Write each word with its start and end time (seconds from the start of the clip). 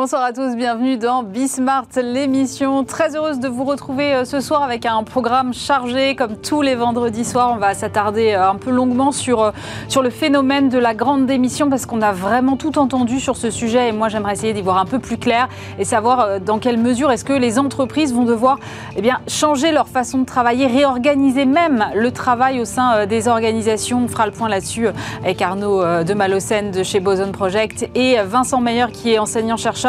Bonsoir 0.00 0.22
à 0.22 0.32
tous, 0.32 0.54
bienvenue 0.54 0.96
dans 0.96 1.24
Bismart, 1.24 1.88
l'émission. 1.96 2.84
Très 2.84 3.16
heureuse 3.16 3.40
de 3.40 3.48
vous 3.48 3.64
retrouver 3.64 4.14
euh, 4.14 4.24
ce 4.24 4.38
soir 4.38 4.62
avec 4.62 4.86
un 4.86 5.02
programme 5.02 5.52
chargé. 5.52 6.14
Comme 6.14 6.36
tous 6.36 6.62
les 6.62 6.76
vendredis 6.76 7.24
soirs, 7.24 7.50
on 7.52 7.56
va 7.56 7.74
s'attarder 7.74 8.30
euh, 8.30 8.48
un 8.48 8.54
peu 8.54 8.70
longuement 8.70 9.10
sur, 9.10 9.42
euh, 9.42 9.50
sur 9.88 10.02
le 10.02 10.10
phénomène 10.10 10.68
de 10.68 10.78
la 10.78 10.94
grande 10.94 11.26
démission 11.26 11.68
parce 11.68 11.84
qu'on 11.84 12.00
a 12.00 12.12
vraiment 12.12 12.56
tout 12.56 12.78
entendu 12.78 13.18
sur 13.18 13.36
ce 13.36 13.50
sujet 13.50 13.88
et 13.88 13.92
moi 13.92 14.08
j'aimerais 14.08 14.34
essayer 14.34 14.52
d'y 14.52 14.62
voir 14.62 14.78
un 14.78 14.84
peu 14.84 15.00
plus 15.00 15.16
clair 15.16 15.48
et 15.80 15.84
savoir 15.84 16.38
dans 16.38 16.60
quelle 16.60 16.78
mesure 16.78 17.10
est-ce 17.10 17.24
que 17.24 17.32
les 17.32 17.58
entreprises 17.58 18.14
vont 18.14 18.24
devoir 18.24 18.60
eh 18.94 19.02
bien, 19.02 19.18
changer 19.26 19.72
leur 19.72 19.88
façon 19.88 20.18
de 20.18 20.24
travailler, 20.26 20.68
réorganiser 20.68 21.44
même 21.44 21.86
le 21.96 22.12
travail 22.12 22.60
au 22.60 22.64
sein 22.64 23.04
des 23.06 23.26
organisations. 23.26 24.04
On 24.04 24.06
fera 24.06 24.26
le 24.26 24.32
point 24.32 24.48
là-dessus 24.48 24.86
avec 25.24 25.42
Arnaud 25.42 25.82
de 26.04 26.14
Malocène 26.14 26.70
de 26.70 26.84
chez 26.84 27.00
Boson 27.00 27.32
Project 27.32 27.90
et 27.96 28.22
Vincent 28.22 28.60
Meyer 28.60 28.86
qui 28.92 29.12
est 29.12 29.18
enseignant-chercheur 29.18 29.87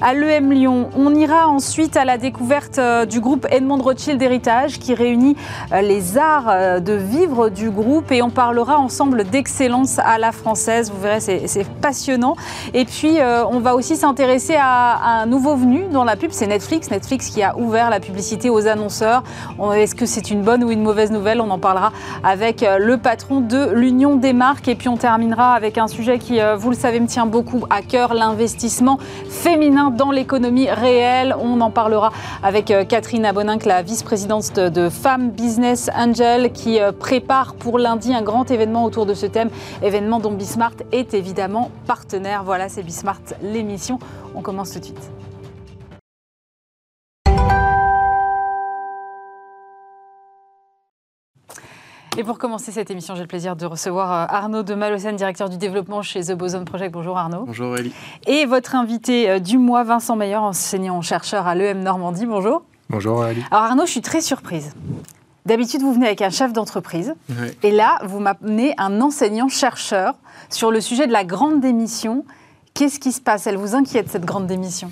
à 0.00 0.14
l'EM 0.14 0.52
Lyon. 0.52 0.90
On 0.96 1.14
ira 1.14 1.48
ensuite 1.48 1.96
à 1.96 2.04
la 2.04 2.18
découverte 2.18 2.78
euh, 2.78 3.06
du 3.06 3.20
groupe 3.20 3.46
Edmond 3.50 3.82
Rothschild 3.82 4.20
Héritage 4.20 4.78
qui 4.78 4.94
réunit 4.94 5.36
euh, 5.72 5.80
les 5.80 6.18
arts 6.18 6.48
euh, 6.48 6.80
de 6.80 6.92
vivre 6.92 7.48
du 7.48 7.70
groupe 7.70 8.10
et 8.12 8.22
on 8.22 8.30
parlera 8.30 8.78
ensemble 8.78 9.24
d'excellence 9.24 9.98
à 9.98 10.18
la 10.18 10.32
française. 10.32 10.90
Vous 10.90 11.00
verrez, 11.00 11.20
c'est 11.20 11.68
passionnant. 11.80 12.36
Et 12.74 12.84
puis, 12.84 13.18
on 13.50 13.60
va 13.60 13.74
aussi 13.74 13.96
s'intéresser 13.96 14.56
à, 14.58 15.20
un 15.20 15.26
nouveau 15.26 15.56
venu 15.56 15.84
dans 15.90 16.04
la 16.04 16.16
pub, 16.16 16.30
c'est 16.32 16.46
Netflix. 16.46 16.90
Netflix 16.90 17.28
qui 17.30 17.42
a 17.42 17.56
ouvert 17.56 17.90
la 17.90 18.00
publicité 18.00 18.50
aux 18.50 18.66
annonceurs. 18.66 19.22
Est-ce 19.74 19.94
que 19.94 20.06
c'est 20.06 20.30
une 20.30 20.42
bonne 20.42 20.64
ou 20.64 20.70
une 20.70 20.82
mauvaise 20.82 21.10
nouvelle? 21.10 21.40
On 21.40 21.50
en 21.50 21.58
parlera 21.58 21.92
avec 22.24 22.64
le 22.78 22.96
patron 22.96 23.40
de 23.40 23.70
l'Union 23.72 24.16
des 24.16 24.32
marques. 24.32 24.68
Et 24.68 24.74
puis, 24.74 24.88
on 24.88 24.96
terminera 24.96 25.54
avec 25.54 25.78
un 25.78 25.88
sujet 25.88 26.18
qui, 26.18 26.38
vous 26.56 26.70
le 26.70 26.76
savez, 26.76 27.00
me 27.00 27.06
tient 27.06 27.26
beaucoup 27.26 27.64
à 27.70 27.82
cœur, 27.82 28.14
l'investissement 28.14 28.98
féminin 29.40 29.90
dans 29.90 30.10
l'économie 30.10 30.68
réelle. 30.68 31.34
On 31.40 31.62
en 31.62 31.70
parlera 31.70 32.12
avec 32.42 32.70
euh, 32.70 32.84
Catherine 32.84 33.24
Aboninck, 33.24 33.64
la 33.64 33.80
vice-présidente 33.80 34.56
de 34.56 34.90
Femmes 34.90 35.30
Business 35.30 35.88
Angel, 35.96 36.52
qui 36.52 36.78
euh, 36.78 36.92
prépare 36.92 37.54
pour 37.54 37.78
lundi 37.78 38.12
un 38.12 38.20
grand 38.20 38.50
événement 38.50 38.84
autour 38.84 39.06
de 39.06 39.14
ce 39.14 39.24
thème, 39.24 39.48
événement 39.82 40.20
dont 40.20 40.32
Bismart 40.32 40.74
est 40.92 41.14
évidemment 41.14 41.70
partenaire. 41.86 42.44
Voilà, 42.44 42.68
c'est 42.68 42.82
Bismart 42.82 43.22
l'émission. 43.42 43.98
On 44.34 44.42
commence 44.42 44.72
tout 44.72 44.80
de 44.80 44.84
suite. 44.84 45.29
Et 52.18 52.24
pour 52.24 52.38
commencer 52.38 52.72
cette 52.72 52.90
émission, 52.90 53.14
j'ai 53.14 53.22
le 53.22 53.28
plaisir 53.28 53.54
de 53.54 53.64
recevoir 53.66 54.12
euh, 54.12 54.26
Arnaud 54.28 54.64
de 54.64 54.74
Malocène, 54.74 55.14
directeur 55.14 55.48
du 55.48 55.56
développement 55.58 56.02
chez 56.02 56.24
The 56.24 56.32
Boson 56.32 56.64
Project. 56.64 56.92
Bonjour 56.92 57.16
Arnaud. 57.16 57.44
Bonjour 57.46 57.68
Aurélie. 57.68 57.92
Et 58.26 58.46
votre 58.46 58.74
invité 58.74 59.30
euh, 59.30 59.38
du 59.38 59.58
mois, 59.58 59.84
Vincent 59.84 60.16
Meyer, 60.16 60.36
enseignant-chercheur 60.36 61.46
à 61.46 61.54
l'EM 61.54 61.82
Normandie. 61.82 62.26
Bonjour. 62.26 62.64
Bonjour 62.88 63.18
Aurélie. 63.18 63.44
Alors 63.52 63.64
Arnaud, 63.64 63.86
je 63.86 63.92
suis 63.92 64.00
très 64.00 64.20
surprise. 64.20 64.74
D'habitude, 65.46 65.82
vous 65.82 65.92
venez 65.92 66.06
avec 66.06 66.20
un 66.20 66.30
chef 66.30 66.52
d'entreprise. 66.52 67.14
Et 67.62 67.70
là, 67.70 67.98
vous 68.04 68.18
m'amenez 68.18 68.74
un 68.76 69.00
enseignant-chercheur 69.00 70.14
sur 70.50 70.70
le 70.70 70.80
sujet 70.80 71.06
de 71.06 71.12
la 71.12 71.24
grande 71.24 71.60
démission. 71.60 72.24
Qu'est-ce 72.74 73.00
qui 73.00 73.12
se 73.12 73.20
passe? 73.20 73.46
Elle 73.46 73.56
vous 73.56 73.74
inquiète, 73.74 74.10
cette 74.10 74.26
grande 74.26 74.46
démission? 74.46 74.90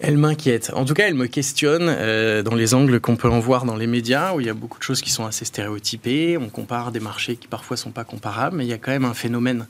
Elle 0.00 0.18
m'inquiète. 0.18 0.72
En 0.74 0.84
tout 0.84 0.94
cas, 0.94 1.06
elle 1.06 1.14
me 1.14 1.26
questionne 1.26 1.86
euh, 1.88 2.42
dans 2.42 2.54
les 2.54 2.74
angles 2.74 3.00
qu'on 3.00 3.16
peut 3.16 3.30
en 3.30 3.38
voir 3.38 3.64
dans 3.64 3.76
les 3.76 3.86
médias, 3.86 4.34
où 4.34 4.40
il 4.40 4.46
y 4.46 4.50
a 4.50 4.54
beaucoup 4.54 4.78
de 4.78 4.82
choses 4.82 5.00
qui 5.00 5.10
sont 5.10 5.24
assez 5.24 5.44
stéréotypées. 5.44 6.36
On 6.36 6.48
compare 6.48 6.90
des 6.90 7.00
marchés 7.00 7.36
qui 7.36 7.46
parfois 7.46 7.76
sont 7.76 7.92
pas 7.92 8.04
comparables, 8.04 8.56
mais 8.56 8.64
il 8.64 8.68
y 8.68 8.72
a 8.72 8.78
quand 8.78 8.90
même 8.90 9.04
un 9.04 9.14
phénomène 9.14 9.66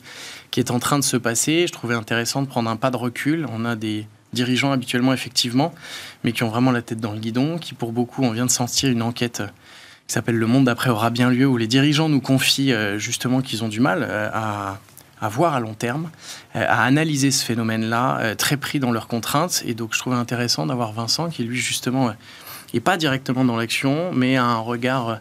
qui 0.50 0.60
est 0.60 0.70
en 0.70 0.78
train 0.78 0.98
de 0.98 1.04
se 1.04 1.18
passer. 1.18 1.66
Je 1.66 1.72
trouvais 1.72 1.94
intéressant 1.94 2.42
de 2.42 2.46
prendre 2.46 2.70
un 2.70 2.76
pas 2.76 2.90
de 2.90 2.96
recul. 2.96 3.46
On 3.52 3.64
a 3.66 3.76
des 3.76 4.06
dirigeants 4.32 4.72
habituellement, 4.72 5.12
effectivement, 5.12 5.74
mais 6.24 6.32
qui 6.32 6.42
ont 6.42 6.48
vraiment 6.48 6.72
la 6.72 6.82
tête 6.82 7.00
dans 7.00 7.12
le 7.12 7.20
guidon, 7.20 7.58
qui 7.58 7.74
pour 7.74 7.92
beaucoup, 7.92 8.22
on 8.22 8.30
vient 8.30 8.46
de 8.46 8.50
sentir 8.50 8.90
une 8.90 9.02
enquête 9.02 9.42
qui 10.06 10.12
s'appelle 10.12 10.36
Le 10.36 10.46
Monde 10.46 10.64
d'après 10.64 10.90
aura 10.90 11.10
bien 11.10 11.30
lieu, 11.30 11.46
où 11.46 11.56
les 11.56 11.66
dirigeants 11.66 12.08
nous 12.08 12.20
confient 12.20 12.72
euh, 12.72 12.98
justement 12.98 13.40
qu'ils 13.40 13.62
ont 13.62 13.68
du 13.68 13.80
mal 13.80 14.06
euh, 14.08 14.28
à 14.32 14.80
à 15.24 15.28
voir 15.28 15.54
à 15.54 15.60
long 15.60 15.74
terme, 15.74 16.10
euh, 16.54 16.64
à 16.68 16.84
analyser 16.84 17.30
ce 17.30 17.44
phénomène-là, 17.44 18.18
euh, 18.20 18.34
très 18.34 18.56
pris 18.56 18.78
dans 18.78 18.92
leurs 18.92 19.08
contraintes. 19.08 19.62
Et 19.66 19.74
donc, 19.74 19.94
je 19.94 19.98
trouvais 19.98 20.16
intéressant 20.16 20.66
d'avoir 20.66 20.92
Vincent 20.92 21.30
qui, 21.30 21.44
lui, 21.44 21.58
justement, 21.58 22.12
n'est 22.72 22.80
pas 22.80 22.96
directement 22.96 23.44
dans 23.44 23.56
l'action, 23.56 24.12
mais 24.12 24.36
a 24.36 24.44
un 24.44 24.58
regard 24.58 25.20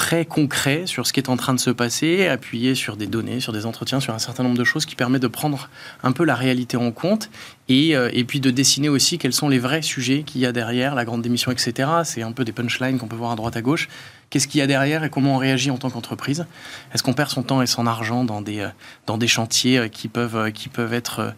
très 0.00 0.24
concret 0.24 0.84
sur 0.86 1.06
ce 1.06 1.12
qui 1.12 1.20
est 1.20 1.28
en 1.28 1.36
train 1.36 1.52
de 1.52 1.60
se 1.60 1.68
passer, 1.68 2.26
appuyé 2.26 2.74
sur 2.74 2.96
des 2.96 3.06
données, 3.06 3.38
sur 3.38 3.52
des 3.52 3.66
entretiens, 3.66 4.00
sur 4.00 4.14
un 4.14 4.18
certain 4.18 4.42
nombre 4.42 4.56
de 4.56 4.64
choses 4.64 4.86
qui 4.86 4.96
permet 4.96 5.18
de 5.18 5.26
prendre 5.26 5.68
un 6.02 6.12
peu 6.12 6.24
la 6.24 6.34
réalité 6.34 6.78
en 6.78 6.90
compte 6.90 7.28
et, 7.68 7.94
euh, 7.94 8.08
et 8.14 8.24
puis 8.24 8.40
de 8.40 8.50
dessiner 8.50 8.88
aussi 8.88 9.18
quels 9.18 9.34
sont 9.34 9.50
les 9.50 9.58
vrais 9.58 9.82
sujets 9.82 10.22
qu'il 10.22 10.40
y 10.40 10.46
a 10.46 10.52
derrière, 10.52 10.94
la 10.94 11.04
grande 11.04 11.20
démission, 11.20 11.52
etc. 11.52 11.86
C'est 12.04 12.22
un 12.22 12.32
peu 12.32 12.44
des 12.44 12.52
punchlines 12.52 12.98
qu'on 12.98 13.08
peut 13.08 13.16
voir 13.16 13.32
à 13.32 13.36
droite 13.36 13.56
à 13.58 13.60
gauche. 13.60 13.88
Qu'est-ce 14.30 14.46
qu'il 14.46 14.60
y 14.60 14.62
a 14.62 14.68
derrière 14.68 15.02
et 15.02 15.10
comment 15.10 15.34
on 15.34 15.38
réagit 15.38 15.72
en 15.72 15.76
tant 15.76 15.90
qu'entreprise? 15.90 16.46
Est-ce 16.94 17.02
qu'on 17.02 17.14
perd 17.14 17.30
son 17.30 17.42
temps 17.42 17.62
et 17.62 17.66
son 17.66 17.84
argent 17.88 18.22
dans 18.22 18.40
des, 18.40 18.60
euh, 18.60 18.68
dans 19.06 19.18
des 19.18 19.26
chantiers 19.26 19.76
euh, 19.76 19.88
qui 19.88 20.06
peuvent, 20.06 20.36
euh, 20.36 20.50
qui 20.52 20.68
peuvent 20.68 20.94
être 20.94 21.34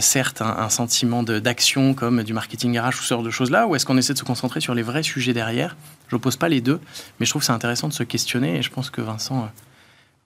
certes 0.00 0.42
un, 0.42 0.68
sentiment 0.68 1.22
d'action 1.22 1.94
comme 1.94 2.22
du 2.22 2.34
marketing 2.34 2.78
RH 2.78 2.88
ou 2.88 3.02
ce 3.02 3.08
genre 3.08 3.22
de 3.22 3.30
choses-là 3.30 3.66
Ou 3.66 3.76
est-ce 3.76 3.86
qu'on 3.86 3.96
essaie 3.96 4.12
de 4.12 4.18
se 4.18 4.24
concentrer 4.24 4.60
sur 4.60 4.74
les 4.74 4.82
vrais 4.82 5.02
sujets 5.02 5.32
derrière? 5.32 5.76
Je 6.08 6.16
n'oppose 6.16 6.36
pas 6.36 6.48
les 6.48 6.60
deux, 6.60 6.80
mais 7.18 7.26
je 7.26 7.30
trouve 7.30 7.40
que 7.40 7.46
c'est 7.46 7.52
intéressant 7.52 7.88
de 7.88 7.92
se 7.94 8.02
questionner 8.02 8.56
et 8.56 8.62
je 8.62 8.70
pense 8.70 8.90
que 8.90 9.00
Vincent 9.00 9.48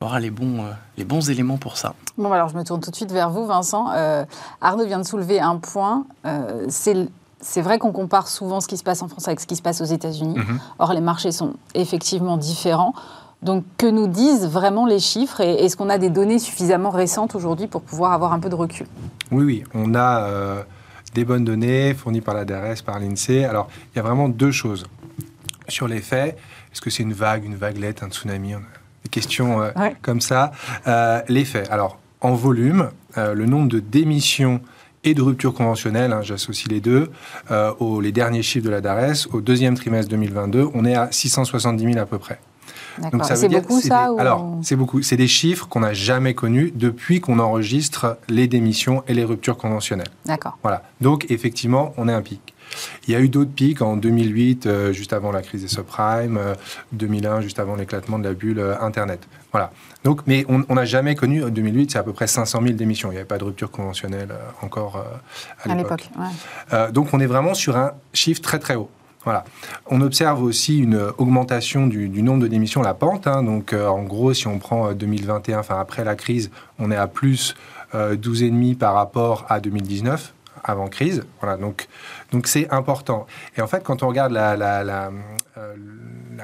aura 0.01 0.19
les 0.19 0.31
bons, 0.31 0.65
les 0.97 1.05
bons 1.05 1.31
éléments 1.31 1.59
pour 1.59 1.77
ça. 1.77 1.95
Bon, 2.17 2.33
alors 2.33 2.49
je 2.49 2.57
me 2.57 2.65
tourne 2.65 2.81
tout 2.81 2.91
de 2.91 2.97
suite 2.97 3.13
vers 3.13 3.31
vous, 3.31 3.47
Vincent. 3.47 3.89
Arnaud 4.61 4.87
vient 4.87 4.99
de 4.99 5.07
soulever 5.07 5.41
un 5.41 5.57
point. 5.57 6.07
c'est 6.69 6.95
c'est 7.41 7.63
vrai 7.63 7.79
qu'on 7.79 7.93
compare 7.93 8.29
souvent 8.29 8.61
ce 8.61 8.69
qui 8.69 8.77
se 8.77 8.83
passe 8.83 9.03
en 9.03 9.09
France 9.09 9.29
avec 9.29 9.41
ce 9.41 9.47
qui 9.47 9.57
se 9.57 9.63
passe 9.63 9.81
aux 9.81 9.87
États-Unis. 9.87 10.37
Mhm. 10.37 10.61
Or, 10.79 10.93
les 10.93 11.01
marchés 11.01 11.33
sont 11.33 11.55
effectivement 11.75 12.37
différents. 12.37 12.95
Donc, 13.43 13.65
que 13.77 13.87
nous 13.87 14.09
disent 14.09 14.47
vraiment 14.47 14.87
les 14.87 14.99
chiffres 14.99 15.41
et 15.41 15.65
est-ce 15.65 15.77
qu'on 15.77 15.91
a 15.91 15.99
des 15.99 16.11
données 16.11 16.41
suffisamment 16.41 16.91
récentes 16.91 17.37
aujourd'hui 17.37 17.69
pour 17.69 17.83
pouvoir 17.83 18.13
avoir 18.13 18.33
un 18.33 18.41
peu 18.41 18.49
de 18.49 18.57
recul? 18.57 18.87
Oui, 19.31 19.45
oui, 19.45 19.65
on 19.75 19.95
a 19.95 20.23
euh, 20.23 20.63
des 21.15 21.25
bonnes 21.25 21.45
données 21.45 21.95
fournies 21.95 22.21
par 22.21 22.35
la 22.35 22.45
DRS, 22.45 22.83
par 22.85 22.99
l'INSEE. 22.99 23.45
Alors, 23.45 23.69
il 23.93 23.97
y 23.97 24.01
a 24.01 24.03
vraiment 24.03 24.29
deux 24.29 24.51
choses. 24.51 24.87
Sur 25.69 25.87
les 25.87 26.01
faits, 26.01 26.37
est-ce 26.73 26.81
que 26.81 26.91
c'est 26.91 27.05
une 27.05 27.13
vague, 27.13 27.45
une 27.45 27.55
vaguelette, 27.55 28.03
un 28.03 28.09
tsunami? 28.09 28.55
Des 29.05 29.09
questions 29.11 29.63
euh, 29.63 29.71
comme 30.03 30.21
ça. 30.21 30.51
Euh, 30.89 31.21
les 31.29 31.45
faits. 31.45 31.71
Alors, 31.71 32.01
en 32.21 32.35
volume, 32.35 32.91
le 33.17 33.47
nombre 33.47 33.69
de 33.69 33.79
démissions 33.79 34.61
et 35.09 35.15
de 35.15 35.23
rupture 35.23 35.55
conventionnelle, 35.55 36.13
hein, 36.13 36.21
j'associe 36.23 36.69
les 36.69 36.81
deux, 36.81 37.11
euh, 37.51 37.73
aux, 37.79 38.01
les 38.01 38.13
derniers 38.13 38.43
chiffres 38.43 38.65
de 38.65 38.71
la 38.71 38.81
DARES, 38.81 39.27
au 39.33 39.41
deuxième 39.41 39.75
trimestre 39.75 40.11
2022, 40.11 40.69
on 40.75 40.85
est 40.85 40.95
à 40.95 41.09
670 41.11 41.93
000 41.93 41.99
à 41.99 42.07
peu 42.07 42.19
près. 42.19 42.39
Donc 43.13 43.25
c'est 43.25 43.49
beaucoup 43.49 43.81
ça 43.81 44.11
Alors, 44.19 44.59
c'est 44.63 44.77
beaucoup. 44.77 45.03
C'est 45.03 45.17
des 45.17 45.29
chiffres 45.29 45.69
qu'on 45.69 45.81
n'a 45.81 45.95
jamais 45.95 46.35
connus 46.35 46.73
depuis 46.75 47.21
qu'on 47.21 47.39
enregistre 47.39 48.19
les 48.29 48.49
démissions 48.49 49.05
et 49.07 49.15
les 49.15 49.25
ruptures 49.25 49.57
conventionnelles. 49.57 50.11
D'accord. 50.27 50.59
Voilà. 50.63 50.83
Donc, 51.01 51.31
effectivement, 51.31 51.95
on 51.97 52.09
est 52.09 52.13
un 52.13 52.23
pic. 52.23 52.55
Il 53.07 53.13
y 53.13 53.17
a 53.17 53.21
eu 53.21 53.29
d'autres 53.29 53.51
pics 53.51 53.83
en 53.83 53.97
2008, 53.97 54.67
euh, 54.67 54.93
juste 54.93 55.13
avant 55.13 55.33
la 55.33 55.43
crise 55.43 55.63
des 55.63 55.69
subprimes, 55.69 56.39
2001, 56.93 57.31
euh, 57.31 57.41
juste 57.41 57.59
avant 57.59 57.77
l'éclatement 57.77 58.19
de 58.19 58.25
la 58.25 58.35
bulle 58.35 58.59
euh, 58.59 58.81
Internet. 58.81 59.27
Voilà. 59.53 59.73
Donc, 60.09 60.23
mais 60.27 60.47
on 60.49 60.75
n'a 60.75 60.87
jamais 60.87 61.15
connu, 61.15 61.45
en 61.45 61.51
2008, 61.51 61.91
c'est 61.91 61.99
à 61.99 62.03
peu 62.03 62.15
près 62.15 62.27
500 62.27 62.63
000 62.63 62.73
démissions. 62.77 63.11
Il 63.11 63.13
n'y 63.13 63.19
avait 63.19 63.27
pas 63.27 63.37
de 63.37 63.45
rupture 63.45 63.71
conventionnelle 63.71 64.31
encore 64.63 65.05
à 65.63 65.75
l'époque. 65.75 66.09
donc, 66.95 67.13
on 67.13 67.21
est 67.21 67.27
vraiment 67.27 67.53
sur 67.53 67.77
un 67.77 67.93
chiffre 68.15 68.41
très 68.41 68.59
très 68.59 68.75
haut. 68.75 68.89
Voilà. 69.25 69.45
On 69.91 70.01
observe 70.01 70.43
aussi 70.43 70.79
une 70.79 70.99
augmentation 71.19 71.87
du, 71.87 72.23
nombre 72.23 72.41
de 72.41 72.49
démissions, 72.49 72.81
la 72.81 72.95
pente. 72.95 73.27
Hein. 73.27 73.43
donc, 73.43 73.75
en 73.75 74.03
gros, 74.03 74.33
si 74.33 74.47
on 74.47 74.59
prend 74.59 74.95
2021, 74.95 75.59
enfin 75.59 75.79
après 75.79 76.05
la 76.05 76.15
crise, 76.15 76.51
on 76.79 76.91
est 76.91 76.97
à 76.97 77.07
plus 77.07 77.55
12,5 77.93 78.79
par 78.79 78.95
rapport 78.95 79.45
à 79.51 79.61
2019 79.61 80.33
avant 80.65 80.89
crise. 80.89 81.25
Voilà, 81.43 81.59
donc 81.59 81.87
donc 82.33 82.47
c'est 82.47 82.71
important. 82.71 83.27
Et 83.57 83.63
en 83.63 83.67
fait, 83.67 83.83
quand 83.85 84.03
on 84.03 84.09
regarde 84.09 84.33
la, 84.33 84.57
la, 84.57 84.85
la, 84.85 85.11
euh, 85.57 85.75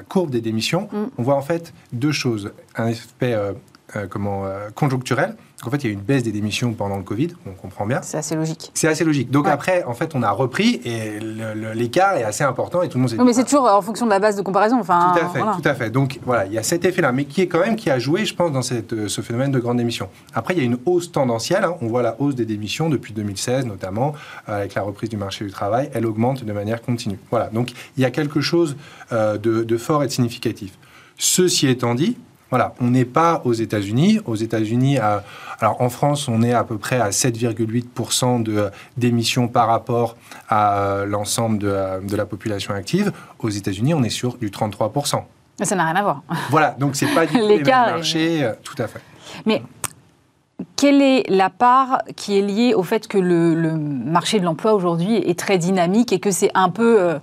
courbe 0.03 0.31
des 0.31 0.41
démissions, 0.41 0.89
mm. 0.93 1.05
on 1.19 1.23
voit 1.23 1.37
en 1.37 1.43
fait 1.43 1.73
deux 1.93 2.13
choses. 2.13 2.53
Un 2.77 2.87
aspect 2.87 3.35
euh, 3.35 3.53
comment, 4.09 4.45
En 5.63 5.71
fait, 5.71 5.79
il 5.79 5.85
y 5.85 5.87
a 5.87 5.91
eu 5.91 5.95
une 5.95 6.01
baisse 6.01 6.23
des 6.23 6.33
démissions 6.33 6.73
pendant 6.75 6.97
le 6.97 7.03
Covid, 7.05 7.29
on 7.47 7.53
comprend 7.53 7.87
bien. 7.87 8.01
C'est 8.03 8.19
assez 8.19 8.35
logique. 8.35 8.71
C'est 8.75 8.89
assez 8.89 9.05
logique. 9.05 9.31
Donc 9.31 9.49
après, 9.49 9.85
en 9.85 9.95
fait, 9.95 10.15
on 10.15 10.23
a 10.23 10.31
repris 10.31 10.81
et 10.85 11.19
l'écart 11.75 12.17
est 12.17 12.25
assez 12.25 12.45
important 12.45 12.83
et 12.83 12.89
tout 12.89 12.99
le 12.99 13.03
monde 13.03 13.11
s'est 13.11 13.19
oui, 13.19 13.25
mais 13.25 13.33
c'est 13.33 13.45
toujours 13.45 13.65
en 13.65 13.81
fonction 13.81 14.05
de 14.05 14.11
la 14.11 14.19
base 14.19 14.37
de 14.37 14.43
comparaison. 14.43 14.79
Enfin, 14.79 15.15
tout 15.15 15.25
à 15.25 15.29
fait, 15.29 15.41
tout 15.41 15.69
à 15.69 15.75
fait. 15.75 15.91
Donc 15.91 16.19
voilà, 16.25 16.45
il 16.47 16.53
y 16.53 16.59
a 16.59 16.63
cet 16.63 16.85
effet-là, 16.85 17.13
mais 17.13 17.25
qui 17.25 17.41
est 17.41 17.47
quand 17.47 17.61
même 17.61 17.77
qui 17.77 17.89
a 17.89 17.99
joué, 17.99 18.27
je 18.27 18.35
pense, 18.35 18.53
dans 18.53 18.63
cette, 18.63 19.09
ce 19.09 19.21
phénomène 19.21 19.53
de 19.53 19.59
grande 19.59 19.79
démission. 19.79 20.09
Après, 20.35 20.55
il 20.55 20.59
y 20.59 20.61
a 20.61 20.65
une 20.65 20.79
hausse 20.85 21.13
tendancielle. 21.13 21.65
Hein. 21.65 21.77
On 21.81 21.87
voit 21.87 22.03
la 22.03 22.21
hausse 22.21 22.35
des 22.35 22.47
démissions 22.47 22.91
depuis 22.91 23.15
2016, 23.15 23.65
notamment 23.65 24.15
avec 24.47 24.75
la 24.75 24.83
reprise 24.83 25.09
du 25.09 25.17
marché 25.17 25.45
du 25.45 25.51
travail. 25.51 25.89
Elle 25.95 26.05
augmente 26.05 26.45
de 26.45 26.53
manière 26.53 26.83
continue. 26.83 27.19
Voilà. 27.31 27.49
Donc 27.49 27.73
il 27.97 28.03
y 28.03 28.05
a 28.05 28.11
quelque 28.11 28.41
chose 28.41 28.77
de, 29.13 29.37
de 29.37 29.77
fort 29.79 30.03
et 30.03 30.09
de 30.09 30.13
significatif. 30.13 30.77
Ceci 31.17 31.69
étant 31.69 31.95
dit, 31.95 32.17
voilà, 32.55 32.73
on 32.81 32.91
n'est 32.91 33.05
pas 33.05 33.43
aux 33.45 33.53
États-Unis. 33.53 34.21
Aux 34.27 34.37
États-Unis, 34.37 34.99
alors 34.99 35.81
en 35.81 35.89
France, 35.89 36.29
on 36.29 36.41
est 36.41 36.53
à 36.53 36.63
peu 36.63 36.79
près 36.79 37.01
à 37.01 37.11
7,8% 37.11 38.45
de 38.45 38.71
d'émissions 38.97 39.49
par 39.49 39.67
rapport 39.67 40.17
à 40.49 41.03
l'ensemble 41.05 41.59
de, 41.59 42.17
la 42.17 42.27
population 42.27 42.73
active. 42.73 43.11
Aux 43.41 43.49
États-Unis, 43.49 43.93
on 43.93 44.05
est 44.05 44.09
sur 44.09 44.37
du 44.37 44.51
33%. 44.51 45.25
Mais 45.59 45.67
ça 45.67 45.75
n'a 45.75 45.85
rien 45.85 45.97
à 45.97 46.03
voir. 46.05 46.23
Voilà, 46.51 46.77
donc 46.79 46.95
c'est 46.95 47.13
pas 47.13 47.27
du 47.27 47.37
tout 47.37 47.45
les 47.49 47.65
marchés, 47.65 48.45
euh, 48.45 48.53
tout 48.63 48.81
à 48.81 48.87
fait. 48.87 49.01
Mais 49.47 49.61
quelle 50.77 51.03
est 51.03 51.29
la 51.29 51.51
part 51.51 52.03
qui 52.15 52.39
est 52.39 52.43
liée 52.43 52.73
au 52.73 52.85
fait 52.85 53.09
que 53.09 53.19
le, 53.19 53.77
marché 53.77 54.39
de 54.39 54.45
l'emploi 54.45 54.75
aujourd'hui 54.75 55.17
est 55.17 55.37
très 55.37 55.59
dynamique 55.59 56.13
et 56.13 56.21
que 56.21 56.31
c'est 56.31 56.53
un 56.55 56.69
peu, 56.69 57.01
euh, 57.01 57.19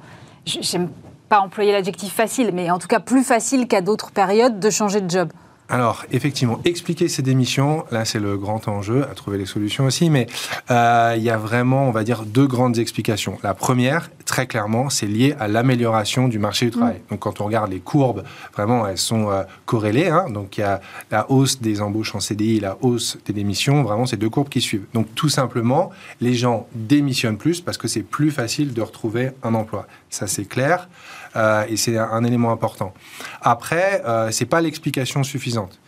j'aime 0.45 0.89
pas 1.31 1.39
employer 1.39 1.71
l'adjectif 1.71 2.13
facile, 2.13 2.51
mais 2.53 2.69
en 2.71 2.77
tout 2.77 2.89
cas 2.89 2.99
plus 2.99 3.23
facile 3.23 3.65
qu'à 3.65 3.79
d'autres 3.79 4.11
périodes 4.11 4.59
de 4.59 4.69
changer 4.69 4.99
de 4.99 5.09
job 5.09 5.29
alors, 5.71 6.03
effectivement, 6.11 6.59
expliquer 6.65 7.07
ces 7.07 7.21
démissions, 7.21 7.85
là, 7.91 8.03
c'est 8.03 8.19
le 8.19 8.35
grand 8.35 8.67
enjeu, 8.67 9.05
à 9.09 9.15
trouver 9.15 9.37
les 9.37 9.45
solutions 9.45 9.85
aussi, 9.85 10.09
mais 10.09 10.27
euh, 10.69 11.13
il 11.15 11.23
y 11.23 11.29
a 11.29 11.37
vraiment, 11.37 11.87
on 11.87 11.91
va 11.91 12.03
dire, 12.03 12.25
deux 12.25 12.45
grandes 12.45 12.77
explications. 12.77 13.37
La 13.41 13.53
première, 13.53 14.11
très 14.25 14.47
clairement, 14.47 14.89
c'est 14.89 15.05
lié 15.05 15.33
à 15.39 15.47
l'amélioration 15.47 16.27
du 16.27 16.39
marché 16.39 16.65
du 16.65 16.71
travail. 16.71 16.97
Mm. 16.97 17.11
Donc, 17.11 17.19
quand 17.19 17.39
on 17.39 17.45
regarde 17.45 17.71
les 17.71 17.79
courbes, 17.79 18.25
vraiment, 18.53 18.85
elles 18.85 18.97
sont 18.97 19.29
euh, 19.29 19.43
corrélées. 19.65 20.09
Hein. 20.09 20.25
donc, 20.29 20.57
il 20.57 20.59
y 20.59 20.65
a 20.65 20.81
la 21.09 21.31
hausse 21.31 21.61
des 21.61 21.79
embauches 21.79 22.15
en 22.15 22.19
CDI, 22.19 22.59
la 22.59 22.77
hausse 22.81 23.17
des 23.25 23.31
démissions, 23.31 23.81
vraiment, 23.81 24.05
c'est 24.05 24.17
deux 24.17 24.29
courbes 24.29 24.49
qui 24.49 24.59
suivent. 24.59 24.87
Donc, 24.93 25.07
tout 25.15 25.29
simplement, 25.29 25.91
les 26.19 26.33
gens 26.33 26.67
démissionnent 26.75 27.37
plus 27.37 27.61
parce 27.61 27.77
que 27.77 27.87
c'est 27.87 28.03
plus 28.03 28.31
facile 28.31 28.73
de 28.73 28.81
retrouver 28.81 29.31
un 29.41 29.53
emploi. 29.53 29.87
Ça, 30.09 30.27
c'est 30.27 30.43
clair. 30.43 30.89
Euh, 31.35 31.65
et 31.67 31.77
c'est 31.77 31.97
un, 31.97 32.23
élément 32.23 32.51
important. 32.51 32.93
Après, 33.41 34.03
euh, 34.05 34.29
c'est 34.31 34.45
pas 34.45 34.61
l'explication 34.61 35.23
suffisante. 35.23 35.79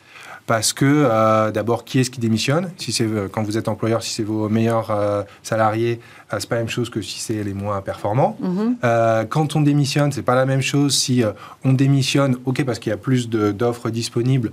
Parce 0.46 0.74
que 0.74 0.86
euh, 0.86 1.52
d'abord, 1.52 1.86
qui 1.86 2.00
est-ce 2.00 2.10
qui 2.10 2.20
démissionne? 2.20 2.72
Si 2.76 2.92
c'est 2.92 3.08
quand 3.32 3.44
vous 3.44 3.58
êtes 3.58 3.70
employeur, 3.70 4.04
si 4.04 4.14
c'est 4.14 4.24
vos 4.24 4.50
meilleurs 4.50 5.26
salariés, 5.42 6.02
c'est 6.32 6.50
pas 6.50 6.56
la 6.56 6.62
même 6.62 6.70
chose 6.70 6.90
que 6.90 7.02
si 7.02 7.20
c'est 7.20 7.42
les 7.44 7.54
moins 7.54 7.80
performants. 7.82 8.38
Mhm. 8.42 8.76
quand 9.30 9.56
on 9.56 9.62
démissionne, 9.62 10.12
c'est 10.12 10.22
pas 10.22 10.36
la 10.36 10.46
même 10.46 10.62
chose 10.62 10.98
si 10.98 11.24
on 11.64 11.72
démissionne, 11.72 12.36
ok, 12.44 12.66
parce 12.66 12.80
qu'il 12.80 12.90
y 12.90 12.94
a 12.94 12.98
plus 12.98 13.30
d'offres 13.30 13.90
disponibles, 13.90 14.52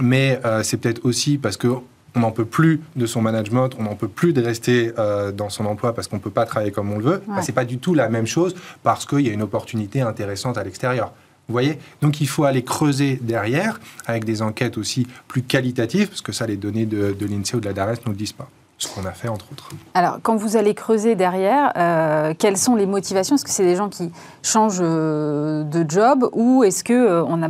mais 0.00 0.40
c'est 0.62 0.78
peut-être 0.78 1.04
aussi 1.04 1.36
parce 1.36 1.58
que 1.58 1.68
on 2.14 2.20
n'en 2.20 2.30
peut 2.30 2.44
plus 2.44 2.80
de 2.96 3.06
son 3.06 3.22
management, 3.22 3.70
on 3.78 3.84
n'en 3.84 3.94
peut 3.94 4.08
plus 4.08 4.32
de 4.32 4.42
rester 4.42 4.92
euh, 4.98 5.32
dans 5.32 5.50
son 5.50 5.66
emploi 5.66 5.94
parce 5.94 6.08
qu'on 6.08 6.16
ne 6.16 6.22
peut 6.22 6.30
pas 6.30 6.46
travailler 6.46 6.72
comme 6.72 6.90
on 6.92 6.98
le 6.98 7.04
veut, 7.04 7.22
Ce 7.40 7.46
n'est 7.46 7.54
pas 7.54 7.64
du 7.64 7.78
tout 7.78 7.94
la 7.94 8.08
même 8.08 8.26
chose 8.26 8.54
parce 8.82 9.06
qu'il 9.06 9.20
y 9.20 9.30
a 9.30 9.32
une 9.32 9.42
opportunité 9.42 10.00
intéressante 10.00 10.58
à 10.58 10.64
l'extérieur. 10.64 11.12
Vous 11.48 11.52
voyez? 11.52 11.78
Donc 12.02 12.20
il 12.20 12.28
faut 12.28 12.44
aller 12.44 12.62
creuser 12.62 13.18
derrière 13.22 13.80
avec 14.06 14.24
des 14.24 14.42
enquêtes 14.42 14.76
aussi 14.76 15.06
plus 15.28 15.42
qualitatives, 15.42 16.08
parce 16.08 16.20
que 16.20 16.32
ça, 16.32 16.46
les 16.46 16.58
données 16.58 16.84
de, 16.84 17.16
l'INSEE 17.20 17.56
ou 17.56 17.60
de 17.60 17.66
la 17.66 17.72
DARES 17.72 17.92
ne 17.92 18.06
nous 18.06 18.12
le 18.12 18.18
disent 18.18 18.32
pas. 18.32 18.48
Ce 18.76 18.86
qu'on 18.86 19.04
a 19.06 19.12
fait, 19.12 19.28
entre 19.28 19.46
autres. 19.50 19.70
Alors, 19.94 20.20
quand 20.22 20.36
vous 20.36 20.56
allez 20.56 20.72
creuser 20.72 21.16
derrière, 21.16 21.72
euh, 21.76 22.32
quelles 22.38 22.58
sont 22.58 22.76
les 22.76 22.86
motivations? 22.86 23.34
Est-ce 23.34 23.44
que 23.44 23.50
c'est 23.50 23.64
des 23.64 23.74
gens 23.74 23.88
qui 23.88 24.12
changent 24.42 24.78
euh, 24.80 25.64
de 25.64 25.84
job 25.88 26.28
ou 26.32 26.62
est-ce 26.62 26.84
qu'on 26.84 27.42
a 27.42 27.48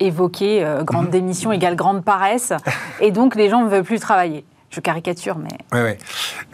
évoqué 0.00 0.64
euh, 0.64 0.82
grande 0.84 1.06
mhm. 1.06 1.12
démission 1.12 1.52
égale 1.52 1.76
grande 1.76 2.04
paresse, 2.04 2.52
et 3.00 3.10
donc 3.10 3.34
les 3.34 3.48
gens 3.48 3.62
ne 3.62 3.68
veulent 3.68 3.84
plus 3.84 4.00
travailler. 4.00 4.44
Je 4.70 4.80
caricature, 4.80 5.38
mais. 5.38 5.48
Oui, 5.72 5.80
oui. 5.82 5.92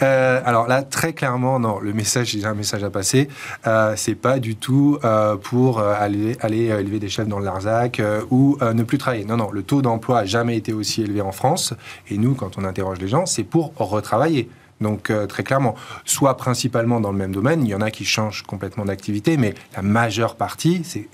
Euh, 0.03 0.41
alors 0.45 0.69
là, 0.69 0.83
très 0.83 1.15
clairement, 1.15 1.59
non, 1.59 1.81
le 1.81 1.93
message, 1.93 2.29
j'ai 2.29 2.45
un 2.45 2.55
message 2.55 2.85
à 2.85 2.91
passer. 2.91 3.29
Euh, 3.67 3.95
c'est 3.97 4.15
pas 4.15 4.39
du 4.39 4.55
tout 4.55 4.99
euh, 5.05 5.37
pour 5.37 5.81
aller, 5.81 6.37
aller 6.41 6.67
élever 6.67 7.01
des 7.01 7.09
chefs 7.09 7.27
dans 7.27 7.41
le 7.41 7.45
Larzac 7.45 8.01
ou 8.31 8.57
ne 8.61 8.83
plus 8.85 8.99
travailler. 8.99 9.25
Non, 9.25 9.37
non, 9.37 9.51
le 9.51 9.65
taux 9.65 9.83
d'emploi 9.83 10.21
n'a 10.21 10.27
jamais 10.27 10.57
été 10.57 10.73
aussi 10.73 11.03
élevé 11.03 11.23
en 11.23 11.33
France. 11.33 11.75
Et 12.09 12.17
nous, 12.17 12.35
quand 12.35 12.57
on 12.57 12.65
interroge 12.65 12.99
les 13.01 13.09
gens, 13.09 13.27
c'est 13.27 13.43
pour 13.43 13.73
retravailler. 13.77 14.49
Donc 14.81 15.13
très 15.29 15.43
clairement, 15.43 15.75
soit 16.05 16.37
principalement 16.37 17.01
dans 17.01 17.13
le 17.13 17.19
même 17.19 17.33
domaine, 17.33 17.65
il 17.65 17.69
y 17.69 17.75
en 17.75 17.81
a 17.81 17.91
qui 17.91 18.05
changent 18.05 18.43
complètement 18.43 18.85
d'activité, 18.85 19.37
mais 19.37 19.55
la 19.75 19.83
majeure 19.83 20.37
partie, 20.37 20.83
c'est 20.85 21.09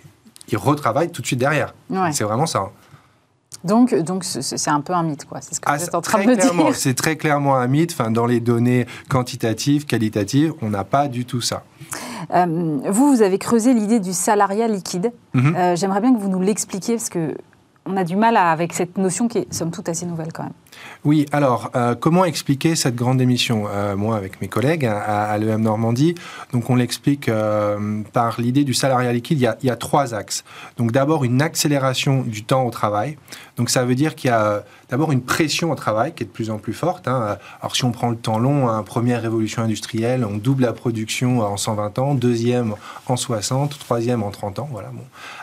ils 0.53 0.59
retravaillent 0.59 1.11
tout 1.11 1.23
de 1.23 1.27
suite 1.27 1.41
derrière. 1.41 1.75
C'est 2.13 2.25
vraiment 2.25 2.47
ça. 2.47 2.71
Donc, 3.63 3.95
donc 3.95 4.25
c'est 4.25 4.71
un 4.71 4.81
peu 4.81 4.95
un 4.95 5.03
mythe, 5.03 5.27
quoi. 5.27 5.41
C'est 5.43 5.55
ce 5.55 5.61
que 5.61 5.69
ah, 5.69 5.77
vous 5.77 5.85
êtes 5.85 5.95
en 5.95 6.01
train 6.01 6.23
de 6.23 6.29
me 6.29 6.37
dire. 6.37 6.75
C'est 6.75 6.95
très 6.95 7.17
clairement 7.17 7.57
un 7.57 7.67
mythe. 7.67 7.93
Enfin, 7.93 8.11
dans 8.11 8.27
les 8.27 8.41
données 8.41 8.87
quantitatives, 9.09 9.85
qualitatives, 9.85 10.55
on 10.63 10.71
n'a 10.71 10.85
pas 10.85 11.09
du 11.09 11.27
tout 11.27 11.43
ça. 11.43 11.63
Euh, 12.33 12.79
vous, 12.89 13.15
vous 13.15 13.23
avez 13.23 13.39
creusé 13.39 13.75
l'idée 13.75 14.01
du 14.01 14.13
salariat 14.13 14.67
liquide. 14.67 15.13
Mhm. 15.35 15.55
Euh, 15.57 15.77
j'aimerais 15.77 16.01
bien 16.01 16.15
que 16.15 16.21
vous 16.21 16.29
nous 16.29 16.41
l'expliquiez 16.41 16.97
parce 16.97 17.11
que 17.11 17.35
on 17.87 17.97
a 17.97 18.05
du 18.05 18.17
mal 18.17 18.37
avec 18.37 18.73
cette 18.73 18.99
notion 18.99 19.27
qui 19.29 19.39
est, 19.39 19.53
somme 19.53 19.71
toute, 19.71 19.89
assez 19.89 20.07
nouvelle 20.07 20.33
quand 20.33 20.45
même. 20.45 20.53
Oui, 21.03 21.25
alors, 21.33 21.71
euh, 21.77 21.95
comment 21.95 22.27
expliquer 22.27 22.77
cette 22.77 22.95
grande 22.95 23.23
émission? 23.23 23.65
Euh, 23.71 23.97
Moi, 23.97 24.17
avec 24.17 24.43
mes 24.43 24.49
collègues 24.49 24.85
à, 24.85 25.37
l'EM 25.39 25.63
Normandie, 25.63 26.15
donc 26.53 26.69
on 26.69 26.77
l'explique 26.77 27.31
euh, 27.31 28.03
par 28.13 28.39
l'idée 28.39 28.65
du 28.65 28.75
salariat 28.75 29.11
liquide, 29.11 29.41
il 29.63 29.67
y, 29.67 29.71
a, 29.71 29.77
trois 29.77 30.13
axes. 30.15 30.45
Donc 30.77 30.93
d'abord, 30.93 31.25
une 31.25 31.41
accélération 31.41 32.23
du 32.23 32.45
temps 32.45 32.67
au 32.67 32.71
travail. 32.71 33.17
Donc 33.57 33.71
ça 33.71 33.85
veut 33.85 33.95
dire 33.95 34.15
qu'il 34.15 34.29
y 34.29 34.33
a 34.33 34.63
d'abord 34.91 35.13
une 35.13 35.23
pression 35.23 35.71
au 35.71 35.75
travail 35.75 36.13
qui 36.15 36.23
est 36.23 36.27
de 36.27 36.33
plus 36.33 36.51
en 36.51 36.59
plus 36.59 36.73
forte. 36.73 37.09
Hein. 37.09 37.39
Alors 37.61 37.77
si 37.77 37.85
on 37.85 37.93
prend 37.93 38.11
le 38.11 38.17
temps 38.17 38.39
long, 38.39 38.69
hein, 38.69 38.83
première 38.83 39.23
révolution 39.23 39.63
industrielle, 39.63 40.25
on 40.25 40.37
double 40.37 40.65
la 40.65 40.73
production 40.73 41.41
en 41.41 41.57
120 41.57 41.99
ans, 41.99 42.15
deuxième 42.15 42.75
en 43.07 43.17
60, 43.17 43.79
troisième 43.79 44.23
en 44.23 44.31
30 44.31 44.59
ans. 44.59 44.69
Voilà. 44.71 44.91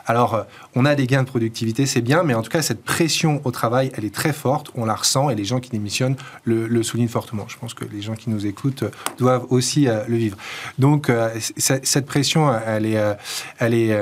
Alors 0.06 0.46
on 0.76 0.86
a 0.86 0.96
des 0.96 1.08
gains 1.08 1.24
de 1.24 1.28
productivité, 1.28 1.86
c'est 1.86 2.02
bien, 2.02 2.24
mais 2.24 2.34
en 2.34 2.42
tout 2.42 2.52
cas 2.52 2.62
cette 2.62 2.84
pression 2.84 3.42
au 3.44 3.52
travail, 3.52 3.92
elle 3.96 4.06
est 4.06 4.14
très 4.14 4.34
forte, 4.34 4.72
on 4.76 4.86
la 4.86 4.96
ressent 4.96 5.27
et 5.30 5.36
les 5.36 5.46
gens 5.46 5.60
qui 5.60 5.70
démissionnent 5.70 6.16
le, 6.44 6.84
soulignent 6.84 7.08
fortement. 7.08 7.46
Je 7.48 7.58
pense 7.58 7.74
que 7.74 7.86
les 7.86 8.02
gens 8.02 8.16
qui 8.16 8.30
nous 8.30 8.46
écoutent 8.46 8.84
doivent 9.18 9.46
aussi 9.50 9.88
euh, 9.88 10.04
le 10.08 10.18
vivre. 10.18 10.38
Donc 10.78 11.10
euh, 11.10 11.30
cette 11.58 12.06
pression, 12.06 12.54
elle 12.66 12.86
est, 12.86 12.98
euh, 12.98 13.14
elle 13.60 13.74
est, 13.74 13.98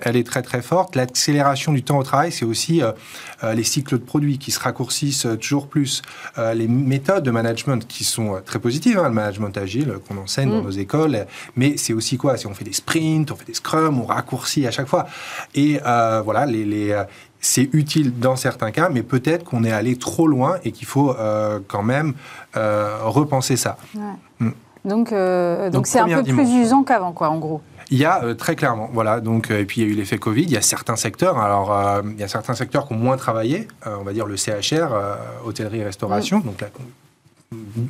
elle 0.00 0.16
est 0.16 0.26
très 0.26 0.42
très 0.42 0.62
forte. 0.62 0.96
L'accélération 0.96 1.72
du 1.72 1.82
temps 1.82 1.98
au 1.98 2.02
travail, 2.02 2.32
c'est 2.32 2.44
aussi 2.44 2.82
les 3.42 3.64
cycles 3.64 3.98
de 3.98 4.04
produits 4.04 4.38
qui 4.38 4.50
se 4.50 4.60
raccourcissent 4.60 5.26
toujours 5.40 5.68
plus. 5.68 6.02
les 6.54 6.68
méthodes 6.68 7.24
de 7.24 7.30
management 7.30 7.86
qui 7.86 8.04
sont 8.04 8.40
très 8.44 8.58
positives, 8.58 8.98
hein, 8.98 9.08
le 9.08 9.14
management 9.14 9.56
agile 9.56 9.94
qu'on 10.06 10.16
enseigne 10.16 10.50
dans 10.50 10.60
mm. 10.60 10.64
nos 10.64 10.70
écoles, 10.70 11.26
mais 11.56 11.76
c'est 11.76 11.92
aussi 11.92 12.16
quoi? 12.16 12.36
Si 12.36 12.46
on 12.46 12.54
fait 12.54 12.64
des 12.64 12.72
sprints, 12.72 13.30
on 13.30 13.36
fait 13.36 13.46
des 13.46 13.54
scrums, 13.54 14.00
on 14.00 14.06
raccourcit 14.06 14.66
à 14.66 14.70
chaque 14.70 14.88
fois. 14.88 15.06
Et 15.54 15.78
voilà, 16.24 16.46
les, 16.46 16.64
les, 16.64 17.04
c'est 17.42 17.68
utile 17.74 18.18
dans 18.18 18.36
certains 18.36 18.70
cas, 18.70 18.88
mais 18.88 19.02
peut-être 19.02 19.44
qu'on 19.44 19.64
est 19.64 19.72
allé 19.72 19.96
trop 19.96 20.26
loin 20.28 20.58
et 20.64 20.70
qu'il 20.70 20.86
faut 20.86 21.10
euh, 21.10 21.58
quand 21.66 21.82
même 21.82 22.14
euh, 22.56 23.00
repenser 23.02 23.56
ça. 23.56 23.76
Mm. 24.38 24.50
Donc, 24.84 25.12
euh, 25.12 25.68
donc 25.68 25.86
c'est 25.86 25.98
un 25.98 26.06
peu 26.06 26.22
plus 26.22 26.50
usant 26.54 26.84
qu'avant, 26.84 27.12
quoi, 27.12 27.28
en 27.28 27.38
gros. 27.38 27.60
Il 27.90 27.98
y 27.98 28.04
a 28.04 28.34
très 28.36 28.56
clairement, 28.56 28.88
voilà. 28.92 29.20
Donc, 29.20 29.50
et 29.50 29.64
puis 29.64 29.82
il 29.82 29.86
y 29.86 29.90
a 29.90 29.92
eu 29.92 29.96
l'effet 29.96 30.18
Covid. 30.18 30.42
Il 30.42 30.50
y 30.50 30.56
a 30.56 30.62
certains 30.62 30.96
secteurs. 30.96 31.38
Alors, 31.38 32.02
il 32.04 32.18
y 32.18 32.22
a 32.22 32.28
certains 32.28 32.54
secteurs 32.54 32.86
qui 32.86 32.94
ont 32.94 32.96
moins 32.96 33.16
travaillé. 33.16 33.68
on 33.84 34.02
va 34.02 34.12
dire 34.12 34.24
le 34.24 34.36
CHR, 34.36 34.88
hôtellerie, 35.44 35.84
restauration. 35.84 36.38
Mm. 36.38 36.42
Donc 36.44 36.60
là, 36.62 36.68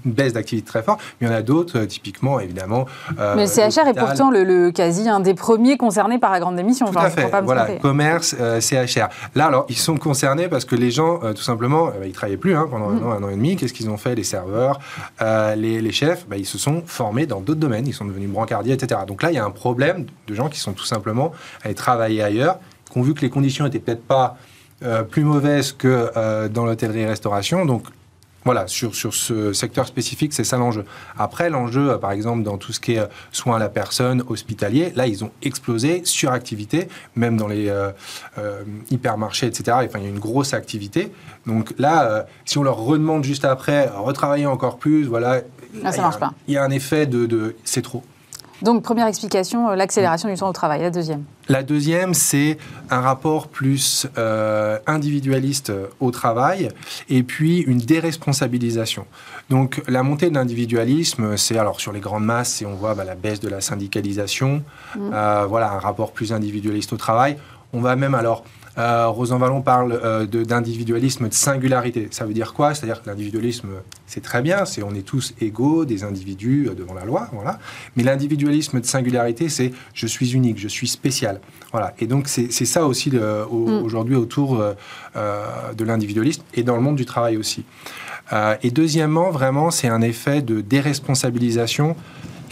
une 0.04 0.12
baisse 0.12 0.32
d'activité 0.32 0.66
très 0.66 0.82
forte, 0.82 1.00
mais 1.20 1.26
il 1.26 1.30
y 1.30 1.34
en 1.34 1.36
a 1.36 1.42
d'autres, 1.42 1.80
euh, 1.80 1.86
typiquement, 1.86 2.40
évidemment. 2.40 2.86
Euh, 3.18 3.34
mais 3.36 3.46
le 3.46 3.48
CHR 3.48 3.88
est 3.88 3.98
pourtant 3.98 4.30
le, 4.30 4.70
quasi 4.70 5.08
un 5.08 5.20
des 5.20 5.34
premiers 5.34 5.76
concernés 5.76 6.18
par 6.18 6.32
la 6.32 6.40
grande 6.40 6.56
démission. 6.56 6.86
Tout 6.86 6.98
à 6.98 7.10
fait, 7.10 7.30
voilà, 7.42 7.66
commerce, 7.80 8.34
euh, 8.38 8.60
CHR. 8.60 9.08
Là, 9.34 9.46
alors, 9.46 9.66
ils 9.68 9.76
sont 9.76 9.96
concernés 9.96 10.48
parce 10.48 10.64
que 10.64 10.76
les 10.76 10.90
gens, 10.90 11.20
tout 11.34 11.42
simplement, 11.42 11.92
ils 12.02 12.08
ne 12.08 12.12
travaillaient 12.12 12.36
plus 12.36 12.54
hein, 12.54 12.66
pendant 12.70 12.90
un, 12.90 12.94
mm. 12.94 13.06
an, 13.06 13.12
un, 13.12 13.22
an, 13.22 13.28
et 13.28 13.36
demi. 13.36 13.56
Qu'est-ce 13.56 13.72
qu'ils 13.72 13.90
ont 13.90 13.96
fait, 13.96 14.14
les 14.14 14.24
serveurs, 14.24 14.80
les, 15.56 15.92
chefs? 15.92 16.26
Bah, 16.28 16.36
Ils 16.36 16.46
se 16.46 16.58
sont 16.58 16.82
formés 16.86 17.26
dans 17.26 17.40
d'autres 17.40 17.60
domaines, 17.60 17.86
ils 17.86 17.94
sont 17.94 18.04
devenus 18.04 18.30
brancardiers, 18.30 18.74
etc. 18.74 19.00
Donc 19.06 19.22
là, 19.22 19.30
il 19.30 19.34
y 19.34 19.38
a 19.38 19.44
un 19.44 19.50
problème 19.50 20.06
de 20.26 20.34
gens 20.34 20.48
qui 20.48 20.58
sont 20.58 20.72
tout 20.72 20.84
simplement 20.84 21.32
allés 21.62 21.74
travailler 21.74 22.22
ailleurs, 22.22 22.58
qui 22.90 22.98
ont 22.98 23.02
vu 23.02 23.14
que 23.14 23.20
les 23.20 23.30
conditions 23.30 23.64
n'étaient 23.64 23.78
peut-être 23.78 24.04
pas 24.04 24.36
plus 25.10 25.22
mauvaises 25.22 25.72
que 25.72 26.48
dans 26.48 26.64
l'hôtellerie-restauration. 26.64 27.64
Donc 27.64 27.84
Voilà, 28.44 28.66
sur, 28.66 28.94
sur 28.94 29.14
ce 29.14 29.52
secteur 29.52 29.86
spécifique, 29.86 30.32
c'est 30.32 30.44
ça 30.44 30.56
l'enjeu. 30.56 30.84
Après, 31.16 31.48
l'enjeu, 31.48 31.92
euh, 31.92 31.98
par 31.98 32.10
exemple, 32.10 32.42
dans 32.42 32.58
tout 32.58 32.72
ce 32.72 32.80
qui 32.80 32.94
est 32.94 32.98
euh, 32.98 33.06
soins 33.30 33.56
à 33.56 33.58
la 33.58 33.68
personne, 33.68 34.24
hospitalier, 34.28 34.92
là, 34.96 35.06
ils 35.06 35.24
ont 35.24 35.30
explosé, 35.42 36.02
suractivité, 36.04 36.88
même 37.14 37.36
dans 37.36 37.46
les 37.46 37.68
euh, 37.68 37.92
hypermarchés, 38.90 39.46
etc. 39.46 39.76
Enfin, 39.84 39.98
il 40.00 40.04
y 40.04 40.06
a 40.06 40.10
une 40.10 40.18
grosse 40.18 40.54
activité. 40.54 41.12
Donc 41.46 41.74
là, 41.78 42.26
si 42.44 42.58
on 42.58 42.62
leur 42.62 42.78
redemande 42.78 43.24
juste 43.24 43.44
après, 43.44 43.88
retravailler 43.88 44.46
encore 44.46 44.78
plus, 44.78 45.04
voilà. 45.04 45.40
Là, 45.82 45.92
ça 45.92 46.02
marche 46.02 46.18
pas. 46.18 46.32
Il 46.48 46.54
y 46.54 46.56
a 46.56 46.64
un 46.64 46.70
effet 46.70 47.06
de, 47.06 47.26
de 47.26 47.56
c'est 47.64 47.82
trop. 47.82 48.02
Donc, 48.62 48.82
première 48.82 49.08
explication, 49.08 49.70
euh, 49.70 49.76
l'accélération 49.76 50.28
du 50.28 50.36
temps 50.36 50.48
au 50.48 50.52
travail. 50.52 50.80
La 50.80 50.90
deuxième 50.90 51.24
La 51.48 51.62
deuxième, 51.62 52.14
c'est 52.14 52.58
un 52.90 53.00
rapport 53.00 53.48
plus 53.48 54.06
euh, 54.16 54.78
individualiste 54.86 55.70
euh, 55.70 55.88
au 56.00 56.12
travail 56.12 56.68
et 57.08 57.24
puis 57.24 57.60
une 57.60 57.78
déresponsabilisation. 57.78 59.06
Donc, 59.50 59.82
la 59.88 60.02
montée 60.04 60.30
de 60.30 60.34
l'individualisme, 60.34 61.36
c'est 61.36 61.58
alors 61.58 61.80
sur 61.80 61.92
les 61.92 62.00
grandes 62.00 62.24
masses, 62.24 62.62
et 62.62 62.66
on 62.66 62.74
voit 62.74 62.94
bah, 62.94 63.04
la 63.04 63.16
baisse 63.16 63.40
de 63.40 63.48
la 63.48 63.60
syndicalisation, 63.60 64.62
mmh. 64.96 65.10
voilà, 65.48 65.72
un 65.72 65.78
rapport 65.78 66.12
plus 66.12 66.32
individualiste 66.32 66.92
au 66.92 66.96
travail. 66.96 67.36
On 67.72 67.80
va 67.80 67.96
même 67.96 68.14
alors 68.14 68.44
euh, 68.78 69.08
Rosan 69.08 69.38
Vallon 69.38 69.60
parle 69.60 70.00
euh, 70.02 70.26
d'individualisme 70.26 71.28
de, 71.28 71.34
singularité. 71.34 72.08
Ça 72.10 72.24
veut 72.24 72.32
dire 72.32 72.54
quoi? 72.54 72.74
C'est-à-dire 72.74 73.02
que 73.02 73.10
l'individualisme, 73.10 73.68
c'est 74.06 74.22
très 74.22 74.40
bien, 74.40 74.64
c'est 74.64 74.82
on 74.82 74.94
est 74.94 75.06
tous 75.06 75.34
égaux, 75.40 75.84
des 75.84 76.04
individus 76.04 76.68
euh, 76.68 76.74
devant 76.74 76.94
la 76.94 77.04
loi, 77.04 77.28
voilà. 77.32 77.58
Mais 77.96 78.02
l'individualisme 78.02 78.80
de 78.80 78.86
singularité, 78.86 79.48
c'est 79.48 79.72
je 79.92 80.06
suis 80.06 80.32
unique, 80.34 80.58
je 80.58 80.68
suis 80.68 80.88
spécial, 80.88 81.40
voilà. 81.70 81.94
Et 81.98 82.06
donc 82.06 82.28
c'est 82.28 82.50
ça 82.50 82.86
aussi 82.86 83.10
mm. 83.10 83.20
aujourd'hui 83.84 84.16
autour 84.16 84.62
de 85.14 85.84
l'individualisme 85.84 86.42
et 86.54 86.62
dans 86.62 86.76
le 86.76 86.82
monde 86.82 86.96
du 86.96 87.04
travail 87.04 87.36
aussi. 87.36 87.64
et 88.62 88.70
deuxièmement, 88.70 89.30
vraiment, 89.30 89.70
c'est 89.70 89.88
un 89.88 90.00
effet 90.00 90.42
de 90.42 90.60
déresponsabilisation 90.60 91.96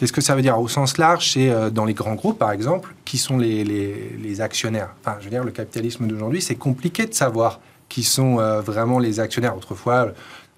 Qu'est-ce 0.00 0.14
que 0.14 0.22
ça 0.22 0.34
veut 0.34 0.40
dire 0.40 0.58
Au 0.58 0.66
sens 0.66 0.96
large, 0.96 1.32
c'est 1.32 1.50
euh, 1.50 1.68
dans 1.68 1.84
les 1.84 1.92
grands 1.92 2.14
groupes, 2.14 2.38
par 2.38 2.52
exemple, 2.52 2.94
qui 3.04 3.18
sont 3.18 3.36
les, 3.36 3.64
les, 3.64 4.40
actionnaires. 4.40 4.94
Enfin, 4.98 5.18
je 5.20 5.24
veux 5.24 5.30
dire, 5.30 5.44
le 5.44 5.50
capitalisme 5.50 6.06
d'aujourd'hui, 6.06 6.40
c'est 6.40 6.54
compliqué 6.54 7.04
de 7.04 7.12
savoir 7.12 7.60
qui 7.90 8.02
sont 8.02 8.38
euh, 8.38 8.62
vraiment 8.62 8.98
les 8.98 9.20
actionnaires. 9.20 9.54
Autrefois, 9.54 10.12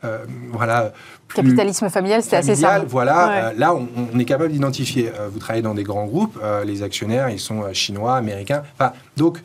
euh, 0.05 0.19
voilà. 0.53 0.93
Capitalisme 1.35 1.91
familial, 1.91 2.23
c'était 2.23 2.37
assez 2.37 2.55
simple. 2.55 2.87
Voilà, 2.87 3.53
là, 3.57 3.75
on, 3.75 4.17
est 4.17 4.25
capable 4.25 4.53
d'identifier. 4.53 5.11
vous 5.33 5.41
travaillez 5.41 5.63
dans 5.63 5.75
des 5.75 5.83
grands 5.83 6.07
groupes, 6.07 6.39
les 6.65 6.85
actionnaires, 6.85 7.29
ils 7.29 7.41
sont 7.41 7.65
chinois, 7.73 8.15
américains. 8.15 8.63
Enfin, 8.79 8.93
donc, 9.17 9.39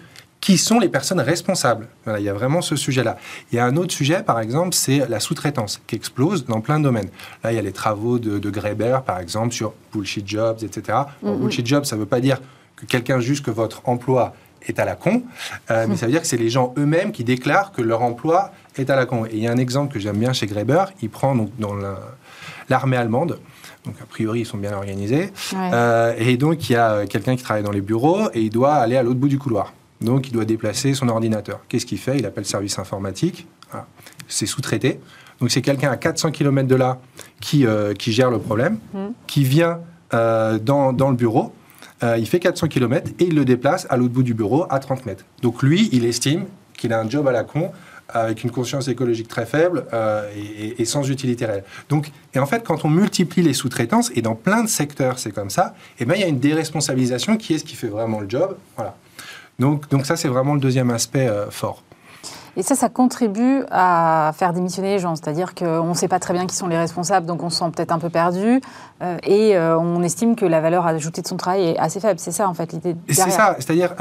qui 0.47 0.57
sont 0.57 0.79
les 0.79 0.87
personnes 0.87 1.19
responsables. 1.19 1.89
il 2.17 2.23
y 2.23 2.29
a 2.29 2.33
vraiment 2.33 2.61
ce 2.61 2.77
sujet-là. 2.77 3.17
Il 3.51 3.57
y 3.57 3.59
a 3.59 3.65
un 3.65 3.75
autre 3.75 3.93
sujet, 3.93 4.23
par 4.23 4.39
exemple, 4.39 4.73
c'est 4.73 5.05
la 5.09 5.19
sous-traitance 5.19 5.81
qui 5.87 5.97
explose 5.97 6.45
dans 6.45 6.61
plein 6.61 6.79
de 6.79 6.85
domaines. 6.85 7.09
Là, 7.43 7.51
il 7.51 7.55
y 7.55 7.59
a 7.59 7.61
les 7.61 7.73
travaux 7.73 8.17
de, 8.17 8.39
de 8.39 8.49
Greber, 8.49 8.99
par 9.05 9.19
exemple, 9.19 9.53
sur 9.53 9.73
bullshit 9.91 10.25
jobs, 10.25 10.63
etc. 10.63 10.99
Mm-hmm. 11.21 11.37
bullshit 11.37 11.67
jobs, 11.67 11.83
ça 11.83 11.97
ne 11.97 11.99
veut 11.99 12.07
pas 12.07 12.21
dire 12.21 12.39
que 12.77 12.85
quelqu'un 12.85 13.19
juge 13.19 13.43
que 13.43 13.51
votre 13.51 13.81
emploi 13.83 14.33
est 14.65 14.79
à 14.79 14.85
la 14.85 14.95
con, 14.95 15.23
euh, 15.69 15.85
mais 15.89 15.97
ça 15.97 16.05
veut 16.05 16.13
dire 16.13 16.21
que 16.21 16.27
c'est 16.27 16.37
les 16.37 16.49
gens 16.49 16.73
eux-mêmes 16.77 17.11
qui 17.11 17.25
déclarent 17.25 17.73
que 17.73 17.81
leur 17.81 18.01
emploi 18.01 18.53
est 18.77 18.89
à 18.89 18.95
la 18.95 19.05
con. 19.05 19.25
Et 19.25 19.31
il 19.33 19.39
y 19.39 19.47
a 19.47 19.51
un 19.51 19.57
exemple 19.57 19.93
que 19.93 19.99
j'aime 19.99 20.17
bien 20.17 20.31
chez 20.31 20.45
Greber, 20.45 20.85
il 21.01 21.09
prend 21.09 21.35
donc 21.35 21.49
dans 21.59 21.75
l'armée 22.69 22.95
allemande, 22.95 23.37
donc 23.83 23.95
a 24.01 24.05
priori 24.05 24.39
ils 24.41 24.45
sont 24.45 24.57
bien 24.57 24.71
organisés, 24.71 25.33
euh, 25.55 26.13
et 26.17 26.37
donc 26.37 26.69
il 26.69 26.73
y 26.73 26.77
a 26.77 27.05
quelqu'un 27.05 27.35
qui 27.35 27.43
travaille 27.43 27.63
dans 27.63 27.71
les 27.71 27.81
bureaux 27.81 28.29
et 28.33 28.39
il 28.39 28.49
doit 28.49 28.75
aller 28.75 28.95
à 28.95 29.03
l'autre 29.03 29.19
bout 29.19 29.27
du 29.27 29.37
couloir. 29.37 29.73
Donc, 30.01 30.27
il 30.27 30.33
doit 30.33 30.45
déplacer 30.45 30.93
son 30.93 31.09
ordinateur. 31.09 31.61
Qu'est-ce 31.69 31.85
qu'il 31.85 31.97
fait? 31.97 32.17
Il 32.17 32.25
appelle 32.25 32.45
service 32.45 32.77
informatique. 32.79 33.47
C'est 34.27 34.45
sous-traité. 34.45 34.99
Donc, 35.39 35.51
c'est 35.51 35.61
quelqu'un 35.61 35.91
à 35.91 35.97
400 35.97 36.31
km 36.31 36.67
de 36.67 36.75
là 36.75 36.99
qui, 37.39 37.65
euh, 37.65 37.93
qui 37.93 38.11
gère 38.11 38.31
le 38.31 38.39
problème, 38.39 38.79
mmh. 38.93 38.99
qui 39.27 39.43
vient 39.43 39.79
euh, 40.13 40.57
dans, 40.57 40.93
dans, 40.93 41.09
le 41.09 41.15
bureau. 41.15 41.53
Euh, 42.03 42.17
il 42.17 42.27
fait 42.27 42.39
400 42.39 42.67
km 42.67 43.11
et 43.19 43.25
il 43.25 43.35
le 43.35 43.45
déplace 43.45 43.87
à 43.89 43.97
l'autre 43.97 44.13
bout 44.13 44.23
du 44.23 44.33
bureau 44.33 44.65
à 44.69 44.79
30 44.79 45.05
mètres. 45.05 45.25
Donc, 45.41 45.63
lui, 45.63 45.89
il 45.91 46.05
estime 46.05 46.45
qu'il 46.75 46.93
a 46.93 46.99
un 46.99 47.09
job 47.09 47.27
à 47.27 47.31
la 47.31 47.43
con 47.43 47.71
avec 48.09 48.43
une 48.43 48.51
conscience 48.51 48.87
écologique 48.87 49.27
très 49.27 49.45
faible 49.45 49.83
et, 50.79 50.85
sans 50.85 51.09
utilité 51.09 51.45
réelle. 51.45 51.65
Donc, 51.89 52.09
et 52.33 52.39
en 52.39 52.45
fait, 52.45 52.63
quand 52.63 52.85
on 52.85 52.89
multiplie 52.89 53.43
les 53.43 53.51
sous-traitances, 53.51 54.11
et 54.15 54.21
dans 54.21 54.35
plein 54.35 54.63
de 54.63 54.69
secteurs 54.69 55.19
c'est 55.19 55.31
comme 55.31 55.49
ça, 55.49 55.75
et 55.99 56.03
eh 56.03 56.05
ben, 56.05 56.13
il 56.15 56.21
y 56.21 56.23
a 56.23 56.27
une 56.27 56.39
déresponsabilisation 56.39 57.35
qui 57.35 57.55
est 57.55 57.57
ce 57.57 57.65
qui 57.65 57.75
fait 57.75 57.89
vraiment 57.89 58.21
le 58.21 58.29
job. 58.29 58.55
Voilà. 58.77 58.95
Donc, 59.59 59.89
donc 59.89 60.05
ça, 60.05 60.15
c'est 60.15 60.27
vraiment 60.27 60.53
le 60.53 60.59
deuxième 60.59 60.91
aspect 60.91 61.27
euh, 61.27 61.49
fort. 61.49 61.83
Et 62.55 62.63
ça, 62.63 62.73
ça 62.73 62.89
contribue 62.89 63.61
à 63.69 64.31
faire 64.35 64.51
démissionner 64.51 64.95
les 64.95 64.99
gens. 64.99 65.15
C'est-à-dire 65.15 65.53
qu'on 65.53 65.89
ne 65.89 65.93
sait 65.93 66.07
pas 66.07 66.17
très 66.17 66.33
bien 66.33 66.47
qui 66.47 66.55
sont 66.55 66.65
les 66.65 66.77
responsables, 66.77 67.27
donc 67.27 67.43
on 67.43 67.51
se 67.51 67.59
sent 67.59 67.71
peut-être 67.75 67.91
un 67.91 67.99
peu 67.99 68.09
perdu. 68.09 68.61
Euh, 69.03 69.17
et 69.21 69.55
euh, 69.55 69.77
on 69.77 70.01
estime 70.01 70.35
que 70.35 70.43
la 70.43 70.59
valeur 70.59 70.87
ajoutée 70.87 71.21
de 71.21 71.27
son 71.27 71.37
travail 71.37 71.69
est 71.69 71.77
assez 71.77 71.99
faible. 71.99 72.19
C'est 72.19 72.31
ça, 72.31 72.49
en 72.49 72.55
fait, 72.55 72.73
l'idée. 72.73 72.95
C'est 73.09 73.29
ça. 73.29 73.55
C'est-à-dire, 73.59 73.93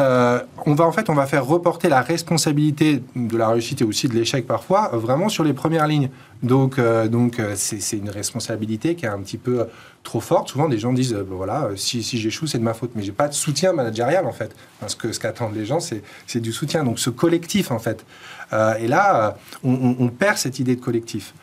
on 0.65 0.75
va 0.75 0.87
en 0.87 0.93
fait, 0.93 1.11
on 1.11 1.15
va 1.15 1.27
faire 1.27 1.45
reporter 1.45 1.91
la 1.91 2.01
responsabilité 2.01 3.03
de 3.15 3.37
la 3.37 3.49
réussite 3.49 3.83
et 3.83 3.85
aussi 3.85 4.09
de 4.09 4.15
l'échec 4.15 4.47
parfois, 4.47 4.89
vraiment 4.95 5.29
sur 5.29 5.45
les 5.45 5.53
premières 5.53 5.87
lignes. 5.87 6.09
Donc, 6.43 6.81
donc 7.11 7.41
c'est 7.57 7.99
une 7.99 8.11
responsabilité 8.11 8.95
qui 8.95 9.05
est 9.05 9.11
un 9.11 9.19
petit 9.19 9.39
peu 9.39 9.67
trop 10.07 10.21
forte. 10.21 10.49
Souvent, 10.49 10.69
des 10.69 10.79
gens 10.79 10.93
disent, 10.93 11.13
ben 11.13 11.35
voilà, 11.37 11.69
si, 11.77 12.03
si 12.03 12.17
j'échoue, 12.19 12.47
c'est 12.47 12.59
de 12.59 12.63
ma 12.63 12.75
faute. 12.75 12.93
Mais 12.95 13.03
j'ai 13.03 13.13
pas 13.13 13.29
de 13.29 13.35
soutien 13.35 13.73
managérial, 13.73 14.25
en 14.27 14.33
fait. 14.33 14.55
Parce 14.81 14.95
que 14.95 15.13
ce 15.13 15.21
qu'attendent 15.21 15.55
les 15.55 15.67
gens, 15.67 15.81
c'est 15.81 16.41
du 16.41 16.53
soutien. 16.53 16.85
Donc, 16.85 16.99
ce 16.99 17.11
collectif, 17.11 17.71
en 17.71 17.79
fait. 17.79 18.05
Euh, 18.53 18.75
et 18.75 18.87
là, 18.87 19.37
on, 19.65 19.97
on, 19.99 20.09
perd 20.09 20.39
cette 20.39 20.59
idée 20.59 20.77
de 20.77 20.81
collectif. 20.81 21.35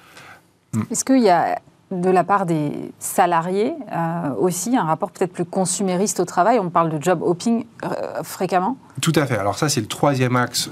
Hmm. 0.72 0.84
Est-ce 0.89 1.03
qu'il 1.03 1.22
y 1.22 1.29
a 1.29 1.60
de 1.91 2.10
la 2.10 2.24
part 2.24 2.46
des 2.46 2.72
salariés 2.98 3.74
euh, 3.91 4.34
aussi 4.39 4.75
un 4.75 4.86
rapport 4.86 5.12
peut-être 5.12 5.34
plus 5.34 5.46
consumériste 5.46 6.22
au 6.22 6.25
travail? 6.25 6.58
On 6.58 6.70
parle 6.70 6.89
de 6.89 7.03
job 7.03 7.22
hopping 7.22 7.65
euh, 7.84 8.24
fréquemment? 8.24 8.77
Tout 9.01 9.12
à 9.15 9.25
fait. 9.25 9.38
Alors 9.38 9.58
ça, 9.58 9.67
c'est 9.67 9.82
le 9.82 9.88
troisième 9.88 10.38
axe 10.38 10.70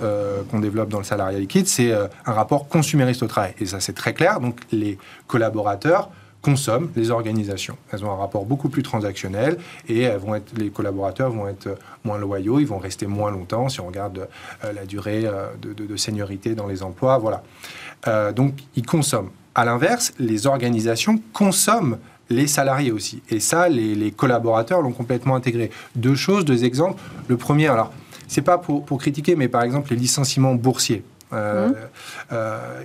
qu'on 0.49 0.59
développe 0.59 0.89
dans 0.89 0.99
le 0.99 1.03
salariat 1.03 1.37
liquide, 1.37 1.67
c'est 1.67 1.91
un 1.91 2.31
rapport 2.31 2.69
consumériste 2.69 3.21
au 3.21 3.27
travail. 3.27 3.53
Et 3.59 3.65
ça, 3.65 3.81
c'est 3.81 3.93
très 3.93 4.13
clair. 4.13 4.39
Donc 4.39 4.61
les 4.71 4.97
collaborateurs 5.27 6.09
consomment 6.41 6.89
les 6.95 7.11
organisations. 7.11 7.77
Elles 7.91 8.03
ont 8.03 8.11
un 8.11 8.15
rapport 8.15 8.45
beaucoup 8.45 8.69
plus 8.69 8.83
transactionnel 8.83 9.57
et 9.87 10.01
elles 10.01 10.17
vont 10.17 10.35
être, 10.35 10.51
les 10.57 10.69
collaborateurs 10.69 11.31
vont 11.31 11.47
être 11.47 11.77
moins 12.03 12.17
loyaux, 12.17 12.59
ils 12.59 12.67
vont 12.67 12.79
rester 12.79 13.05
moins 13.05 13.31
longtemps 13.31 13.69
si 13.69 13.79
on 13.79 13.87
regarde 13.87 14.27
euh, 14.63 14.73
la 14.73 14.85
durée 14.85 15.25
euh, 15.25 15.47
de, 15.61 15.73
de, 15.73 15.95
seniorité 15.97 16.55
dans 16.55 16.67
les 16.67 16.81
emplois. 16.81 17.17
Voilà. 17.19 17.43
Euh, 18.07 18.31
donc, 18.31 18.55
ils 18.75 18.85
consomment. 18.85 19.29
À 19.53 19.65
l'inverse, 19.65 20.13
les 20.17 20.47
organisations 20.47 21.21
consomment 21.33 21.97
les 22.29 22.47
salariés 22.47 22.91
aussi. 22.91 23.21
Et 23.29 23.39
ça, 23.39 23.67
les, 23.69 24.11
collaborateurs 24.11 24.81
l'ont 24.81 24.93
complètement 24.93 25.35
intégré. 25.35 25.69
Deux 25.95 26.15
choses, 26.15 26.45
deux 26.45 26.63
exemples. 26.63 26.99
Le 27.27 27.37
premier, 27.37 27.67
alors, 27.67 27.91
c'est 28.27 28.41
pas 28.41 28.57
pour, 28.57 28.85
pour, 28.85 28.97
critiquer, 28.99 29.35
mais 29.35 29.49
par 29.49 29.63
exemple, 29.63 29.91
les 29.91 29.97
licenciements 29.97 30.55
boursiers. 30.55 31.03
Mmh. 31.33 31.71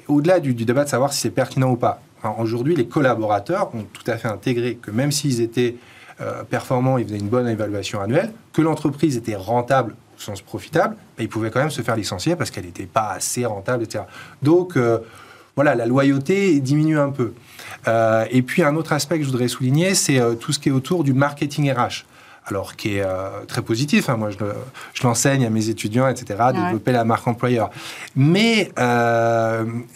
Au-delà 0.07 0.39
du, 0.39 0.55
du, 0.55 0.65
débat 0.65 0.85
de 0.85 0.89
savoir 0.89 1.13
si 1.13 1.21
c'est 1.21 1.31
pertinent 1.31 1.71
ou 1.71 1.77
pas, 1.77 2.01
Aujourd'hui, 2.39 2.75
les 2.75 2.87
collaborateurs 2.87 3.75
ont 3.75 3.85
tout 3.93 4.09
à 4.11 4.17
fait 4.17 4.29
intégré 4.29 4.77
que 4.77 4.91
même 4.91 5.13
s'ils 5.13 5.41
étaient 5.41 5.77
euh, 6.23 6.45
performants, 6.45 6.97
ils 6.97 7.05
faisaient 7.05 7.19
une 7.19 7.29
bonne 7.29 7.47
évaluation 7.47 8.01
annuelle, 8.01 8.33
que 8.55 8.63
l'entreprise 8.63 9.19
était 9.19 9.37
rentable 9.37 9.95
au 10.17 10.21
sens 10.21 10.41
profitable, 10.41 10.97
ben, 11.19 11.25
ils 11.25 11.29
pouvaient 11.29 11.51
quand 11.51 11.61
même 11.61 11.71
se 11.71 11.83
faire 11.83 11.95
licencier 11.95 12.37
parce 12.37 12.51
qu'elle 12.51 12.65
n'était 12.65 12.87
pas 12.87 13.11
assez 13.11 13.45
rentable, 13.45 13.85
etc. 13.85 14.05
Donc, 14.43 14.79
euh, 14.79 15.01
voilà, 15.57 15.75
la 15.75 15.85
loyauté 15.85 16.59
diminue 16.61 16.99
un 16.99 17.11
peu. 17.11 17.35
Euh, 17.87 18.25
et 18.31 18.41
puis, 18.41 18.63
un 18.63 18.77
autre 18.77 18.95
aspect 18.95 19.19
que 19.19 19.25
je 19.25 19.31
voudrais 19.31 19.49
souligner, 19.49 19.95
c'est 19.95 20.19
tout 20.41 20.53
ce 20.53 20.59
qui 20.59 20.71
est 20.71 20.73
autour 20.73 21.05
du 21.05 21.13
marketing 21.13 21.71
RH 21.71 22.07
alors 22.49 22.77
qui 22.77 22.99
est 22.99 23.05
très 23.49 23.61
positif. 23.61 24.09
Hein. 24.09 24.17
Moi, 24.17 24.31
je, 24.31 25.03
l'enseigne 25.03 25.45
à 25.45 25.51
mes 25.51 25.69
étudiants, 25.69 26.07
etc., 26.07 26.39
développer 26.55 26.93
la 26.93 27.03
marque 27.03 27.27
employeur. 27.27 27.71
Mais 28.15 28.71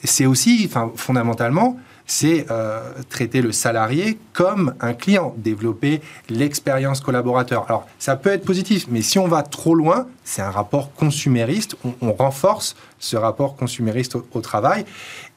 c'est 0.02 0.26
aussi, 0.26 0.68
fondamentalement, 0.96 1.78
c'est 2.10 2.46
euh, 2.50 2.80
traiter 3.08 3.40
le 3.40 3.52
salarié 3.52 4.18
comme 4.32 4.74
un 4.80 4.94
client, 4.94 5.32
développer 5.36 6.00
l'expérience 6.28 7.00
collaborateur. 7.00 7.66
Alors, 7.68 7.86
ça 8.00 8.16
peut 8.16 8.30
être 8.30 8.44
positif, 8.44 8.86
mais 8.90 9.00
si 9.00 9.20
on 9.20 9.28
va 9.28 9.44
trop 9.44 9.76
loin, 9.76 10.08
c'est 10.24 10.42
un 10.42 10.50
rapport 10.50 10.92
consumériste, 10.92 11.76
on, 12.02 12.12
renforce 12.12 12.74
ce 12.98 13.16
rapport 13.16 13.54
consumériste 13.54 14.16
au, 14.16 14.40
travail. 14.40 14.86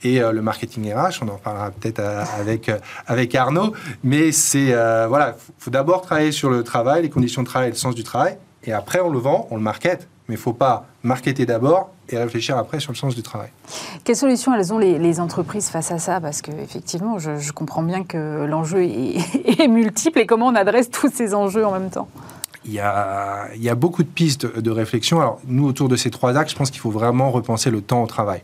Et 0.01 0.19
euh, 0.19 0.31
le 0.31 0.41
marketing 0.41 0.91
RH, 0.91 1.21
on 1.21 1.27
en 1.27 1.37
parlera 1.37 1.69
peut-être 1.69 1.99
euh, 1.99 2.23
avec, 2.39 2.71
avec 3.05 3.35
Arnaud, 3.35 3.73
mais 4.03 4.31
c'est, 4.31 4.73
voilà, 5.07 5.35
il 5.37 5.63
faut 5.63 5.69
d'abord 5.69 6.01
travailler 6.01 6.31
sur 6.31 6.49
le 6.49 6.63
travail, 6.63 7.03
les 7.03 7.09
conditions 7.11 7.43
de 7.43 7.47
travail, 7.47 7.69
le 7.69 7.75
sens 7.75 7.93
du 7.93 8.03
travail, 8.03 8.37
et 8.63 8.73
après 8.73 8.99
on 8.99 9.11
le 9.11 9.19
vend, 9.19 9.47
on 9.51 9.57
le 9.57 9.61
market, 9.61 10.07
mais 10.27 10.35
il 10.35 10.37
ne 10.37 10.41
faut 10.41 10.53
pas 10.53 10.85
marketer 11.03 11.45
d'abord 11.45 11.89
et 12.09 12.17
réfléchir 12.17 12.57
après 12.57 12.79
sur 12.79 12.91
le 12.91 12.97
sens 12.97 13.15
du 13.15 13.23
travail. 13.23 13.49
Quelles 14.03 14.15
solutions 14.15 14.53
elles 14.53 14.73
ont 14.73 14.77
les, 14.77 15.19
entreprises 15.19 15.69
face 15.69 15.91
à 15.91 15.99
ça? 15.99 16.19
Parce 16.19 16.41
qu'effectivement, 16.41 17.19
je, 17.19 17.37
je 17.37 17.51
comprends 17.51 17.83
bien 17.83 18.03
que 18.03 18.45
l'enjeu 18.45 18.83
est, 18.83 19.67
multiple 19.67 20.19
et 20.19 20.25
comment 20.25 20.47
on 20.47 20.55
adresse 20.55 20.89
tous 20.89 21.11
ces 21.13 21.33
enjeux 21.33 21.65
en 21.65 21.71
même 21.71 21.89
temps. 21.89 22.07
Il 22.65 22.71
y, 22.71 22.79
a, 22.79 23.49
il 23.55 23.61
y 23.61 23.69
a 23.69 23.75
beaucoup 23.75 24.03
de 24.03 24.07
pistes 24.07 24.45
de 24.45 24.71
réflexion. 24.71 25.19
Alors, 25.19 25.41
nous, 25.45 25.67
autour 25.67 25.89
de 25.89 25.97
ces 25.97 26.09
trois 26.09 26.37
axes, 26.37 26.51
je 26.51 26.55
pense 26.55 26.71
qu'il 26.71 26.79
faut 26.79 26.91
vraiment 26.91 27.29
repenser 27.29 27.69
le 27.69 27.81
temps 27.81 28.01
au 28.01 28.07
travail. 28.07 28.41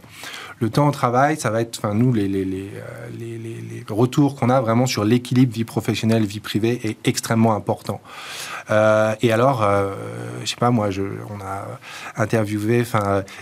Le 0.59 0.69
temps 0.69 0.87
au 0.87 0.91
travail, 0.91 1.37
ça 1.37 1.49
va 1.49 1.61
être, 1.61 1.79
enfin, 1.79 1.93
nous, 1.93 2.11
les, 2.11 2.27
les, 2.27 2.43
les, 2.43 2.69
les, 3.17 3.37
les 3.37 3.83
retours 3.89 4.35
qu'on 4.35 4.49
a 4.49 4.59
vraiment 4.59 4.85
sur 4.85 5.03
l'équilibre 5.03 5.53
vie 5.53 5.63
professionnelle, 5.63 6.25
vie 6.25 6.39
privée 6.39 6.79
est 6.83 6.97
extrêmement 7.07 7.55
important. 7.55 8.01
Euh, 8.71 9.15
et 9.21 9.31
alors, 9.31 9.63
euh, 9.63 9.93
je 10.43 10.49
sais 10.49 10.55
pas, 10.55 10.69
moi, 10.69 10.91
je, 10.91 11.01
on 11.01 11.41
a 11.41 11.65
interviewé 12.17 12.83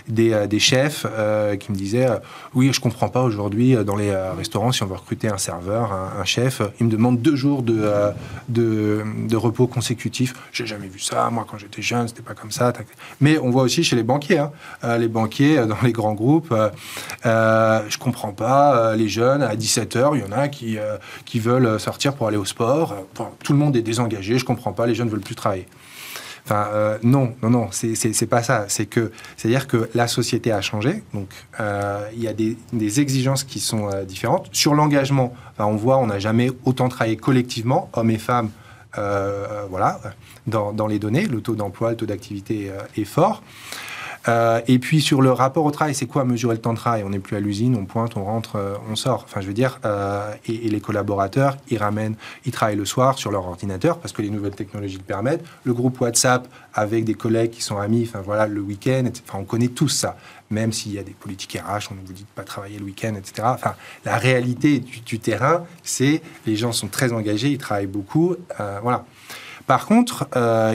des, 0.08 0.32
euh, 0.32 0.46
des 0.46 0.58
chefs 0.58 1.06
euh, 1.10 1.56
qui 1.56 1.70
me 1.70 1.76
disaient 1.76 2.08
Oui, 2.54 2.70
je 2.72 2.80
comprends 2.80 3.08
pas 3.08 3.22
aujourd'hui 3.22 3.76
dans 3.84 3.96
les 3.96 4.14
restaurants, 4.14 4.72
si 4.72 4.82
on 4.82 4.86
veut 4.86 4.94
recruter 4.94 5.28
un 5.28 5.38
serveur, 5.38 5.92
un, 5.92 6.24
chef, 6.24 6.62
il 6.80 6.86
me 6.86 6.90
demande 6.90 7.20
deux 7.20 7.36
jours 7.36 7.62
de, 7.62 8.12
de, 8.48 9.36
repos 9.36 9.66
consécutifs. 9.66 10.34
J'ai 10.52 10.66
jamais 10.66 10.88
vu 10.88 10.98
ça. 10.98 11.28
Moi, 11.30 11.46
quand 11.48 11.58
j'étais 11.58 11.82
jeune, 11.82 12.08
c'était 12.08 12.22
pas 12.22 12.34
comme 12.34 12.50
ça. 12.50 12.72
Mais 13.20 13.38
on 13.38 13.50
voit 13.50 13.62
aussi 13.62 13.84
chez 13.84 13.96
les 13.96 14.02
banquiers. 14.02 14.38
Hein. 14.38 14.98
les 14.98 15.08
banquiers, 15.08 15.66
dans 15.66 15.78
les 15.82 15.92
grands 15.92 16.14
groupes, 16.14 16.54
euh, 17.26 17.82
je 17.88 17.98
comprends 17.98 18.32
pas. 18.32 18.94
les 18.96 19.08
jeunes, 19.08 19.42
à 19.42 19.54
17h, 19.54 20.10
il 20.14 20.20
y 20.20 20.24
en 20.24 20.32
a 20.32 20.48
qui, 20.48 20.78
qui 21.24 21.40
veulent 21.40 21.78
sortir 21.80 22.14
pour 22.14 22.28
aller 22.28 22.36
au 22.36 22.44
sport. 22.44 22.94
tout 23.42 23.52
le 23.52 23.58
monde 23.58 23.76
est 23.76 23.82
désengagé. 23.82 24.38
Je 24.38 24.44
comprends 24.44 24.72
pas. 24.72 24.86
Les 24.86 24.94
jeunes 24.94 25.08
veulent 25.08 25.20
plus 25.20 25.34
travailler. 25.34 25.66
Enfin, 26.48 26.68
euh, 26.72 26.98
non, 27.02 27.34
non, 27.42 27.50
non, 27.50 27.68
c'est 27.72 28.26
pas 28.26 28.42
ça. 28.42 28.64
C'est 28.68 28.86
que, 28.86 29.12
c'est-à-dire 29.36 29.66
que 29.66 29.90
la 29.94 30.08
société 30.08 30.50
a 30.50 30.62
changé. 30.62 31.02
Donc, 31.12 31.28
euh, 31.60 32.08
il 32.14 32.22
y 32.22 32.26
a 32.26 32.32
des, 32.32 33.00
exigences 33.00 33.44
qui 33.44 33.60
sont 33.60 33.90
euh, 33.90 34.04
différentes. 34.04 34.48
Sur 34.52 34.74
l'engagement, 34.74 35.34
on 35.58 35.76
voit, 35.76 35.98
on 35.98 36.06
n'a 36.06 36.18
jamais 36.18 36.50
autant 36.64 36.88
travaillé 36.88 37.18
collectivement, 37.18 37.90
hommes 37.92 38.10
et 38.10 38.16
femmes, 38.16 38.48
voilà, 38.94 40.00
dans, 40.46 40.72
dans, 40.72 40.86
les 40.86 40.98
données. 40.98 41.26
Le 41.26 41.42
taux 41.42 41.54
d'emploi, 41.54 41.90
le 41.90 41.96
taux 41.96 42.06
d'activité 42.06 42.72
est 42.96 43.04
fort. 43.04 43.42
Euh, 44.26 44.60
et 44.66 44.78
puis 44.78 45.00
sur 45.00 45.22
le 45.22 45.30
rapport 45.30 45.64
au 45.64 45.70
travail, 45.70 45.94
c'est 45.94 46.06
quoi 46.06 46.24
mesurer 46.24 46.54
le 46.54 46.60
temps 46.60 46.72
de 46.72 46.78
travail? 46.78 47.02
On 47.04 47.10
n'est 47.10 47.18
plus 47.18 47.36
à 47.36 47.40
l'usine, 47.40 47.76
on 47.76 47.84
pointe, 47.84 48.16
on 48.16 48.24
rentre, 48.24 48.56
euh, 48.56 48.74
on 48.90 48.96
sort. 48.96 49.24
Enfin, 49.24 49.40
je 49.40 49.46
veux 49.46 49.54
dire, 49.54 49.78
euh, 49.84 50.32
et, 50.46 50.68
les 50.68 50.80
collaborateurs, 50.80 51.56
ils 51.70 51.78
ramènent, 51.78 52.16
ils 52.44 52.52
travaillent 52.52 52.76
le 52.76 52.84
soir 52.84 53.18
sur 53.18 53.30
leur 53.30 53.46
ordinateur 53.46 53.98
parce 53.98 54.12
que 54.12 54.22
les 54.22 54.30
nouvelles 54.30 54.54
technologies 54.54 54.98
le 54.98 55.02
permettent. 55.02 55.44
Le 55.64 55.72
groupe 55.72 56.00
WhatsApp 56.00 56.48
avec 56.74 57.04
des 57.04 57.14
collègues 57.14 57.50
qui 57.50 57.62
sont 57.62 57.78
amis, 57.78 58.06
enfin 58.08 58.20
voilà, 58.20 58.46
le 58.46 58.60
week-end, 58.60 59.04
enfin, 59.26 59.38
on 59.40 59.44
connaît 59.44 59.68
tous 59.68 59.88
ça. 59.88 60.16
Même 60.50 60.72
s'il 60.72 60.92
y 60.92 60.98
a 60.98 61.02
des 61.02 61.12
politiques 61.12 61.60
RH, 61.60 61.90
on 61.90 61.94
ne 61.94 62.00
vous 62.06 62.12
dit 62.12 62.22
de 62.22 62.28
pas 62.34 62.42
travailler 62.42 62.78
le 62.78 62.84
week-end, 62.84 63.14
etc. 63.14 63.48
Enfin, 63.52 63.74
la 64.04 64.16
réalité 64.16 64.78
du, 64.78 65.00
du 65.00 65.18
terrain, 65.18 65.64
c'est 65.82 66.22
les 66.46 66.56
gens 66.56 66.72
sont 66.72 66.88
très 66.88 67.12
engagés, 67.12 67.48
ils 67.48 67.58
travaillent 67.58 67.86
beaucoup, 67.86 68.36
voilà. 68.82 69.04
Par 69.66 69.84
contre, 69.84 70.26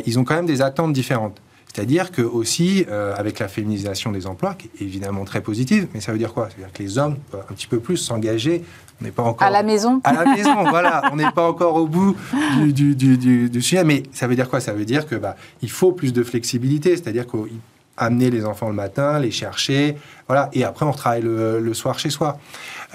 ils 0.06 0.20
ont 0.20 0.24
quand 0.24 0.36
même 0.36 0.46
des 0.46 0.62
attentes 0.62 0.94
différentes. 0.94 1.42
C'est-à-dire 1.74 2.12
que 2.12 2.22
aussi, 2.22 2.86
euh, 2.88 3.16
avec 3.18 3.40
la 3.40 3.48
féminisation 3.48 4.12
des 4.12 4.28
emplois, 4.28 4.54
qui 4.54 4.68
est 4.68 4.84
évidemment 4.84 5.26
très 5.26 5.42
positive, 5.42 5.88
mais 5.94 6.02
ça 6.02 6.12
veut 6.12 6.20
dire 6.20 6.32
quoi? 6.32 6.50
Ça 6.50 6.56
veut 6.56 6.64
dire 6.64 6.72
que 6.72 6.84
les 6.84 7.00
hommes 7.00 7.18
peuvent 7.32 7.44
un 7.50 7.54
petit 7.54 7.66
peu 7.66 7.80
plus 7.80 7.98
s'engager. 7.98 8.64
On 9.02 9.06
n'est 9.06 9.12
pas 9.12 9.24
encore 9.24 9.48
à 9.48 9.50
la 9.50 9.64
maison. 9.64 10.00
À 10.04 10.14
la 10.14 10.36
maison, 10.36 10.64
voilà. 10.70 11.10
On 11.12 11.16
n'est 11.16 11.32
pas 11.32 11.48
encore 11.48 11.76
au 11.76 11.88
bout 11.88 12.16
du, 12.62 12.96
du, 12.96 13.18
du, 13.50 13.62
sujet, 13.62 13.84
mais 13.84 14.04
ça 14.12 14.28
veut 14.28 14.36
dire 14.36 14.50
quoi? 14.50 14.60
Ça 14.60 14.74
veut 14.74 14.86
dire 14.86 15.08
que 15.08 15.16
bah, 15.16 15.36
il 15.64 15.72
faut 15.72 15.94
plus 15.94 16.14
de 16.14 16.22
flexibilité. 16.22 16.92
C'est-à-dire 16.92 17.26
qu'amener 17.26 18.30
les 18.30 18.46
enfants 18.46 18.68
le 18.68 18.76
matin, 18.76 19.18
les 19.18 19.32
chercher, 19.32 19.98
voilà, 20.28 20.50
et 20.54 20.64
après 20.64 20.86
on 20.86 20.92
retravaille 20.92 21.24
le, 21.24 21.60
le 21.60 21.74
soir 21.74 21.98
chez 21.98 22.12
soi. 22.12 22.38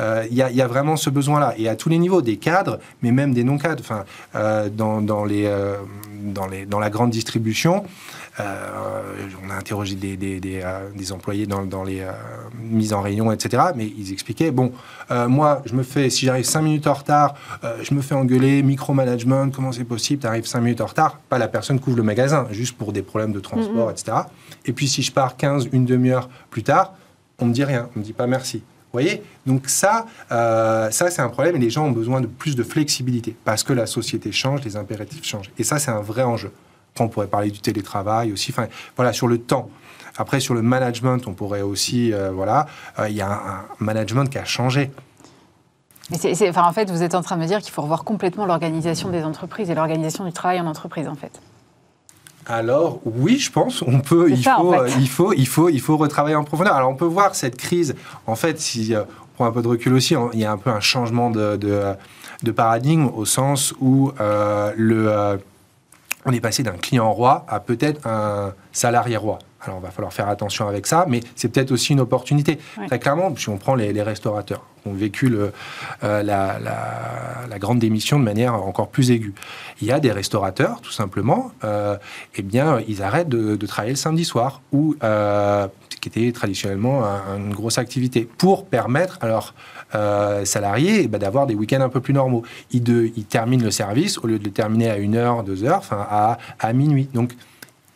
Euh, 0.01 0.25
il 0.31 0.35
y, 0.35 0.41
y, 0.41 0.63
a 0.63 0.67
vraiment 0.67 0.97
ce 0.97 1.11
besoin-là, 1.11 1.55
et 1.57 1.69
à 1.69 1.77
tous 1.77 1.89
les 1.89 1.99
niveaux, 1.99 2.23
des 2.23 2.37
cadres, 2.37 2.79
mais 3.03 3.13
même 3.13 3.35
des 3.35 3.45
non-cadres. 3.45 3.83
Enfin, 3.83 4.05
euh, 4.35 4.69
dans, 4.69 5.01
dans, 5.01 5.25
les, 5.25 5.51
dans, 6.23 6.47
les, 6.47 6.67
dans 6.67 6.79
la 6.79 6.91
grande 6.91 7.11
distribution, 7.11 7.85
euh, 8.41 9.27
on 9.45 9.51
a 9.51 9.55
interrogé 9.55 9.97
des, 9.97 10.17
des, 10.17 10.61
euh, 10.63 10.89
employés 11.13 11.47
dans, 11.47 11.85
les 11.85 12.01
euh, 12.01 12.13
mises 12.61 12.93
en 12.93 13.01
rayon, 13.01 13.33
etc. 13.33 13.63
Mais 13.75 13.87
ils 13.87 14.13
expliquaient, 14.13 14.51
bon, 14.51 14.73
moi, 15.11 15.63
je 15.65 15.75
me 15.75 15.83
fais, 15.83 16.11
si 16.11 16.27
j'arrive 16.27 16.45
5 16.45 16.63
minutes 16.63 16.87
en 16.87 16.95
retard, 16.95 17.35
je 17.83 17.95
me 17.95 18.03
fais 18.03 18.15
engueuler, 18.15 18.63
micromanagement, 18.63 19.51
comment 19.51 19.73
c'est 19.73 19.85
possible, 19.85 20.21
tu 20.21 20.27
arrives 20.27 20.47
5 20.47 20.61
minutes 20.61 20.81
en 20.81 20.87
retard, 20.87 21.19
pas 21.29 21.39
la 21.39 21.49
personne 21.49 21.81
couvre 21.81 21.97
le 21.97 22.03
magasin, 22.03 22.47
juste 22.51 22.77
pour 22.77 22.93
des 22.93 23.03
problèmes 23.03 23.33
de 23.33 23.41
transport, 23.41 23.91
etc. 23.91 24.19
Et 24.67 24.73
puis 24.73 24.89
si 24.89 25.03
je 25.03 25.13
pars 25.13 25.37
15, 25.37 25.69
une 25.73 25.85
demi-heure 25.85 26.29
plus 26.51 26.63
tard, 26.63 26.95
on 27.39 27.47
me 27.47 27.53
dit 27.53 27.65
rien, 27.65 27.89
on 27.97 28.01
me 28.01 28.05
dit 28.05 28.13
pas 28.13 28.27
merci. 28.27 28.63
Vous 28.93 29.01
voyez 29.01 29.23
Donc 29.47 29.69
ça, 29.69 30.07
ça 30.31 30.91
c'est 30.91 31.21
un 31.21 31.29
problème 31.29 31.57
et 31.57 31.59
les 31.59 31.71
gens 31.71 31.85
ont 31.87 31.93
besoin 31.93 32.21
de 32.23 32.27
plus 32.27 32.57
de 32.57 32.63
flexibilité 32.63 33.37
parce 33.45 33.63
que 33.63 33.75
la 33.75 33.87
société 33.87 34.33
change, 34.33 34.65
les 34.65 34.77
impératifs 34.77 35.25
changent. 35.25 35.51
Et 35.59 35.65
ça, 35.65 35.79
c'est 35.79 35.91
un 35.91 36.01
vrai 36.01 36.23
enjeu 36.23 36.51
on 37.01 37.09
pourrait 37.09 37.27
parler 37.27 37.51
du 37.51 37.61
télétravail 37.61 38.33
aussi. 38.33 38.53
Enfin, 38.53 38.69
voilà, 38.97 39.13
sur 39.13 39.29
le 39.29 39.39
temps. 39.39 39.69
Après, 40.17 40.41
sur 40.41 40.55
le 40.55 40.63
management, 40.63 41.27
on 41.27 41.33
pourrait 41.33 41.63
aussi, 41.63 42.13
euh, 42.13 42.31
voilà, 42.33 42.67
euh, 42.99 43.09
il 43.09 43.17
y 43.17 43.21
a 43.21 43.31
un, 43.31 43.65
management 43.79 44.27
qui 44.27 44.39
a 44.39 44.45
changé. 44.45 44.91
enfin, 46.13 46.65
en 46.65 46.73
fait, 46.73 46.91
vous 46.91 47.03
êtes 47.03 47.15
en 47.15 47.23
train 47.23 47.37
de 47.37 47.43
me 47.43 47.47
dire 47.47 47.61
qu'il 47.61 47.73
faut 47.73 47.83
revoir 47.83 48.05
complètement 48.05 48.45
l'organisation 48.45 49.11
des 49.11 49.23
entreprises 49.23 49.71
et 49.71 49.75
l'organisation 49.75 50.25
du 50.25 50.33
travail 50.33 50.61
en 50.61 50.67
entreprise, 50.67 51.07
en 51.07 51.15
fait. 51.15 51.41
Alors 52.49 53.01
oui, 53.05 53.39
je 53.39 53.53
pense, 53.53 53.83
on 53.83 54.01
peut, 54.01 54.31
il, 54.31 54.43
faut, 54.43 54.73
euh, 54.73 54.89
il 54.99 55.09
faut, 55.09 55.33
il 55.35 55.47
faut, 55.47 55.69
il 55.69 55.81
faut 55.81 55.97
retravailler 55.97 56.35
en 56.35 56.45
profondeur. 56.45 56.75
Alors 56.75 56.91
on 56.91 56.97
peut 56.97 57.05
voir 57.05 57.35
cette 57.35 57.57
crise. 57.57 57.95
En 58.27 58.37
fait, 58.37 58.59
si 58.59 58.95
on 58.97 59.35
prend 59.35 59.47
un 59.47 59.53
peu 59.53 59.63
de 59.63 59.69
recul 59.69 59.93
aussi, 59.93 60.15
il 60.33 60.41
y 60.41 60.45
a 60.45 60.51
un 60.51 60.57
peu 60.57 60.71
un 60.71 60.81
changement 60.81 61.31
de, 61.31 61.57
de, 61.57 62.51
paradigme 62.53 63.09
au 63.15 63.27
sens 63.27 63.75
où 63.81 64.13
le 64.19 65.39
on 66.29 66.33
est 66.33 66.41
passé 66.41 66.63
d'un 66.63 66.73
client 66.73 67.11
roi 67.11 67.47
à 67.49 67.59
peut-être 67.59 68.07
un 68.07 68.53
salarié 68.71 69.17
roi. 69.17 69.39
Alors, 69.63 69.79
on 69.79 69.81
va 69.81 69.91
falloir 69.91 70.13
faire 70.13 70.29
attention 70.29 70.69
avec 70.69 70.87
ça, 70.87 71.07
mais 71.09 71.21
c'est 71.35 71.49
peut-être 71.49 71.73
aussi 71.73 71.93
une 71.93 72.01
opportunité. 72.01 72.59
Très 72.87 72.99
clairement, 72.99 73.35
si 73.35 73.49
on 73.49 73.57
prend 73.57 73.75
les, 73.75 74.03
restaurateurs, 74.03 74.65
qui 74.83 74.89
ont 74.89 74.93
vécu 74.93 75.29
le, 75.29 75.53
euh, 76.05 76.23
la, 76.23 77.59
grande 77.59 77.81
démission 77.81 78.21
de 78.21 78.25
manière 78.25 78.55
encore 78.55 78.89
plus 78.89 79.11
aiguë. 79.11 79.35
Il 79.81 79.89
y 79.89 79.91
a 79.91 79.99
des 79.99 80.13
restaurateurs, 80.13 80.81
tout 80.81 80.93
simplement, 80.93 81.51
euh, 81.65 81.97
eh 82.37 82.43
bien, 82.43 82.81
ils 82.87 83.03
arrêtent 83.03 83.29
de, 83.29 83.57
travailler 83.67 83.95
le 83.95 83.99
samedi 83.99 84.25
soir, 84.25 84.61
ou 84.71 84.95
euh, 85.03 85.67
qui 86.01 86.09
était 86.09 86.33
traditionnellement 86.33 87.03
une 87.37 87.53
grosse 87.53 87.79
activité, 87.79 88.29
pour 88.39 88.67
permettre 88.67 89.19
alors 89.21 89.55
euh, 89.95 90.45
salariés 90.45 91.01
eh 91.05 91.09
ben, 91.09 91.19
d'avoir 91.19 91.47
des 91.47 91.55
week-ends 91.55 91.81
un 91.81 91.89
peu 91.89 92.01
plus 92.01 92.13
normaux. 92.13 92.43
Ils, 92.73 92.83
terminent 93.25 93.65
le 93.65 93.71
service, 93.71 94.19
au 94.19 94.27
lieu 94.27 94.39
de 94.39 94.45
le 94.45 94.51
terminer 94.51 94.91
à 94.91 94.99
1h, 94.99 95.47
2h, 95.47 95.77
enfin 95.77 96.07
à, 96.11 96.39
à 96.59 96.73
minuit. 96.73 97.09
Donc, 97.15 97.35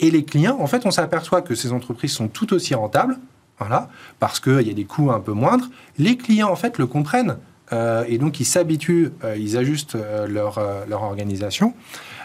et 0.00 0.10
les 0.10 0.24
clients, 0.24 0.56
en 0.58 0.66
fait, 0.66 0.86
on 0.86 0.90
s'aperçoit 0.90 1.42
que 1.42 1.54
ces 1.54 1.72
entreprises 1.72 2.12
sont 2.12 2.28
tout 2.28 2.54
aussi 2.54 2.74
rentables, 2.74 3.18
voilà, 3.58 3.90
parce 4.18 4.40
qu'il 4.40 4.62
y 4.62 4.70
a 4.70 4.74
des 4.74 4.84
coûts 4.84 5.12
un 5.12 5.20
peu 5.20 5.32
moindres. 5.32 5.68
Les 5.98 6.16
clients, 6.16 6.48
en 6.48 6.56
fait, 6.56 6.78
le 6.78 6.86
comprennent. 6.86 7.36
Euh, 7.72 8.04
et 8.08 8.18
donc, 8.18 8.40
ils 8.40 8.44
s'habituent, 8.44 9.10
euh, 9.22 9.36
ils 9.36 9.56
ajustent 9.58 9.96
leur, 10.26 10.58
organisation. 10.90 11.74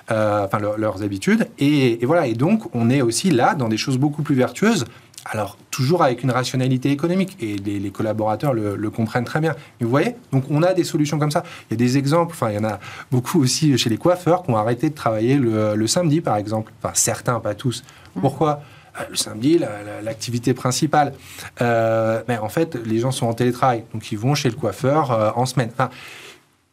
enfin 0.09 0.59
leurs 0.59 1.03
habitudes. 1.03 1.49
Et, 1.59 1.99
voilà, 2.03 2.27
et 2.27 2.33
donc 2.35 2.73
on 2.73 2.89
est 2.89 3.01
aussi 3.01 3.31
là 3.31 3.53
dans 3.53 3.67
des 3.67 3.77
choses 3.77 3.97
beaucoup 3.97 4.23
plus 4.23 4.35
vertueuses 4.35 4.85
alors, 5.31 5.57
toujours 5.71 6.03
avec 6.03 6.23
une 6.23 6.31
rationalité 6.31 6.91
économique, 6.91 7.37
et 7.41 7.57
les, 7.57 7.91
collaborateurs 7.91 8.53
le, 8.53 8.89
comprennent 8.89 9.25
très 9.25 9.39
bien. 9.39 9.55
Mais 9.79 9.85
vous 9.85 9.89
voyez, 9.89 10.15
donc 10.31 10.45
on 10.49 10.63
a 10.63 10.73
des 10.73 10.83
solutions 10.83 11.19
comme 11.19 11.31
ça. 11.31 11.43
Il 11.69 11.73
y 11.73 11.75
a 11.75 11.77
des 11.77 11.97
exemples, 11.97 12.33
enfin, 12.33 12.49
il 12.49 12.55
y 12.55 12.59
en 12.59 12.63
a 12.63 12.79
beaucoup 13.11 13.41
aussi 13.41 13.77
chez 13.77 13.89
les 13.89 13.97
coiffeurs 13.97 14.43
qui 14.43 14.51
ont 14.51 14.57
arrêté 14.57 14.89
de 14.89 14.95
travailler 14.95 15.37
le, 15.37 15.87
samedi, 15.87 16.21
par 16.21 16.37
exemple. 16.37 16.71
Enfin, 16.81 16.93
certains, 16.93 17.39
pas 17.39 17.55
tous. 17.55 17.83
Mmh. 18.15 18.21
Pourquoi? 18.21 18.61
Euh, 18.99 19.03
le 19.09 19.15
samedi, 19.15 19.59
l'activité 20.03 20.53
principale. 20.53 21.13
Euh, 21.61 22.21
mais 22.27 22.37
en 22.37 22.49
fait, 22.49 22.75
les 22.85 22.99
gens 22.99 23.11
sont 23.11 23.27
en 23.27 23.33
télétravail, 23.33 23.83
donc 23.93 24.11
ils 24.11 24.17
vont 24.17 24.35
chez 24.35 24.49
le 24.49 24.55
coiffeur 24.55 25.11
euh, 25.11 25.31
en 25.35 25.45
semaine. 25.45 25.69
Enfin, 25.73 25.89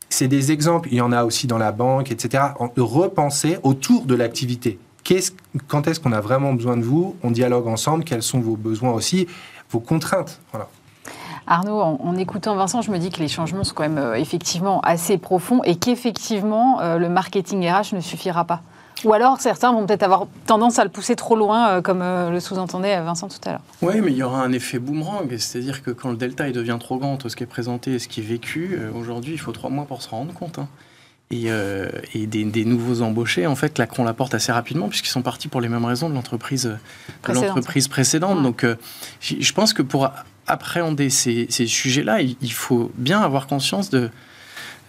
c'est 0.09 0.29
des 0.29 0.53
exemples, 0.53 0.89
il 0.93 0.99
y 0.99 1.01
en 1.01 1.13
a 1.13 1.25
aussi 1.25 1.47
dans 1.47 1.59
la 1.59 1.73
banque, 1.73 2.11
etc. 2.13 2.45
De 2.77 2.83
repenser 2.83 3.59
autour 3.63 4.05
de 4.05 4.15
l'activité 4.15 4.79
quand 5.69 5.87
est-ce 5.87 6.01
qu'on 6.01 6.13
a 6.13 6.21
vraiment 6.21 6.53
besoin 6.55 6.77
de 6.77 6.83
vous 6.83 7.17
On 7.23 7.31
dialogue 7.31 7.67
ensemble. 7.67 8.05
Quels 8.05 8.23
sont 8.23 8.41
vos 8.41 8.57
besoins 8.57 8.93
aussi, 8.93 9.27
vos 9.71 9.81
contraintes 9.81 10.41
voilà. 10.53 10.69
Arnaud, 11.47 11.79
en, 11.79 12.17
écoutant 12.17 12.57
Vincent, 12.57 12.81
je 12.81 12.91
me 12.91 12.99
dis 12.99 13.11
que 13.11 13.19
les 13.19 13.29
changements 13.29 13.65
sont 13.65 13.75
quand 13.75 13.83
même 13.83 13.99
euh, 13.99 14.15
effectivement 14.15 14.81
assez 14.81 15.19
profonds 15.19 15.63
et 15.65 15.77
qu'effectivement, 15.77 16.81
euh, 16.81 16.97
le 16.97 17.09
marketing 17.11 17.69
RH 17.69 17.95
ne 17.95 18.01
suffira 18.01 18.45
pas. 18.45 18.63
Ou 19.05 19.13
alors, 19.13 19.39
certains 19.41 19.71
vont 19.73 19.85
peut-être 19.85 20.05
avoir 20.05 20.27
tendance 20.47 20.79
à 20.79 20.85
le 20.85 20.91
pousser 20.91 21.17
trop 21.17 21.37
loin, 21.37 21.69
euh, 21.69 21.83
comme 21.83 22.01
le 22.01 22.41
sous-entendait 22.41 22.99
Vincent 23.03 23.29
tout 23.29 23.47
à 23.47 23.51
l'heure. 23.53 23.61
Oui, 23.83 24.01
mais 24.01 24.13
il 24.13 24.17
y 24.17 24.23
aura 24.23 24.43
un 24.43 24.53
effet 24.53 24.79
boomerang. 24.79 25.29
C'est-à-dire 25.37 25.83
que 25.83 25.91
quand 25.91 26.11
le 26.11 26.17
delta 26.17 26.49
il 26.49 26.55
devient 26.55 26.79
trop 26.81 26.97
grand 26.97 27.13
entre 27.13 27.29
ce 27.29 27.37
qui 27.37 27.43
est 27.43 27.47
présenté 27.47 27.93
et 27.93 27.99
ce 27.99 28.09
qui 28.09 28.21
est 28.21 28.25
vécu, 28.25 28.79
aujourd'hui, 28.99 29.35
il 29.35 29.39
faut 29.39 29.53
trois 29.53 29.69
mois 29.69 29.85
pour 29.85 30.01
se 30.01 30.09
rendre 30.09 30.33
compte. 30.33 30.59
Hein. 30.59 30.69
Et, 31.31 31.45
euh, 31.49 31.89
des, 32.15 32.65
nouveaux 32.65 33.03
embauchés, 33.03 33.47
en 33.47 33.57
fait, 33.57 33.75
claqueront 33.75 34.05
la 34.05 34.15
porte 34.15 34.35
assez 34.35 34.53
rapidement, 34.53 34.89
puisqu'ils 34.89 35.11
sont 35.11 35.23
partis 35.23 35.49
pour 35.49 35.61
les 35.61 35.69
mêmes 35.69 35.85
raisons 35.85 36.09
de 36.09 36.15
l'entreprise 36.15 36.77
l'entreprise 37.27 37.89
précédente. 37.89 38.43
Donc, 38.43 38.63
euh, 38.63 38.77
je 39.21 39.53
pense 39.53 39.73
que 39.73 39.83
pour 39.83 40.11
appréhender 40.47 41.11
ces, 41.11 41.49
sujets-là, 41.49 42.21
il, 42.21 42.53
faut 42.53 42.93
bien 42.97 43.21
avoir 43.21 43.47
conscience 43.47 43.91
de, 43.91 44.11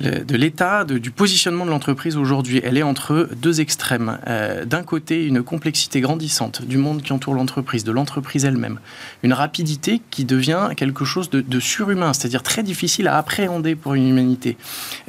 de 0.02 0.36
l'état 0.36 0.84
du 0.84 1.12
positionnement 1.12 1.66
de 1.66 1.70
l'entreprise 1.70 2.18
aujourd'hui. 2.18 2.60
Elle 2.64 2.78
est 2.78 2.84
entre 2.84 3.30
deux 3.42 3.62
extrêmes. 3.62 4.20
Euh, 4.28 4.66
d'un 4.66 4.84
côté, 4.84 5.26
une 5.26 5.42
complexité 5.42 6.02
grandissante 6.02 6.64
du 6.66 6.78
monde 6.78 7.02
qui 7.02 7.14
entoure 7.14 7.34
l'entreprise, 7.34 7.84
de 7.84 7.92
l'entreprise 7.92 8.46
elle-même. 8.46 8.80
Une 9.24 9.34
rapidité 9.34 10.02
qui 10.12 10.26
devient 10.26 10.70
quelque 10.76 11.06
chose 11.06 11.30
de, 11.30 11.60
surhumain, 11.60 12.14
c'est-à-dire 12.14 12.44
très 12.44 12.64
difficile 12.64 13.08
à 13.08 13.18
appréhender 13.18 13.76
pour 13.76 13.94
une 13.94 14.08
humanité. 14.08 14.58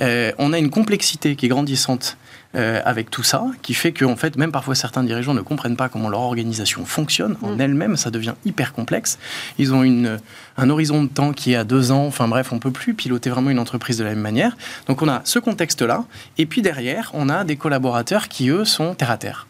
Euh, 0.01 0.33
on 0.39 0.53
a 0.53 0.59
une 0.59 0.71
complexité 0.71 1.35
qui 1.37 1.47
est 1.47 1.49
grandissante 1.49 2.17
euh, 2.55 2.81
avec 2.85 3.11
tout 3.11 3.23
ça, 3.23 3.45
qui 3.61 3.75
fait 3.75 3.93
que 3.93 4.05
en 4.05 4.17
fait, 4.17 4.37
même 4.37 4.53
parfois 4.53 4.75
certains 4.75 5.03
dirigeants 5.03 5.35
ne 5.35 5.43
comprennent 5.43 5.77
pas 5.77 5.91
comment 5.91 6.09
leur 6.09 6.21
organisation 6.21 6.87
fonctionne 6.87 7.37
en 7.43 7.57
mm. 7.57 7.61
elle-même, 7.61 7.97
ça 7.97 8.11
devient 8.11 8.35
hyper 8.47 8.73
complexe. 8.73 9.19
Ils 9.59 9.75
ont 9.75 9.83
une, 9.83 10.19
un 10.57 10.71
horizon 10.71 11.03
de 11.03 11.09
temps 11.09 11.33
qui 11.33 11.53
est 11.53 11.57
à 11.57 11.65
deux 11.65 11.93
ans, 11.93 12.07
enfin 12.07 12.29
bref, 12.29 12.53
on 12.53 12.59
peut 12.59 12.71
plus 12.71 12.95
piloter 12.95 13.31
vraiment 13.31 13.51
une 13.51 13.59
entreprise 13.59 13.99
de 13.99 14.05
la 14.05 14.11
même 14.11 14.21
manière. 14.21 14.57
Donc 14.87 15.03
on 15.03 15.09
a 15.09 15.21
ce 15.25 15.39
contexte-là, 15.39 16.05
et 16.39 16.47
puis 16.47 16.63
derrière, 16.63 17.11
on 17.15 17.29
a 17.29 17.45
des 17.45 17.57
collaborateurs 17.57 18.29
qui, 18.29 18.49
eux, 18.49 18.65
sont 18.65 18.95
terre 18.95 19.11
à 19.11 19.19
terre. 19.19 19.47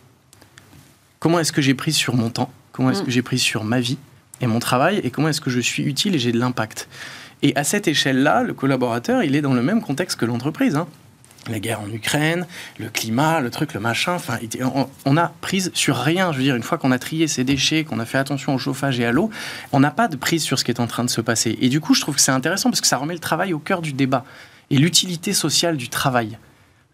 Comment 1.19 1.41
est-ce 1.41 1.53
que 1.53 1.63
j'ai 1.63 1.75
pris 1.75 1.93
sur 1.93 2.15
mon 2.15 2.31
temps? 2.31 2.51
Comment 2.73 2.91
est-ce 2.91 3.03
mm. 3.03 3.07
que 3.07 3.11
j'ai 3.11 3.23
pris 3.23 3.39
sur 3.39 3.65
ma 3.65 3.81
vie 3.81 3.99
et 4.41 4.47
mon 4.47 4.59
travail? 4.59 5.01
Et 5.03 5.11
comment 5.11 5.29
est-ce 5.29 5.41
que 5.41 5.51
je 5.51 5.61
suis 5.61 5.83
utile 5.85 6.15
et 6.15 6.19
j'ai 6.19 6.33
de 6.33 6.39
l'impact? 6.39 6.89
Et 7.43 7.55
à 7.57 7.65
cette 7.65 7.89
échelle-là, 7.89 8.43
le 8.43 8.55
collaborateur, 8.55 9.23
il 9.23 9.37
est 9.37 9.43
dans 9.43 9.55
le 9.55 9.63
même 9.63 9.83
contexte 9.83 10.19
que 10.19 10.25
l'entreprise. 10.25 10.77
Hein 10.77 10.87
la 11.51 11.61
guerre 11.61 11.81
en 11.81 11.91
Ukraine, 11.91 12.47
le 12.79 12.89
climat, 12.89 13.41
le 13.41 13.51
truc, 13.51 13.75
le 13.75 13.81
machin. 13.81 14.15
Enfin, 14.15 14.39
on, 15.05 15.17
a 15.17 15.33
prise 15.41 15.71
sur 15.75 15.97
rien. 15.97 16.33
Je 16.33 16.39
veux 16.39 16.45
dire, 16.45 16.57
une 16.57 16.63
fois 16.63 16.79
qu'on 16.79 16.93
a 16.93 16.99
trié 16.99 17.29
ces 17.29 17.45
déchets, 17.45 17.85
qu'on 17.85 17.99
a 17.99 18.05
fait 18.05 18.19
attention 18.19 18.55
au 18.55 18.59
chauffage 18.59 18.99
et 19.01 19.05
à 19.05 19.13
l'eau, 19.13 19.31
on 19.73 19.81
n'a 19.81 19.91
pas 19.91 20.09
de 20.09 20.17
prise 20.17 20.43
sur 20.43 20.59
ce 20.59 20.65
qui 20.65 20.71
est 20.71 20.81
en 20.81 20.87
train 20.87 21.05
de 21.05 21.11
se 21.11 21.21
passer. 21.21 21.57
Et 21.61 21.69
du 21.69 21.81
coup, 21.81 21.95
je 21.95 22.01
trouve 22.01 22.17
que 22.17 22.21
c'est 22.21 22.33
intéressant 22.33 22.71
parce 22.71 22.81
que 22.81 22.87
ça 22.87 22.97
remet 22.97 23.15
le 23.15 23.21
travail 23.21 23.53
au 23.53 23.59
cœur 23.59 23.83
du 23.83 23.93
débat 23.93 24.25
et 24.71 24.79
l'utilité 24.79 25.33
sociale 25.33 25.77
du 25.77 25.89
travail 25.89 26.39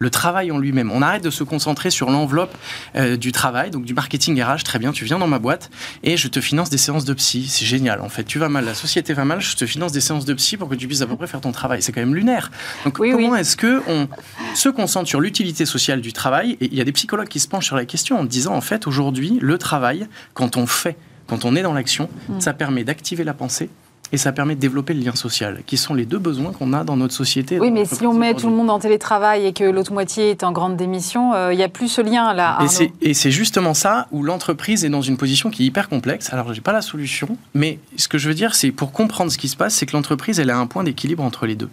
le 0.02 0.10
travail 0.10 0.50
en 0.50 0.58
lui-même. 0.58 0.90
On 0.90 1.00
arrête 1.00 1.22
de 1.22 1.30
se 1.30 1.44
concentrer 1.44 1.90
sur 1.90 2.10
l'enveloppe 2.10 2.56
euh, 2.96 3.16
du 3.16 3.30
travail, 3.30 3.70
donc 3.70 3.84
du 3.84 3.94
marketing 3.94 4.42
RH. 4.42 4.64
Très 4.64 4.78
bien, 4.80 4.90
tu 4.90 5.04
viens 5.04 5.18
dans 5.18 5.28
ma 5.28 5.38
boîte 5.38 5.70
et 6.02 6.16
je 6.16 6.26
te 6.26 6.40
finance 6.40 6.70
des 6.70 6.78
séances 6.78 7.04
de 7.04 7.14
psy. 7.14 7.46
C'est 7.48 7.64
génial. 7.64 8.00
En 8.00 8.08
fait, 8.08 8.24
tu 8.24 8.40
vas 8.40 8.48
mal, 8.48 8.64
la 8.64 8.74
société 8.74 9.14
va 9.14 9.24
mal, 9.24 9.40
je 9.40 9.56
te 9.56 9.64
finance 9.64 9.92
des 9.92 10.00
séances 10.00 10.24
de 10.24 10.34
psy 10.34 10.56
pour 10.56 10.68
que 10.68 10.74
tu 10.74 10.88
puisses 10.88 11.02
à 11.02 11.06
peu 11.06 11.16
près 11.16 11.28
faire 11.28 11.40
ton 11.40 11.52
travail. 11.52 11.82
C'est 11.82 11.92
quand 11.92 12.00
même 12.00 12.16
lunaire. 12.16 12.50
Donc 12.84 12.96
comment 12.96 13.36
est-ce 13.36 13.56
que 13.56 13.80
on 13.86 14.08
se 14.54 14.68
concentre 14.68 15.08
sur 15.08 15.20
l'utilité 15.20 15.64
sociale 15.64 16.00
du 16.00 16.12
travail? 16.12 16.56
Et 16.60 16.66
il 16.66 16.74
y 16.74 16.80
a 16.80 16.84
des 16.84 16.92
psychologues 16.92 17.28
qui 17.28 17.40
se 17.40 17.46
penchent 17.46 17.66
sur 17.66 17.76
la 17.76 17.84
question 17.84 18.18
en 18.18 18.24
disant 18.24 18.54
en 18.54 18.60
fait 18.60 18.88
aujourd'hui 18.88 19.38
le 19.40 19.56
travail, 19.56 20.08
quand 20.34 20.56
on 20.56 20.66
fait, 20.66 20.96
quand 21.28 21.44
on 21.44 21.54
est 21.54 21.62
dans 21.62 21.74
l'action, 21.74 22.10
mm. 22.28 22.40
ça 22.40 22.52
permet 22.54 22.82
d'activer 22.82 23.22
la 23.22 23.34
pensée, 23.34 23.70
et 24.12 24.18
ça 24.18 24.33
permet 24.33 24.55
de 24.55 24.61
développer 24.61 24.92
le 24.94 25.01
lien 25.01 25.14
social, 25.14 25.62
qui 25.66 25.77
sont 25.77 25.94
les 25.94 26.05
deux 26.05 26.18
besoins 26.18 26.53
qu'on 26.53 26.72
a 26.75 26.85
dans 26.85 26.96
notre 26.96 27.14
société. 27.14 27.59
Oui, 27.59 27.70
mais 27.70 27.87
si 27.87 28.07
on 28.07 28.12
met 28.12 28.35
tout 28.35 28.48
le 28.48 28.55
monde 28.55 28.70
en 28.70 28.79
télétravail 28.79 29.46
et 29.46 29.53
que 29.53 29.64
l'autre 29.64 29.92
moitié 29.92 30.31
est 30.31 30.44
en 30.44 30.53
grande 30.53 30.77
démission, 30.77 31.33
euh, 31.35 31.53
il 31.53 31.57
n'y 31.57 31.62
a 31.62 31.68
plus 31.68 31.88
ce 31.88 32.03
lien 32.03 32.35
là. 32.35 32.59
Et 33.01 33.14
c'est 33.14 33.31
justement 33.31 33.75
ça 33.75 34.07
où 34.12 34.22
l'entreprise 34.22 34.85
est 34.85 34.90
dans 34.90 35.03
une 35.03 35.16
position 35.16 35.51
qui 35.51 35.62
est 35.62 35.66
hyper 35.66 35.88
complexe. 35.88 36.33
Alors, 36.33 36.48
je 36.48 36.55
n'ai 36.55 36.61
pas 36.61 36.72
la 36.72 36.83
solution, 36.83 37.37
mais 37.55 37.79
ce 37.96 38.09
que 38.09 38.18
je 38.18 38.29
veux 38.29 38.35
dire, 38.35 38.55
c'est 38.55 38.70
pour 38.70 38.92
comprendre 38.92 39.33
ce 39.33 39.38
qui 39.38 39.48
se 39.48 39.57
passe, 39.57 39.75
c'est 39.75 39.87
que 39.87 39.96
l'entreprise, 39.96 40.38
elle 40.38 40.51
a 40.51 40.59
un 40.59 40.66
point 40.66 40.85
d'équilibre 40.85 41.22
entre 41.22 41.46
les 41.46 41.55
deux 41.55 41.70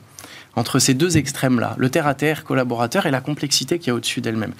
entre 0.55 0.79
ces 0.79 0.93
deux 0.93 1.15
extrêmes-là, 1.15 1.75
le 1.77 1.89
terre-à-terre 1.89 2.43
collaborateur 2.43 3.05
et 3.05 3.11
la 3.11 3.21
complexité 3.21 3.79
qui 3.79 3.89
y 3.89 3.91
a 3.91 3.95
au-dessus 3.95 4.19
d'elle-même. 4.19 4.53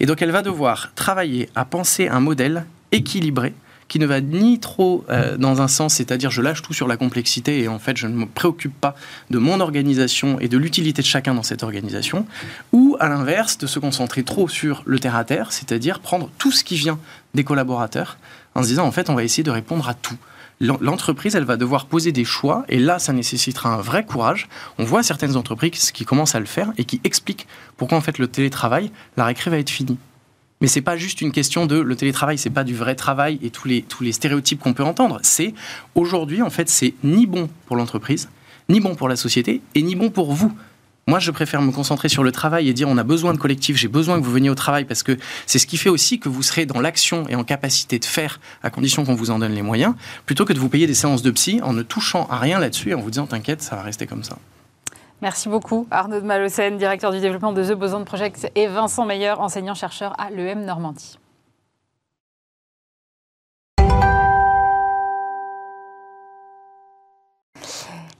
Et 0.00 0.06
donc 0.06 0.20
elle 0.20 0.32
va 0.32 0.42
devoir 0.42 0.90
travailler 0.94 1.48
à 1.54 1.64
penser 1.64 2.08
un 2.08 2.20
modèle 2.20 2.66
équilibré 2.92 3.54
qui 3.88 3.98
ne 3.98 4.06
va 4.06 4.20
ni 4.20 4.58
trop 4.58 5.04
euh, 5.10 5.36
dans 5.36 5.62
un 5.62 5.68
sens, 5.68 5.94
c'est-à-dire 5.94 6.30
je 6.30 6.42
lâche 6.42 6.62
tout 6.62 6.72
sur 6.72 6.88
la 6.88 6.96
complexité 6.96 7.60
et 7.60 7.68
en 7.68 7.78
fait 7.78 7.96
je 7.96 8.06
ne 8.06 8.14
me 8.14 8.26
préoccupe 8.26 8.78
pas 8.80 8.94
de 9.30 9.38
mon 9.38 9.60
organisation 9.60 10.38
et 10.40 10.48
de 10.48 10.58
l'utilité 10.58 11.02
de 11.02 11.06
chacun 11.06 11.34
dans 11.34 11.42
cette 11.42 11.62
organisation, 11.62 12.26
ou 12.72 12.96
à 13.00 13.08
l'inverse 13.08 13.58
de 13.58 13.66
se 13.66 13.78
concentrer 13.78 14.22
trop 14.22 14.48
sur 14.48 14.82
le 14.86 14.98
terre-à-terre, 14.98 15.52
c'est-à-dire 15.52 16.00
prendre 16.00 16.30
tout 16.38 16.52
ce 16.52 16.64
qui 16.64 16.76
vient 16.76 16.98
des 17.34 17.44
collaborateurs 17.44 18.18
en 18.54 18.62
se 18.62 18.68
disant 18.68 18.86
en 18.86 18.92
fait 18.92 19.10
on 19.10 19.14
va 19.14 19.24
essayer 19.24 19.44
de 19.44 19.50
répondre 19.50 19.88
à 19.88 19.94
tout. 19.94 20.16
L'entreprise, 20.60 21.34
elle 21.34 21.44
va 21.44 21.58
devoir 21.58 21.84
poser 21.84 22.12
des 22.12 22.24
choix, 22.24 22.64
et 22.70 22.78
là, 22.78 22.98
ça 22.98 23.12
nécessitera 23.12 23.74
un 23.74 23.82
vrai 23.82 24.06
courage. 24.06 24.48
On 24.78 24.84
voit 24.84 25.02
certaines 25.02 25.36
entreprises 25.36 25.90
qui 25.92 26.06
commencent 26.06 26.34
à 26.34 26.40
le 26.40 26.46
faire 26.46 26.72
et 26.78 26.84
qui 26.84 26.98
expliquent 27.04 27.46
pourquoi 27.76 27.98
en 27.98 28.00
fait 28.00 28.18
le 28.18 28.26
télétravail, 28.26 28.90
la 29.18 29.26
récré 29.26 29.50
va 29.50 29.58
être 29.58 29.68
finie. 29.68 29.98
Mais 30.60 30.68
c'est 30.68 30.80
pas 30.80 30.96
juste 30.96 31.20
une 31.20 31.32
question 31.32 31.66
de 31.66 31.76
le 31.76 31.96
télétravail, 31.96 32.38
c'est 32.38 32.50
pas 32.50 32.64
du 32.64 32.74
vrai 32.74 32.94
travail 32.94 33.38
et 33.42 33.50
tous 33.50 33.68
les, 33.68 33.82
tous 33.82 34.02
les 34.02 34.12
stéréotypes 34.12 34.60
qu'on 34.60 34.72
peut 34.72 34.84
entendre. 34.84 35.18
C'est 35.22 35.52
aujourd'hui, 35.94 36.40
en 36.42 36.50
fait, 36.50 36.68
c'est 36.70 36.94
ni 37.04 37.26
bon 37.26 37.50
pour 37.66 37.76
l'entreprise, 37.76 38.30
ni 38.68 38.80
bon 38.80 38.94
pour 38.94 39.08
la 39.08 39.16
société 39.16 39.60
et 39.74 39.82
ni 39.82 39.94
bon 39.94 40.10
pour 40.10 40.32
vous. 40.32 40.52
Moi, 41.08 41.20
je 41.20 41.30
préfère 41.30 41.62
me 41.62 41.70
concentrer 41.70 42.08
sur 42.08 42.24
le 42.24 42.32
travail 42.32 42.68
et 42.68 42.72
dire 42.72 42.88
on 42.88 42.96
a 42.96 43.04
besoin 43.04 43.32
de 43.32 43.38
collectif, 43.38 43.76
j'ai 43.76 43.86
besoin 43.86 44.18
que 44.18 44.24
vous 44.24 44.32
veniez 44.32 44.50
au 44.50 44.56
travail 44.56 44.84
parce 44.84 45.04
que 45.04 45.16
c'est 45.46 45.60
ce 45.60 45.66
qui 45.66 45.76
fait 45.76 45.90
aussi 45.90 46.18
que 46.18 46.28
vous 46.28 46.42
serez 46.42 46.66
dans 46.66 46.80
l'action 46.80 47.28
et 47.28 47.36
en 47.36 47.44
capacité 47.44 48.00
de 48.00 48.04
faire 48.04 48.40
à 48.64 48.70
condition 48.70 49.04
qu'on 49.04 49.14
vous 49.14 49.30
en 49.30 49.38
donne 49.38 49.52
les 49.52 49.62
moyens, 49.62 49.94
plutôt 50.24 50.44
que 50.44 50.52
de 50.52 50.58
vous 50.58 50.68
payer 50.68 50.88
des 50.88 50.94
séances 50.94 51.22
de 51.22 51.30
psy 51.30 51.60
en 51.62 51.74
ne 51.74 51.82
touchant 51.82 52.26
à 52.28 52.38
rien 52.38 52.58
là-dessus 52.58 52.90
et 52.90 52.94
en 52.94 53.00
vous 53.00 53.10
disant 53.10 53.26
t'inquiète, 53.26 53.62
ça 53.62 53.76
va 53.76 53.82
rester 53.82 54.08
comme 54.08 54.24
ça. 54.24 54.38
Merci 55.22 55.48
beaucoup 55.48 55.86
Arnaud 55.90 56.20
de 56.20 56.26
Malocène, 56.26 56.76
directeur 56.76 57.10
du 57.10 57.20
développement 57.20 57.52
de 57.52 57.64
The 57.64 57.72
Boson 57.72 58.04
Project 58.04 58.50
et 58.54 58.66
Vincent 58.66 59.06
Meyer, 59.06 59.32
enseignant-chercheur 59.32 60.14
à 60.20 60.30
l'EM 60.30 60.64
Normandie. 60.64 61.18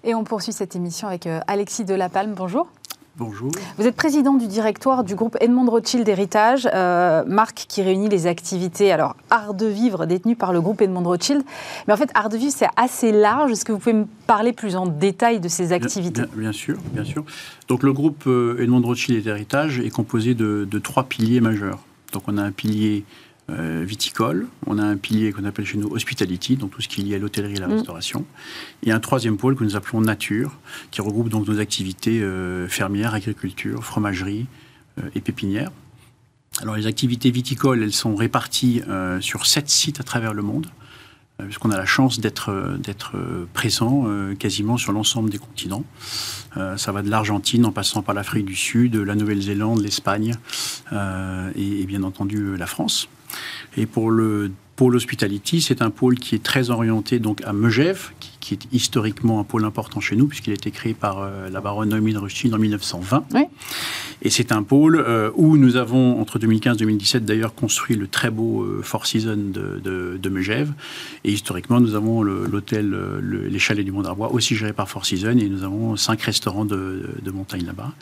Et 0.04 0.14
on 0.14 0.24
poursuit 0.24 0.52
cette 0.52 0.76
émission 0.76 1.08
avec 1.08 1.26
euh, 1.26 1.40
Alexis 1.48 1.84
Delapalme. 1.84 2.32
Bonjour. 2.34 2.68
Bonjour. 3.18 3.50
Vous 3.78 3.86
êtes 3.86 3.96
président 3.96 4.34
du 4.34 4.46
directoire 4.46 5.02
du 5.02 5.14
groupe 5.14 5.38
Edmond 5.40 5.70
Rothschild 5.70 6.06
Héritage, 6.06 6.68
euh, 6.74 7.24
marque 7.26 7.64
qui 7.66 7.80
réunit 7.80 8.10
les 8.10 8.26
activités, 8.26 8.92
alors 8.92 9.16
art 9.30 9.54
de 9.54 9.64
vivre 9.64 10.04
détenues 10.04 10.36
par 10.36 10.52
le 10.52 10.60
groupe 10.60 10.82
Edmond 10.82 11.02
Rothschild. 11.02 11.42
Mais 11.86 11.94
en 11.94 11.96
fait, 11.96 12.10
art 12.12 12.28
de 12.28 12.36
vivre, 12.36 12.52
c'est 12.54 12.68
assez 12.76 13.12
large. 13.12 13.52
Est-ce 13.52 13.64
que 13.64 13.72
vous 13.72 13.78
pouvez 13.78 13.94
me 13.94 14.04
parler 14.26 14.52
plus 14.52 14.76
en 14.76 14.86
détail 14.86 15.40
de 15.40 15.48
ces 15.48 15.72
activités? 15.72 16.24
bien, 16.36 16.52
sûr, 16.52 16.76
bien 16.92 17.04
sûr. 17.04 17.24
Donc 17.68 17.84
le 17.84 17.94
groupe 17.94 18.24
euh, 18.26 18.62
Edmond 18.62 18.82
Rothschild 18.82 19.26
Héritage 19.26 19.80
est 19.80 19.90
composé 19.90 20.34
de, 20.34 20.68
de 20.70 20.78
trois 20.78 21.04
piliers 21.04 21.40
majeurs. 21.40 21.78
Donc 22.12 22.24
on 22.26 22.36
a 22.36 22.42
un 22.42 22.52
pilier 22.52 23.04
euh, 23.48 23.84
viticole. 23.86 24.48
On 24.66 24.76
a 24.76 24.82
un 24.82 24.96
pilier 24.96 25.30
qu'on 25.30 25.44
appelle 25.44 25.64
chez 25.64 25.78
nous 25.78 25.86
hospitality, 25.86 26.56
donc 26.56 26.72
tout 26.72 26.82
ce 26.82 26.88
qui 26.88 27.00
est 27.00 27.04
lié 27.04 27.14
à 27.14 27.18
l'hôtellerie 27.18 27.54
et 27.54 27.60
la 27.60 27.68
mm. 27.68 27.74
restauration. 27.74 28.26
Et 28.82 28.90
un 28.90 28.98
troisième 28.98 29.36
pôle 29.36 29.54
que 29.54 29.62
nous 29.62 29.76
appelons 29.76 30.00
nature, 30.00 30.58
qui 30.90 31.00
regroupe 31.00 31.28
donc 31.28 31.46
nos 31.46 31.60
activités 31.60 32.20
euh, 32.22 32.66
fermières, 32.66 33.14
agriculture, 33.14 33.84
fromagerie 33.84 34.46
euh, 34.98 35.08
et 35.14 35.20
pépinière. 35.20 35.70
Alors 36.60 36.74
les 36.74 36.88
activités 36.88 37.30
viticoles, 37.30 37.84
elles 37.84 37.92
sont 37.92 38.16
réparties 38.16 38.82
sur 39.20 39.46
sept 39.46 39.68
sites 39.68 40.00
à 40.00 40.04
travers 40.04 40.32
le 40.32 40.40
monde 40.40 40.68
puisqu'on 41.44 41.70
a 41.70 41.76
la 41.76 41.84
chance 41.84 42.18
d'être 42.18 42.78
d'être 42.78 43.12
présent 43.52 44.06
quasiment 44.38 44.78
sur 44.78 44.92
l'ensemble 44.92 45.28
des 45.28 45.36
continents. 45.36 45.84
ça 46.54 46.92
va 46.92 47.02
de 47.02 47.10
l'Argentine 47.10 47.66
en 47.66 47.72
passant 47.72 48.00
par 48.00 48.14
l'Afrique 48.14 48.46
du 48.46 48.56
Sud, 48.56 48.96
la 48.96 49.14
Nouvelle-Zélande, 49.14 49.82
l'Espagne 49.82 50.32
et, 50.92 51.84
bien 51.84 52.04
entendu 52.04 52.56
la 52.56 52.66
France. 52.66 53.10
Et 53.76 53.86
pour 53.86 54.10
le 54.10 54.50
pôle 54.76 54.94
hospitality, 54.94 55.62
c'est 55.62 55.82
un 55.82 55.90
pôle 55.90 56.16
qui 56.16 56.34
est 56.34 56.42
très 56.42 56.70
orienté 56.70 57.18
donc 57.18 57.42
à 57.44 57.52
Megève, 57.52 58.10
qui, 58.40 58.54
est 58.54 58.68
historiquement 58.72 59.40
un 59.40 59.44
pôle 59.44 59.64
important 59.64 60.00
chez 60.00 60.14
nous, 60.14 60.28
puisqu'il 60.28 60.50
a 60.50 60.54
été 60.54 60.70
créé 60.70 60.94
par 60.94 61.18
euh, 61.18 61.48
la 61.50 61.60
baronne 61.60 61.88
Noémie 61.88 62.12
de 62.12 62.18
Rustin 62.18 62.52
en 62.52 62.58
1920. 62.58 63.24
Et 64.22 64.30
c'est 64.30 64.52
un 64.52 64.62
pôle 64.62 64.96
euh, 64.96 65.30
où 65.34 65.56
nous 65.56 65.76
avons, 65.76 66.20
entre 66.20 66.38
2015 66.38 66.76
et 66.76 66.78
2017, 66.80 67.24
d'ailleurs 67.24 67.54
construit 67.54 67.96
le 67.96 68.06
très 68.06 68.30
beau 68.30 68.62
euh, 68.62 68.82
Four 68.82 69.06
Seasons 69.06 69.50
de, 69.52 69.80
de, 70.22 70.28
Megève. 70.28 70.72
Et 71.24 71.32
historiquement, 71.32 71.80
nous 71.80 71.96
avons 71.96 72.22
l'hôtel, 72.22 72.94
les 73.22 73.58
chalets 73.58 73.84
du 73.84 73.90
Mont 73.90 74.02
d'Arbois, 74.02 74.32
aussi 74.32 74.54
géré 74.54 74.72
par 74.72 74.88
Four 74.88 75.06
Seasons, 75.06 75.38
et 75.38 75.48
nous 75.48 75.64
avons 75.64 75.96
cinq 75.96 76.22
restaurants 76.22 76.66
de, 76.66 77.10
de 77.20 77.30
montagne 77.30 77.64
là-bas. 77.64 77.92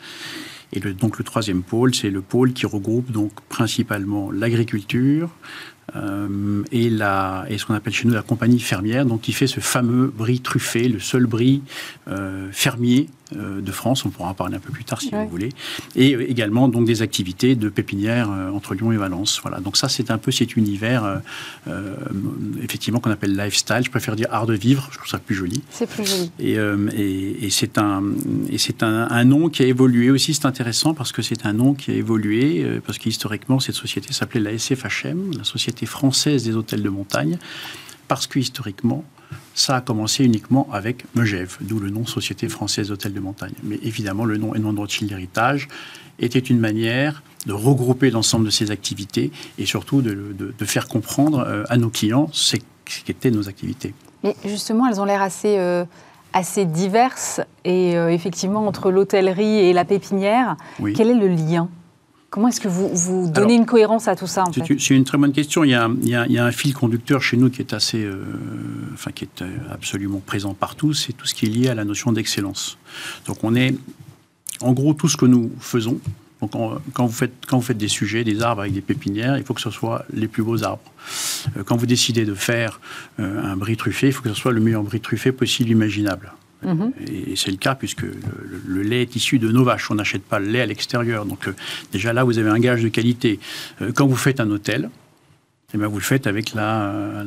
Et 0.73 0.79
donc 0.79 1.17
le 1.17 1.23
troisième 1.23 1.63
pôle, 1.63 1.93
c'est 1.93 2.09
le 2.09 2.21
pôle 2.21 2.53
qui 2.53 2.65
regroupe 2.65 3.11
donc 3.11 3.31
principalement 3.49 4.31
l'agriculture, 4.31 5.29
euh, 5.95 6.63
et, 6.71 6.89
la, 6.89 7.45
ce 7.55 7.65
qu'on 7.65 7.73
appelle 7.73 7.93
chez 7.93 8.07
nous 8.07 8.13
la 8.13 8.21
compagnie 8.21 8.59
fermière, 8.59 9.05
donc 9.05 9.21
qui 9.21 9.33
fait 9.33 9.47
ce 9.47 9.59
fameux 9.59 10.07
brie 10.07 10.39
truffé, 10.39 10.87
le 10.87 10.99
seul 10.99 11.25
brie 11.25 11.61
euh, 12.07 12.49
fermier 12.51 13.07
de 13.33 13.71
France. 13.71 14.05
On 14.05 14.09
pourra 14.09 14.29
en 14.29 14.33
parler 14.33 14.55
un 14.55 14.59
peu 14.59 14.71
plus 14.71 14.83
tard 14.83 15.01
si 15.01 15.09
vous 15.11 15.27
voulez. 15.27 15.49
Et 15.95 16.11
également 16.11 16.67
donc 16.67 16.85
des 16.85 17.01
activités 17.01 17.55
de 17.55 17.69
pépinière 17.69 18.29
entre 18.29 18.75
Lyon 18.75 18.91
et 18.91 18.97
Valence. 18.97 19.39
Voilà. 19.41 19.59
Donc 19.59 19.77
ça 19.77 19.89
c'est 19.89 20.11
un 20.11 20.17
peu 20.17 20.31
cet 20.31 20.55
univers 20.55 21.21
effectivement 22.61 22.99
qu'on 22.99 23.11
appelle 23.11 23.35
lifestyle. 23.35 23.81
Je 23.83 23.89
préfère 23.89 24.15
dire 24.15 24.27
art 24.31 24.45
de 24.45 24.53
vivre. 24.53 24.87
Je 24.91 24.97
trouve 24.97 25.09
ça 25.09 25.19
plus 25.19 25.35
joli. 25.35 25.63
C'est 25.69 25.89
plus 25.89 26.05
joli. 26.05 26.31
Et, 26.39 26.53
et, 26.53 27.45
et 27.45 27.49
c'est 27.49 27.77
un 27.77 28.03
et 28.49 28.57
c'est 28.57 28.83
un, 28.83 29.07
un, 29.09 29.23
nom 29.25 29.49
qui 29.49 29.63
a 29.63 29.65
évolué 29.65 30.11
aussi. 30.11 30.33
C'est 30.33 30.45
intéressant 30.45 30.93
parce 30.93 31.11
que 31.11 31.21
c'est 31.21 31.45
un 31.45 31.53
nom 31.53 31.73
qui 31.73 31.91
a 31.91 31.95
évolué 31.95 32.79
parce 32.85 32.97
qu'historiquement 32.97 33.59
cette 33.59 33.75
société 33.75 34.13
s'appelait 34.13 34.41
la 34.41 34.57
SFHM, 34.57 35.37
la 35.37 35.43
société 35.43 35.85
française 35.85 36.43
des 36.43 36.55
hôtels 36.55 36.83
de 36.83 36.89
montagne, 36.89 37.37
parce 38.07 38.27
que 38.27 38.39
historiquement, 38.39 39.03
ça 39.55 39.77
a 39.77 39.81
commencé 39.81 40.23
uniquement 40.23 40.67
avec 40.71 41.05
Megève, 41.15 41.57
d'où 41.61 41.79
le 41.79 41.89
nom 41.89 42.05
Société 42.05 42.49
française 42.49 42.89
d'hôtels 42.89 43.13
de 43.13 43.19
montagne. 43.21 43.53
Mais 43.63 43.79
évidemment, 43.81 44.25
le 44.25 44.37
nom 44.37 44.53
Edmond 44.53 44.75
Rothschild 44.77 45.11
Héritage 45.11 45.69
était 46.19 46.39
une 46.39 46.59
manière 46.59 47.23
de 47.45 47.53
regrouper 47.53 48.11
l'ensemble 48.11 48.45
de 48.45 48.49
ces 48.49 48.69
activités 48.71 49.31
et 49.57 49.65
surtout 49.65 50.01
de, 50.01 50.53
faire 50.65 50.87
comprendre 50.87 51.39
euh, 51.39 51.63
à 51.69 51.77
nos 51.77 51.89
clients 51.89 52.27
ce 52.31 52.57
qu'étaient 53.05 53.31
nos 53.31 53.47
activités. 53.47 53.93
Mais 54.23 54.35
justement, 54.45 54.87
elles 54.87 54.99
ont 54.99 55.05
l'air 55.05 55.21
assez, 55.21 55.57
euh, 55.57 55.85
assez 56.33 56.65
diverses 56.65 57.39
et 57.63 57.95
euh, 57.95 58.09
effectivement 58.09 58.67
entre 58.67 58.91
l'hôtellerie 58.91 59.59
et 59.59 59.73
la 59.73 59.85
pépinière. 59.85 60.57
Quel 60.95 61.09
est 61.09 61.15
le 61.15 61.27
lien 61.27 61.69
Comment 62.35 62.49
est-ce 62.49 62.59
que 62.59 62.67
vous, 62.67 62.89
vous 62.93 63.31
donnez 63.31 63.55
une 63.55 63.65
cohérence 63.65 64.09
à 64.09 64.15
tout 64.17 64.27
ça 64.27 64.43
C'est 64.77 64.93
une 64.93 65.05
très 65.05 65.17
bonne 65.17 65.31
question. 65.31 65.63
Il 65.63 65.69
y, 65.69 65.73
a, 65.73 65.89
il, 66.01 66.09
y 66.09 66.37
a, 66.37 66.43
un 66.43 66.51
fil 66.51 66.73
conducteur 66.73 67.21
chez 67.21 67.37
nous 67.37 67.49
qui 67.49 67.61
est 67.61 67.73
assez, 67.73 68.05
enfin 68.93 69.11
qui 69.11 69.23
est 69.23 69.41
absolument 69.71 70.19
présent 70.19 70.53
partout. 70.53 70.93
C'est 70.93 71.13
tout 71.13 71.25
ce 71.25 71.33
qui 71.33 71.45
est 71.45 71.49
lié 71.49 71.69
à 71.69 71.75
la 71.75 71.85
notion 71.85 72.11
d'excellence. 72.11 72.77
Donc 73.25 73.45
on 73.45 73.55
est, 73.55 73.73
en 74.59 74.73
gros, 74.73 74.93
tout 74.93 75.07
ce 75.07 75.15
que 75.15 75.25
nous 75.25 75.49
faisons, 75.61 75.97
donc, 76.41 76.51
quand, 76.93 77.05
vous 77.05 77.13
faites, 77.13 77.33
quand 77.47 77.57
vous 77.57 77.63
faites 77.63 77.77
des 77.77 77.87
sujets, 77.87 78.23
des 78.23 78.41
arbres 78.41 78.61
avec 78.61 78.73
des 78.73 78.81
pépinières, 78.81 79.37
il 79.37 79.43
faut 79.43 79.53
que 79.53 79.61
ce 79.61 79.71
soit 79.71 80.05
les 80.13 80.27
plus 80.27 80.43
beaux 80.43 80.63
arbres. 80.63 80.83
Euh, 81.57 81.63
quand 81.63 81.77
vous 81.77 81.85
décidez 81.85 82.25
de 82.25 82.33
faire 82.33 82.79
euh, 83.19 83.43
un 83.43 83.55
bris 83.55 83.77
truffé, 83.77 84.07
il 84.07 84.13
faut 84.13 84.21
que 84.21 84.29
ce 84.29 84.35
soit 84.35 84.51
le 84.51 84.59
meilleur 84.59 84.83
bris 84.83 84.99
truffé 84.99 85.31
possible 85.31 85.69
imaginable. 85.69 86.33
Mhm. 86.65 86.91
Et 87.07 87.35
c'est 87.35 87.51
le 87.51 87.57
cas 87.57 87.75
puisque 87.75 88.01
le, 88.01 88.81
lait 88.81 89.03
est 89.03 89.15
issu 89.15 89.39
de 89.39 89.51
nos 89.51 89.63
vaches. 89.63 89.91
On 89.91 89.95
n'achète 89.95 90.23
pas 90.23 90.39
le 90.39 90.47
lait 90.47 90.61
à 90.61 90.65
l'extérieur. 90.65 91.25
Donc 91.25 91.47
euh, 91.47 91.53
déjà 91.91 92.11
là, 92.11 92.23
vous 92.23 92.37
avez 92.39 92.49
un 92.49 92.59
gage 92.59 92.83
de 92.83 92.89
qualité. 92.89 93.39
quand 93.93 94.07
vous 94.07 94.15
faites 94.15 94.39
un 94.39 94.49
hôtel, 94.49 94.89
eh 95.75 95.77
bien, 95.77 95.87
vous 95.87 95.97
le 95.97 96.03
faites 96.03 96.25
avec 96.25 96.53
la, 96.53 97.23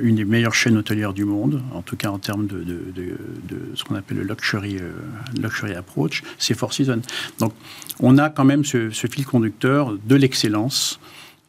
une 0.00 0.14
des 0.14 0.24
meilleures 0.24 0.54
chaînes 0.54 0.78
hôtelières 0.78 1.12
du 1.12 1.26
monde, 1.26 1.60
en 1.74 1.82
tout 1.82 1.96
cas 1.96 2.08
en 2.08 2.18
termes 2.18 2.46
de, 2.46 2.56
ce 3.74 3.84
qu'on 3.84 3.96
appelle 3.96 4.16
le 4.16 4.22
luxury, 4.22 4.78
euh, 4.78 4.92
luxury 5.38 5.74
approach, 5.74 6.22
c'est 6.38 6.54
Four 6.54 6.72
Seasons. 6.72 7.02
Donc, 7.38 7.52
on 8.00 8.16
a 8.16 8.30
quand 8.30 8.44
même 8.44 8.64
ce, 8.64 8.88
fil 8.90 9.26
conducteur 9.26 9.92
de 9.92 10.16
l'excellence 10.16 11.00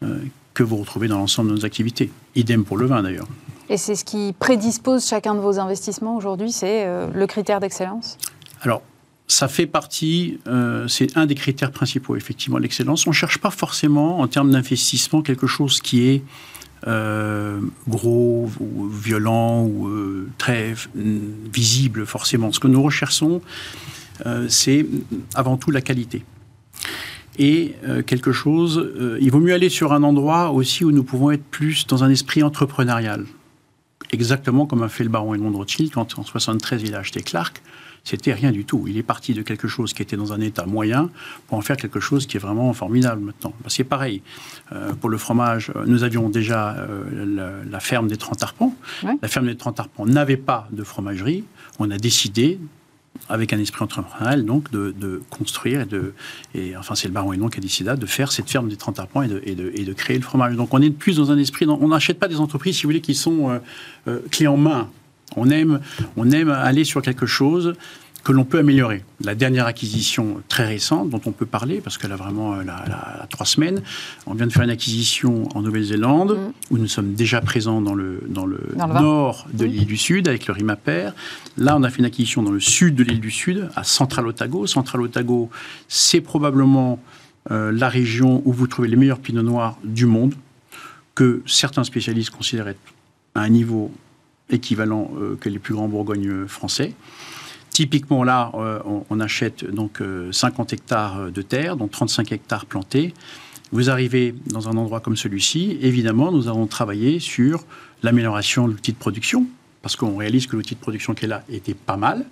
euh, 0.04 0.18
que 0.54 0.64
vous 0.64 0.78
retrouvez 0.78 1.08
dans 1.08 1.18
l'ensemble 1.18 1.50
de 1.50 1.56
nos 1.56 1.66
activités. 1.66 2.12
Idem 2.36 2.64
pour 2.64 2.78
le 2.78 2.86
vin 2.86 3.04
d'ailleurs. 3.04 3.28
Et 3.70 3.78
c'est 3.78 3.96
ce 3.96 4.04
qui 4.04 4.34
prédispose 4.38 5.08
chacun 5.08 5.36
de 5.36 5.40
vos 5.40 5.60
investissements 5.60 6.16
aujourd'hui, 6.16 6.52
c'est 6.52 6.86
euh, 6.86 7.08
le 7.14 7.28
critère 7.28 7.60
d'excellence? 7.60 8.18
Alors, 8.62 8.82
ça 9.28 9.48
fait 9.48 9.66
partie, 9.66 10.40
euh, 10.48 10.88
c'est 10.88 11.18
un 11.18 11.26
des 11.26 11.36
critères 11.36 11.72
principaux, 11.72 12.16
effectivement, 12.16 12.58
l'excellence. 12.58 13.08
On 13.08 13.12
ne 13.12 13.16
cherche 13.16 13.38
pas 13.38 13.52
forcément, 13.52 14.20
en 14.20 14.28
termes 14.28 14.52
d'investissement, 14.52 15.22
quelque 15.22 15.48
chose 15.48 15.82
qui 15.82 16.08
est 16.08 16.24
euh, 16.88 17.60
gros 17.88 18.50
ou 18.60 18.88
violent 18.88 19.64
ou 19.64 19.88
euh, 19.88 20.30
très 20.38 20.76
visible, 21.52 22.06
forcément. 22.06 22.52
Ce 22.52 22.60
que 22.60 22.68
nous 22.68 22.84
recherchons, 22.84 23.42
c'est 24.48 24.86
avant 25.34 25.58
tout 25.58 25.72
la 25.72 25.82
qualité. 25.82 26.24
Et 27.40 27.74
quelque 28.06 28.32
chose, 28.32 28.94
il 29.20 29.32
vaut 29.32 29.40
mieux 29.40 29.54
aller 29.54 29.70
sur 29.70 29.92
un 29.92 30.04
endroit 30.04 30.52
aussi 30.52 30.86
où 30.86 30.92
nous 30.92 31.04
pouvons 31.04 31.32
être 31.32 31.44
plus 31.44 31.88
dans 31.88 32.04
un 32.04 32.10
esprit 32.10 32.44
entrepreneurial. 32.44 33.26
Exactement 34.12 34.68
comme 34.68 34.84
a 34.84 34.90
fait 34.90 35.04
le 35.04 35.10
baron 35.10 35.34
Edmond 35.34 35.58
Rothschild 35.58 35.92
quand 35.92 36.20
en 36.20 36.24
73 36.24 36.84
il 36.84 36.94
a 36.94 37.00
acheté 37.00 37.22
Clark 37.22 37.64
c'était 38.04 38.34
rien 38.34 38.52
du 38.52 38.66
tout. 38.66 38.86
Il 38.88 38.98
est 38.98 39.04
parti 39.04 39.34
de 39.34 39.42
quelque 39.42 39.68
chose 39.68 39.94
qui 39.94 40.02
était 40.02 40.18
dans 40.18 40.34
un 40.34 40.42
état 40.42 40.66
moyen 40.66 41.10
pour 41.48 41.58
en 41.58 41.62
faire 41.62 41.78
quelque 41.78 42.00
chose 42.00 42.28
qui 42.28 42.38
est 42.38 42.40
vraiment 42.40 42.72
formidable 42.74 43.22
maintenant. 43.22 43.54
Bah, 43.62 43.70
c'est 43.70 43.86
pareil. 43.86 44.22
Euh, 44.74 44.94
pour 44.94 45.10
le 45.10 45.18
fromage, 45.18 45.72
euh, 45.76 45.86
nous 45.86 46.04
avions 46.04 46.30
déjà 46.30 46.76
euh, 46.76 47.62
la, 47.70 47.80
ferme 47.80 48.08
des 48.08 48.18
30 48.18 48.44
arpents. 48.44 48.76
La 49.22 49.28
ferme 49.28 49.48
des 49.48 49.56
30 49.56 49.80
arpents 49.80 50.06
n'avait 50.06 50.38
pas 50.38 50.68
de 50.72 50.84
fromagerie. 50.84 51.46
On 51.80 51.92
a 51.92 51.98
décidé 51.98 52.60
avec 53.30 53.54
un 53.54 53.60
esprit 53.60 53.84
entrepreneurial, 53.84 54.46
donc, 54.46 54.72
de, 54.72 55.22
construire 55.30 55.82
et 55.82 55.86
de. 55.86 56.14
Et, 56.56 56.76
enfin, 56.76 56.96
c'est 56.96 57.08
le 57.08 57.14
baron 57.14 57.34
Hénon 57.34 57.50
qui 57.50 57.60
a 57.60 57.62
décidé 57.62 57.96
de 57.96 58.06
faire 58.06 58.32
cette 58.32 58.50
ferme 58.50 58.70
des 58.70 58.76
30 58.76 59.00
arpents 59.00 59.24
et 59.24 59.28
de, 59.28 59.94
créer 59.94 60.18
le 60.18 60.24
fromage. 60.24 60.56
Donc, 60.56 60.74
on 60.74 60.82
est 60.82 60.90
plus 60.90 61.18
dans 61.18 61.32
un 61.32 61.38
esprit. 61.38 61.66
on 61.68 61.88
n'achète 61.88 62.20
pas 62.20 62.28
des 62.28 62.40
entreprises, 62.40 62.78
si 62.78 62.84
vous 62.84 62.90
voulez, 62.90 63.02
qui 63.02 63.16
sont 63.16 63.60
clés 64.32 64.48
en 64.48 64.58
main. 64.58 64.90
On 65.36 65.50
aime, 65.50 65.80
on 66.16 66.30
aime 66.32 66.50
aller 66.50 66.84
sur 66.84 67.02
quelque 67.02 67.26
chose 67.26 67.74
que 68.24 68.32
l'on 68.32 68.46
peut 68.46 68.60
améliorer. 68.60 69.04
La 69.22 69.36
dernière 69.36 69.68
acquisition 69.68 70.42
très 70.48 70.66
récente 70.66 71.10
dont 71.10 71.20
on 71.26 71.32
peut 71.32 71.46
parler, 71.46 71.82
parce 71.82 71.98
qu'elle 71.98 72.14
a 72.14 72.16
vraiment 72.16 72.56
euh, 72.56 72.64
la, 72.64 73.28
trois 73.30 73.46
semaines, 73.46 73.82
on 74.26 74.34
vient 74.34 74.48
de 74.48 74.52
faire 74.52 74.64
une 74.64 74.70
acquisition 74.70 75.50
en 75.56 75.62
Nouvelle-Zélande, 75.62 76.38
mm. 76.38 76.74
où 76.74 76.78
nous 76.78 76.88
sommes 76.88 77.14
déjà 77.14 77.42
présents 77.42 77.82
dans 77.82 77.94
le, 77.94 78.24
dans 78.28 78.46
le, 78.46 78.60
nord 78.78 79.46
de 79.52 79.66
mm. 79.66 79.70
l'île 79.70 79.86
du 79.86 79.98
Sud, 79.98 80.28
avec 80.30 80.48
le 80.48 80.54
Rimaper. 80.54 81.12
Là, 81.58 81.76
on 81.78 81.84
a 81.84 81.90
fait 81.90 82.00
une 82.00 82.06
acquisition 82.06 82.44
dans 82.44 82.52
le 82.52 82.62
sud 82.62 82.96
de 82.96 83.04
l'île 83.04 83.20
du 83.20 83.32
Sud, 83.32 83.70
à 83.76 83.84
Central 83.84 84.26
Otago. 84.26 84.68
Central 84.68 85.02
Otago, 85.02 85.50
c'est 85.90 86.22
probablement 86.22 87.00
euh, 87.52 87.74
la 87.74 87.90
région 87.90 88.42
où 88.46 88.54
vous 88.54 88.68
trouvez 88.68 88.88
les 88.88 88.96
meilleurs 88.96 89.20
pinots 89.20 89.44
noirs 89.44 89.78
du 89.84 90.06
monde, 90.06 90.34
que 91.14 91.42
certains 91.46 91.84
spécialistes 91.84 92.30
considèrent 92.30 92.70
être 92.70 92.80
à 93.36 93.42
un 93.42 93.50
niveau 93.50 93.92
équivalent 94.50 95.12
euh, 95.20 95.36
que 95.36 95.50
les 95.50 95.60
plus 95.60 95.74
grands 95.74 95.90
Bourgognes 95.90 96.48
français. 96.48 96.94
Typiquement, 97.74 98.24
là, 98.24 98.52
euh, 98.54 98.80
on, 99.10 99.20
achète 99.20 99.66
donc 99.66 100.02
50 100.32 100.74
hectares 100.74 101.32
de 101.32 101.42
terre, 101.42 101.76
donc 101.76 101.92
35 101.92 102.32
hectares 102.32 102.66
plantés. 102.66 103.14
Vous 103.72 103.90
arrivez 103.90 104.36
dans 104.46 104.70
un 104.70 104.78
endroit 104.78 105.00
comme 105.00 105.18
celui-ci, 105.18 105.80
évidemment, 105.82 106.32
nous 106.32 106.48
avons 106.48 106.68
travaillé 106.68 107.20
sur 107.20 107.66
l'amélioration 108.04 108.68
de 108.68 108.74
l'outil 108.74 108.92
de 108.92 108.98
production, 108.98 109.48
parce 109.82 109.96
qu'on 109.96 110.16
réalise 110.18 110.46
que 110.46 110.56
l'outil 110.56 110.76
de 110.76 110.80
production 110.80 111.16
qui 111.16 111.26
est 111.26 111.28
là 111.28 111.44
était 111.50 111.74
pas 111.74 111.98
mal, 111.98 112.26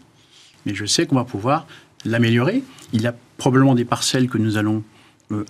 mais 0.67 0.75
je 0.75 0.85
sais 0.85 1.07
qu'on 1.07 1.15
va 1.15 1.23
pouvoir 1.23 1.65
l'améliorer. 2.05 2.63
Il 2.93 3.01
y 3.01 3.07
a 3.07 3.15
probablement 3.37 3.73
des 3.73 3.85
parcelles 3.85 4.29
que 4.29 4.37
nous 4.37 4.57
allons 4.57 4.83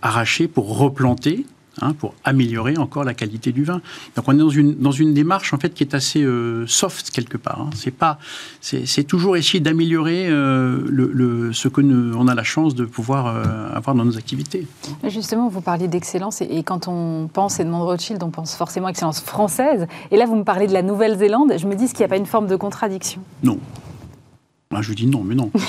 arracher 0.02 0.48
pour 0.48 0.78
replanter 0.78 1.46
Hein, 1.80 1.94
pour 1.94 2.16
améliorer 2.26 2.78
encore 2.78 3.06
la 3.06 3.14
qualité 3.14 3.54
du 3.54 3.64
vin. 3.64 3.82
Donc 4.18 4.26
on 4.28 4.34
est 4.34 4.40
dans 4.40 4.50
une, 4.50 4.76
dans 4.76 4.92
une 4.92 5.14
démarche 5.14 5.54
en 5.54 5.58
fait 5.58 5.74
qui 5.74 5.84
est 5.84 5.96
assez 5.96 6.22
euh, 6.22 6.68
soft 6.68 7.12
quelque 7.12 7.38
part. 7.38 7.62
Hein. 7.62 7.70
C'est 7.74 7.92
pas, 7.92 8.20
c'est 8.60 9.06
toujours 9.06 9.38
essayer 9.38 9.62
d'améliorer 9.62 10.28
euh, 10.28 10.84
le, 10.90 11.54
ce 11.54 11.70
que 11.70 11.80
nous, 11.80 12.14
on 12.18 12.28
a 12.28 12.36
la 12.36 12.44
chance 12.44 12.76
de 12.76 12.84
pouvoir 12.84 13.28
euh, 13.28 13.74
avoir 13.74 13.96
dans 13.96 14.04
nos 14.04 14.18
activités. 14.18 14.68
Justement, 15.08 15.48
vous 15.48 15.62
parliez 15.62 15.88
d'excellence 15.88 16.42
et, 16.42 16.62
quand 16.64 16.90
on 16.90 17.30
pense 17.32 17.62
Edmond 17.62 17.86
Rothschild, 17.86 18.22
on 18.22 18.32
pense 18.32 18.54
forcément 18.54 18.90
excellence 18.90 19.22
française. 19.22 19.88
Et 20.12 20.18
là, 20.18 20.26
vous 20.26 20.36
me 20.36 20.44
parlez 20.44 20.68
de 20.68 20.74
la 20.74 20.82
Nouvelle-Zélande. 20.82 21.54
Je 21.58 21.68
me 21.68 21.76
dis 21.76 21.88
qu'il 21.88 22.00
n'y 22.00 22.06
a 22.06 22.10
pas 22.10 22.18
une 22.18 22.26
forme 22.26 22.48
de 22.48 22.58
contradiction? 22.58 23.22
Non, 23.44 23.58
je 24.82 24.90
lui 24.90 24.96
dis 24.96 25.08
non, 25.08 25.24
mais 25.24 25.36
non. 25.36 25.50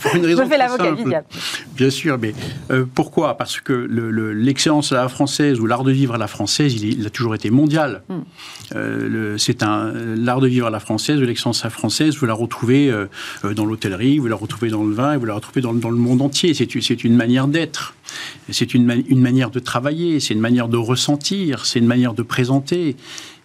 pour 0.00 0.14
une 0.14 0.24
raison 0.24 0.44
je 0.44 0.48
fais 0.48 0.56
l'avocat 0.56 1.24
Bien 1.76 1.90
sûr, 1.90 2.18
mais 2.18 2.32
euh, 2.70 2.86
pourquoi? 2.94 3.36
Parce 3.36 3.60
que 3.60 3.72
l'excellence 3.72 4.92
à 4.92 4.96
la 4.96 5.08
française 5.08 5.60
ou 5.60 5.66
l'art 5.66 5.84
de 5.84 5.92
vivre 5.92 6.14
à 6.14 6.18
la 6.18 6.28
française, 6.28 6.74
il, 6.74 7.06
a 7.06 7.10
toujours 7.10 7.34
été 7.34 7.50
mondial. 7.50 8.02
Hmm. 8.08 8.20
Euh, 8.74 9.36
c'est 9.36 9.62
un 9.62 9.92
l'art 10.16 10.40
de 10.40 10.48
vivre 10.48 10.66
à 10.66 10.70
la 10.70 10.80
française 10.80 11.20
ou 11.20 11.24
l'excellence 11.24 11.62
à 11.64 11.66
la 11.66 11.70
française, 11.70 12.16
vous 12.16 12.26
la 12.26 12.34
retrouvez 12.34 12.90
euh, 12.90 13.06
dans 13.54 13.66
l'hôtellerie, 13.66 14.18
vous 14.18 14.28
la 14.28 14.36
retrouvez 14.36 14.70
dans 14.70 14.84
le 14.84 14.94
vin, 14.94 15.16
vous 15.18 15.26
la 15.26 15.34
retrouvez 15.34 15.60
dans, 15.60 15.74
dans 15.74 15.90
le 15.90 15.96
monde 15.96 16.22
entier. 16.22 16.54
C'est 16.54 17.04
une 17.04 17.16
manière 17.16 17.48
d'être. 17.48 17.94
C'est 18.50 18.74
une, 18.74 19.04
une 19.08 19.20
manière 19.20 19.50
de 19.50 19.58
travailler, 19.58 20.20
c'est 20.20 20.32
une 20.34 20.40
manière 20.40 20.68
de 20.68 20.76
ressentir, 20.76 21.66
c'est 21.66 21.80
une 21.80 21.86
manière 21.86 22.14
de 22.14 22.22
présenter. 22.22 22.96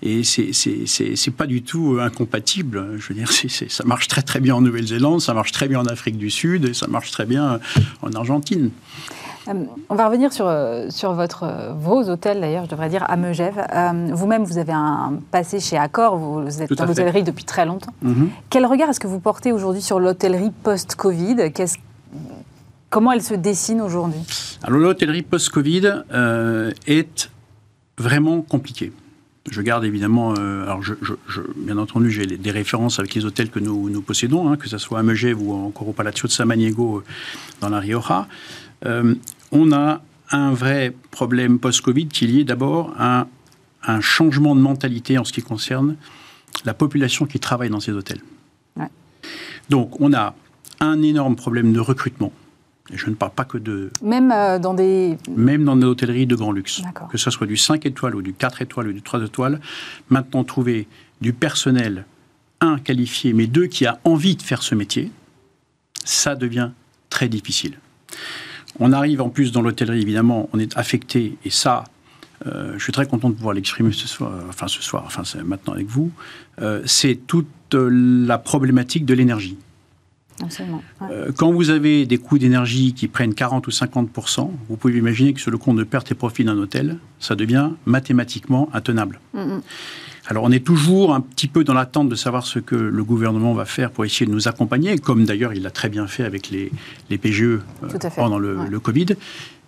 Et 0.04 0.24
c'est 0.24 1.36
pas 1.36 1.46
du 1.46 1.62
tout 1.62 1.96
euh, 1.96 2.02
incompatible. 2.02 2.98
Je 2.98 3.08
veux 3.10 3.16
dire, 3.16 3.32
ça 3.32 3.84
marche 3.84 4.08
très 4.08 4.24
très 4.24 4.40
bien 4.40 4.56
en 4.56 4.62
Nouvelle-Zélande, 4.62 5.22
ça 5.22 5.34
marche 5.34 5.52
très 5.52 5.68
bien 5.68 5.80
en 5.80 5.86
Afrique 5.86 6.18
du 6.18 6.32
Sud 6.32 6.66
et 6.66 6.74
ça 6.74 6.88
marche 6.88 7.12
très 7.12 7.26
bien 7.26 7.60
en 8.02 8.12
Argentine. 8.14 8.72
Euh, 9.48 9.54
on 9.90 9.96
va 9.96 10.08
revenir 10.08 10.34
sur, 10.34 10.48
euh, 10.48 10.90
sur 10.90 11.14
votre, 11.14 11.74
vos 11.76 12.10
hôtels, 12.10 12.42
d'ailleurs, 12.42 12.66
je 12.66 12.70
devrais 12.70 12.90
dire, 12.90 13.06
à 13.08 13.16
Megève. 13.16 13.64
Vous-même, 14.14 14.44
vous 14.44 14.58
avez 14.58 14.74
un 14.74 15.20
passé 15.30 15.60
chez 15.60 15.78
Accor, 15.78 16.18
vous, 16.18 16.62
êtes 16.62 16.74
dans 16.74 16.86
l'hôtellerie 16.86 17.24
depuis 17.24 17.46
très 17.46 17.66
longtemps. 17.66 17.94
Mm-hmm. 18.04 18.28
Quel 18.50 18.66
regard 18.66 18.90
est-ce 18.90 19.00
que 19.00 19.08
vous 19.08 19.20
portez 19.20 19.52
aujourd'hui 19.52 19.82
sur 19.82 20.00
l'hôtellerie 20.00 20.52
post-Covid? 20.64 21.52
Comment 22.90 23.12
elle 23.12 23.24
se 23.24 23.36
dessine 23.36 23.82
aujourd'hui? 23.82 24.22
Alors, 24.64 24.80
l'hôtellerie 24.80 25.22
post-Covid 25.22 26.04
est 26.88 27.30
vraiment 27.98 28.42
compliquée. 28.42 28.92
Je 29.50 29.62
garde 29.62 29.84
évidemment, 29.86 30.36
euh, 30.38 30.64
alors 30.64 30.84
je, 30.84 30.94
bien 31.56 31.78
entendu, 31.80 32.12
j'ai 32.12 32.26
des 32.26 32.52
références 32.52 33.00
avec 33.00 33.16
les 33.16 33.26
hôtels 33.26 33.50
que 33.50 33.60
nous, 33.60 33.90
nous 33.90 34.02
possédons, 34.02 34.50
hein, 34.50 34.56
que 34.56 34.70
ce 34.70 34.78
soit 34.78 35.00
à 35.00 35.04
Megève 35.04 35.42
ou 35.42 35.54
encore 35.54 35.88
au 35.88 35.94
Palazzo 35.94 36.28
de 36.28 36.32
Samaniego 36.32 36.98
euh, 36.98 37.04
dans 37.60 37.70
la 37.70 37.80
Rioja. 37.80 38.28
Euh, 38.86 39.16
on 39.52 39.72
a 39.72 40.02
un 40.32 40.54
vrai 40.54 40.94
problème 41.10 41.58
post-Covid 41.58 42.08
qui 42.08 42.26
est 42.26 42.28
lié 42.28 42.44
d'abord 42.44 42.94
à 43.00 43.28
un 43.84 44.00
changement 44.00 44.56
de 44.56 44.62
mentalité 44.62 45.18
en 45.18 45.24
ce 45.24 45.34
qui 45.34 45.42
concerne 45.42 45.96
la 46.64 46.76
population 46.76 47.26
qui 47.26 47.40
travaille 47.40 47.70
dans 47.70 47.80
ces 47.80 47.94
hôtels. 47.94 48.22
Donc, 49.70 50.00
on 50.00 50.14
a 50.14 50.36
un 50.80 51.02
énorme 51.02 51.36
problème 51.36 51.74
de 51.74 51.80
recrutement 51.80 52.32
je 52.94 53.10
ne 53.10 53.16
parle 53.16 53.32
pas 53.32 53.46
que 53.46 53.58
de... 53.58 53.92
Même 54.02 54.32
euh, 54.32 54.60
dans 54.60 54.74
des... 54.74 55.18
Même 55.36 55.64
dans 55.64 55.76
des 55.76 55.86
hôtelleries 55.86 56.28
de 56.28 56.36
grand 56.36 56.52
luxe. 56.52 56.82
Que 57.10 57.18
ce 57.18 57.32
soit 57.32 57.48
du 57.48 57.58
5 57.58 57.86
étoiles 57.86 58.16
ou 58.16 58.22
du 58.22 58.34
4 58.34 58.62
étoiles 58.62 58.88
ou 58.88 58.94
du 58.94 59.02
3 59.02 59.24
étoiles. 59.24 59.60
Maintenant, 60.10 60.44
trouver 60.44 60.88
du 61.22 61.34
personnel, 61.34 62.06
un, 62.60 62.78
qualifié, 62.78 63.34
mais 63.34 63.48
deux, 63.48 63.68
qui 63.68 63.86
a 63.86 64.00
envie 64.04 64.36
de 64.36 64.42
faire 64.42 64.64
ce 64.64 64.76
métier, 64.76 65.12
ça 66.04 66.36
devient 66.36 66.72
très 67.10 67.30
difficile. 67.30 67.78
On 68.80 68.92
arrive 68.92 69.22
en 69.22 69.30
plus 69.30 69.52
dans 69.52 69.62
l'hôtellerie, 69.62 70.02
évidemment, 70.02 70.50
on 70.54 70.60
est 70.60 70.78
affecté, 70.78 71.38
et 71.46 71.50
ça, 71.50 71.84
euh, 72.48 72.74
je 72.78 72.84
suis 72.84 72.94
très 72.94 73.06
content 73.06 73.30
de 73.30 73.36
pouvoir 73.36 73.54
l'exprimer 73.54 73.92
ce 73.92 74.08
soir, 74.08 74.32
enfin 74.50 74.68
ce 74.68 74.82
soir, 74.82 75.04
enfin 75.06 75.24
maintenant 75.44 75.74
avec 75.74 75.88
vous, 75.88 76.12
euh, 76.62 76.82
c'est 76.86 77.16
toute 77.28 77.48
la 77.74 78.38
problématique 78.38 79.06
de 79.06 79.14
l'énergie. 79.14 79.58
Euh, 81.02 81.32
quand 81.36 81.52
vous 81.52 81.70
avez 81.70 82.06
des 82.06 82.18
coûts 82.18 82.38
d'énergie 82.38 82.94
qui 82.94 83.08
prennent 83.08 83.34
40 83.34 83.68
ou 83.68 83.72
50 83.72 84.10
vous 84.70 84.78
pouvez 84.78 84.98
imaginer 84.98 85.34
que 85.34 85.42
sur 85.42 85.52
le 85.52 85.58
compte 85.58 85.78
de 85.78 85.84
perte 85.84 86.12
et 86.12 86.16
profit 86.16 86.44
d'un 86.44 86.58
hôtel, 86.58 86.98
ça 87.20 87.36
devient 87.36 87.72
mathématiquement 87.86 88.70
intenable. 88.74 89.20
Alors 90.28 90.44
on 90.44 90.52
est 90.52 90.64
toujours 90.66 91.14
un 91.14 91.22
petit 91.22 91.48
peu 91.48 91.64
dans 91.64 91.74
l'attente 91.74 92.10
de 92.10 92.16
savoir 92.16 92.46
ce 92.46 92.60
que 92.60 92.76
le 92.76 93.04
gouvernement 93.04 93.54
va 93.54 93.66
faire 93.66 93.92
pour 93.92 94.06
essayer 94.06 94.26
de 94.26 94.32
nous 94.32 94.48
accompagner, 94.48 94.98
comme 94.98 95.26
d'ailleurs 95.26 95.54
il 95.54 95.64
l'a 95.64 95.72
très 95.72 95.90
bien 95.90 96.08
fait 96.08 96.24
avec 96.24 96.50
les, 96.50 96.72
les 97.10 97.18
PGE 97.18 97.42
euh, 97.44 97.60
pendant 98.16 98.40
le, 98.40 98.66
le, 98.70 98.80
Covid. 98.80 99.08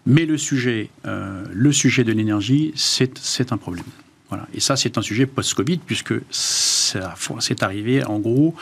Mais 0.06 0.26
le 0.26 0.38
sujet, 0.38 0.90
euh, 1.06 1.44
le 1.52 1.72
sujet 1.72 2.04
de 2.04 2.12
l'énergie, 2.12 2.72
c'est 2.76 3.52
un 3.52 3.58
problème. 3.58 3.86
Voilà. 4.34 4.48
Et 4.54 4.60
ça, 4.60 4.76
c'est 4.76 4.98
un 4.98 5.02
sujet 5.02 5.26
post-Covid, 5.26 5.78
puisque 5.78 6.14
c'est 6.32 7.64
arrivé 7.64 8.04
en 8.04 8.20
gros 8.20 8.56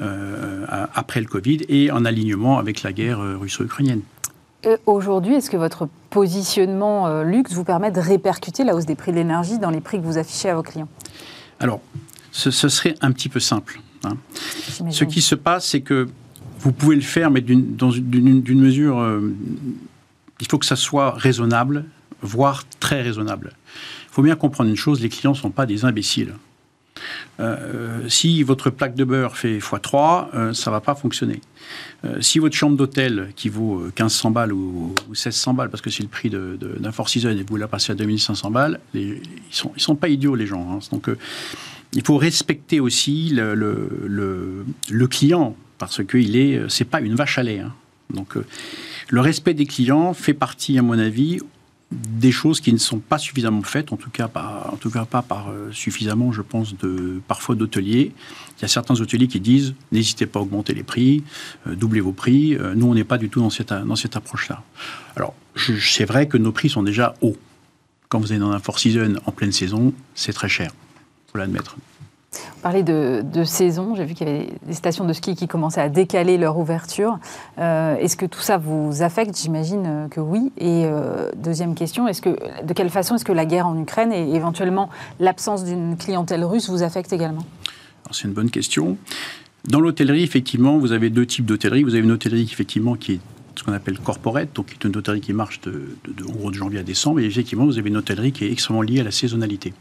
euh, 0.00 0.64
après 0.94 1.20
le 1.20 1.26
Covid 1.26 1.60
et 1.68 1.90
en 1.90 2.04
alignement 2.04 2.58
avec 2.58 2.82
la 2.82 2.92
guerre 2.92 3.20
russo-ukrainienne. 3.20 4.00
Aujourd'hui, 4.86 5.34
est-ce 5.34 5.50
que 5.50 5.56
votre 5.56 5.88
positionnement 6.10 7.22
luxe 7.22 7.52
vous 7.52 7.64
permet 7.64 7.90
de 7.90 8.00
répercuter 8.00 8.64
la 8.64 8.74
hausse 8.74 8.86
des 8.86 8.96
prix 8.96 9.12
de 9.12 9.16
l'énergie 9.16 9.58
dans 9.58 9.70
les 9.70 9.80
prix 9.80 9.98
que 9.98 10.04
vous 10.04 10.18
affichez 10.18 10.48
à 10.48 10.54
vos 10.54 10.62
clients? 10.62 10.88
Alors, 11.60 11.80
ce, 12.32 12.50
serait 12.50 12.94
un 13.00 13.12
petit 13.12 13.28
peu 13.28 13.40
simple. 13.40 13.80
Hein. 14.04 14.16
Ce 14.90 15.04
qui 15.04 15.20
se 15.20 15.34
passe, 15.34 15.66
c'est 15.66 15.80
que 15.80 16.08
vous 16.60 16.72
pouvez 16.72 16.96
le 16.96 17.02
faire, 17.02 17.30
mais 17.30 17.40
d'une 17.40 18.60
mesure. 18.60 18.98
Euh, 18.98 19.34
il 20.40 20.46
faut 20.48 20.58
que 20.58 20.66
ça 20.66 20.76
soit 20.76 21.12
raisonnable, 21.12 21.84
voire 22.22 22.64
très 22.80 23.02
raisonnable. 23.02 23.52
Faut 24.18 24.24
bien 24.24 24.34
comprendre 24.34 24.68
une 24.68 24.74
chose 24.74 25.00
les 25.00 25.10
clients 25.10 25.30
ne 25.30 25.36
sont 25.36 25.52
pas 25.52 25.64
des 25.64 25.84
imbéciles. 25.84 26.34
Euh, 27.38 28.08
si 28.08 28.42
votre 28.42 28.68
plaque 28.68 28.96
de 28.96 29.04
beurre 29.04 29.36
fait 29.36 29.58
x3, 29.58 30.26
euh, 30.34 30.52
ça 30.52 30.70
ne 30.70 30.74
va 30.74 30.80
pas 30.80 30.96
fonctionner. 30.96 31.40
si 32.18 32.40
votre 32.40 32.56
chambre 32.56 32.76
d'hôtel 32.76 33.28
qui 33.36 33.48
vaut 33.48 33.78
1500 33.78 34.32
balles 34.32 34.52
ou, 34.52 34.92
1600 35.10 35.54
balles, 35.54 35.70
parce 35.70 35.82
que 35.82 35.90
c'est 35.90 36.02
le 36.02 36.08
prix 36.08 36.30
d'un 36.30 36.56
de, 36.56 36.90
Four 36.90 37.08
Seasons 37.08 37.28
et 37.28 37.44
vous 37.48 37.56
la 37.56 37.68
passez 37.68 37.92
à 37.92 37.94
2500 37.94 38.50
balles, 38.50 38.80
les, 38.92 39.02
ils 39.02 39.70
ne 39.74 39.78
sont, 39.78 39.94
pas 39.94 40.08
idiots 40.08 40.34
les 40.34 40.48
gens. 40.48 40.66
Hein. 40.68 40.80
Donc 40.90 41.08
il 41.92 42.04
faut 42.04 42.16
respecter 42.16 42.80
aussi 42.80 43.30
le, 43.32 45.06
client 45.08 45.54
parce 45.78 46.02
que 46.02 46.18
il 46.18 46.34
est, 46.34 46.68
c'est 46.68 46.86
pas 46.86 47.00
une 47.00 47.14
vache 47.14 47.38
à 47.38 47.44
lait. 47.44 47.60
Hein. 47.60 47.72
Donc, 48.12 48.34
le 49.10 49.20
respect 49.20 49.54
des 49.54 49.66
clients 49.66 50.12
fait 50.12 50.34
partie, 50.34 50.76
à 50.76 50.82
mon 50.82 50.98
avis, 50.98 51.38
des 51.90 52.32
choses 52.32 52.60
qui 52.60 52.72
ne 52.72 52.78
sont 52.78 52.98
pas 52.98 53.18
suffisamment 53.18 53.62
faites, 53.62 53.92
en 53.92 53.96
tout 53.96 54.10
cas 54.10 54.28
pas, 54.28 54.68
en 54.72 54.76
tout 54.76 54.90
cas 54.90 55.06
pas 55.06 55.22
par 55.22 55.48
euh, 55.48 55.72
suffisamment, 55.72 56.32
je 56.32 56.42
pense, 56.42 56.76
de 56.76 57.20
parfois 57.26 57.54
d'hôteliers. 57.54 58.12
Il 58.58 58.62
y 58.62 58.64
a 58.64 58.68
certains 58.68 59.00
hôteliers 59.00 59.26
qui 59.26 59.40
disent 59.40 59.74
n'hésitez 59.90 60.26
pas 60.26 60.38
à 60.38 60.42
augmenter 60.42 60.74
les 60.74 60.82
prix, 60.82 61.24
euh, 61.66 61.74
doublez 61.74 62.00
vos 62.00 62.12
prix. 62.12 62.54
Euh, 62.56 62.74
nous, 62.74 62.86
on 62.86 62.94
n'est 62.94 63.04
pas 63.04 63.16
du 63.16 63.30
tout 63.30 63.40
dans 63.40 63.50
cette, 63.50 63.72
dans 63.72 63.96
cette 63.96 64.16
approche-là. 64.16 64.62
Alors, 65.16 65.34
c'est 65.80 66.04
vrai 66.04 66.28
que 66.28 66.36
nos 66.36 66.52
prix 66.52 66.68
sont 66.68 66.82
déjà 66.82 67.14
hauts. 67.22 67.36
Quand 68.10 68.20
vous 68.20 68.32
êtes 68.32 68.40
dans 68.40 68.50
un 68.50 68.58
Four 68.58 68.78
Season 68.78 69.14
en 69.24 69.32
pleine 69.32 69.52
saison, 69.52 69.94
c'est 70.14 70.32
très 70.32 70.48
cher, 70.48 70.72
faut 71.32 71.38
l'admettre. 71.38 71.76
Vous 72.32 72.62
parlez 72.62 72.82
de, 72.82 73.44
saison, 73.44 73.94
j'ai 73.94 74.04
vu 74.04 74.14
qu'il 74.14 74.28
y 74.28 74.30
avait 74.30 74.48
des 74.66 74.74
stations 74.74 75.04
de 75.06 75.12
ski 75.12 75.34
qui 75.34 75.48
commençaient 75.48 75.80
à 75.80 75.88
décaler 75.88 76.36
leur 76.36 76.58
ouverture. 76.58 77.18
Euh, 77.58 77.96
est-ce 77.96 78.16
que 78.16 78.26
tout 78.26 78.40
ça 78.40 78.58
vous 78.58 79.02
affecte? 79.02 79.38
J'imagine 79.40 80.08
que 80.10 80.20
oui. 80.20 80.52
Et 80.58 80.84
euh, 80.84 81.30
deuxième 81.36 81.74
question, 81.74 82.06
de 82.06 82.72
quelle 82.74 82.90
façon 82.90 83.14
est-ce 83.14 83.24
que 83.24 83.32
la 83.32 83.46
guerre 83.46 83.66
en 83.66 83.78
Ukraine 83.78 84.12
et 84.12 84.34
éventuellement 84.34 84.90
l'absence 85.20 85.64
d'une 85.64 85.96
clientèle 85.96 86.44
russe 86.44 86.68
vous 86.68 86.82
affecte 86.82 87.12
également? 87.12 87.44
C'est 88.10 88.24
une 88.24 88.34
bonne 88.34 88.50
question. 88.50 88.98
Dans 89.66 89.80
l'hôtellerie, 89.80 90.22
effectivement, 90.22 90.78
vous 90.78 90.92
avez 90.92 91.10
deux 91.10 91.26
types 91.26 91.46
d'hôtellerie. 91.46 91.82
Vous 91.82 91.94
avez 91.94 92.04
une 92.04 92.10
hôtellerie 92.10 92.44
qui 92.46 93.12
est 93.12 93.20
ce 93.54 93.64
qu'on 93.64 93.72
appelle 93.72 93.98
corporate, 93.98 94.50
donc 94.54 94.66
qui 94.66 94.74
est 94.74 94.84
une 94.84 94.96
hôtellerie 94.96 95.20
qui 95.20 95.32
marche 95.32 95.60
de, 95.62 95.96
de 96.06 96.52
janvier 96.52 96.80
à 96.80 96.82
décembre. 96.82 97.20
Et 97.20 97.24
effectivement, 97.24 97.64
vous 97.64 97.78
avez 97.78 97.88
une 97.88 97.96
hôtellerie 97.96 98.32
qui 98.32 98.44
est 98.44 98.52
extrêmement 98.52 98.82
liée 98.82 99.00
à 99.00 99.04
la 99.04 99.10
saisonnalité 99.10 99.72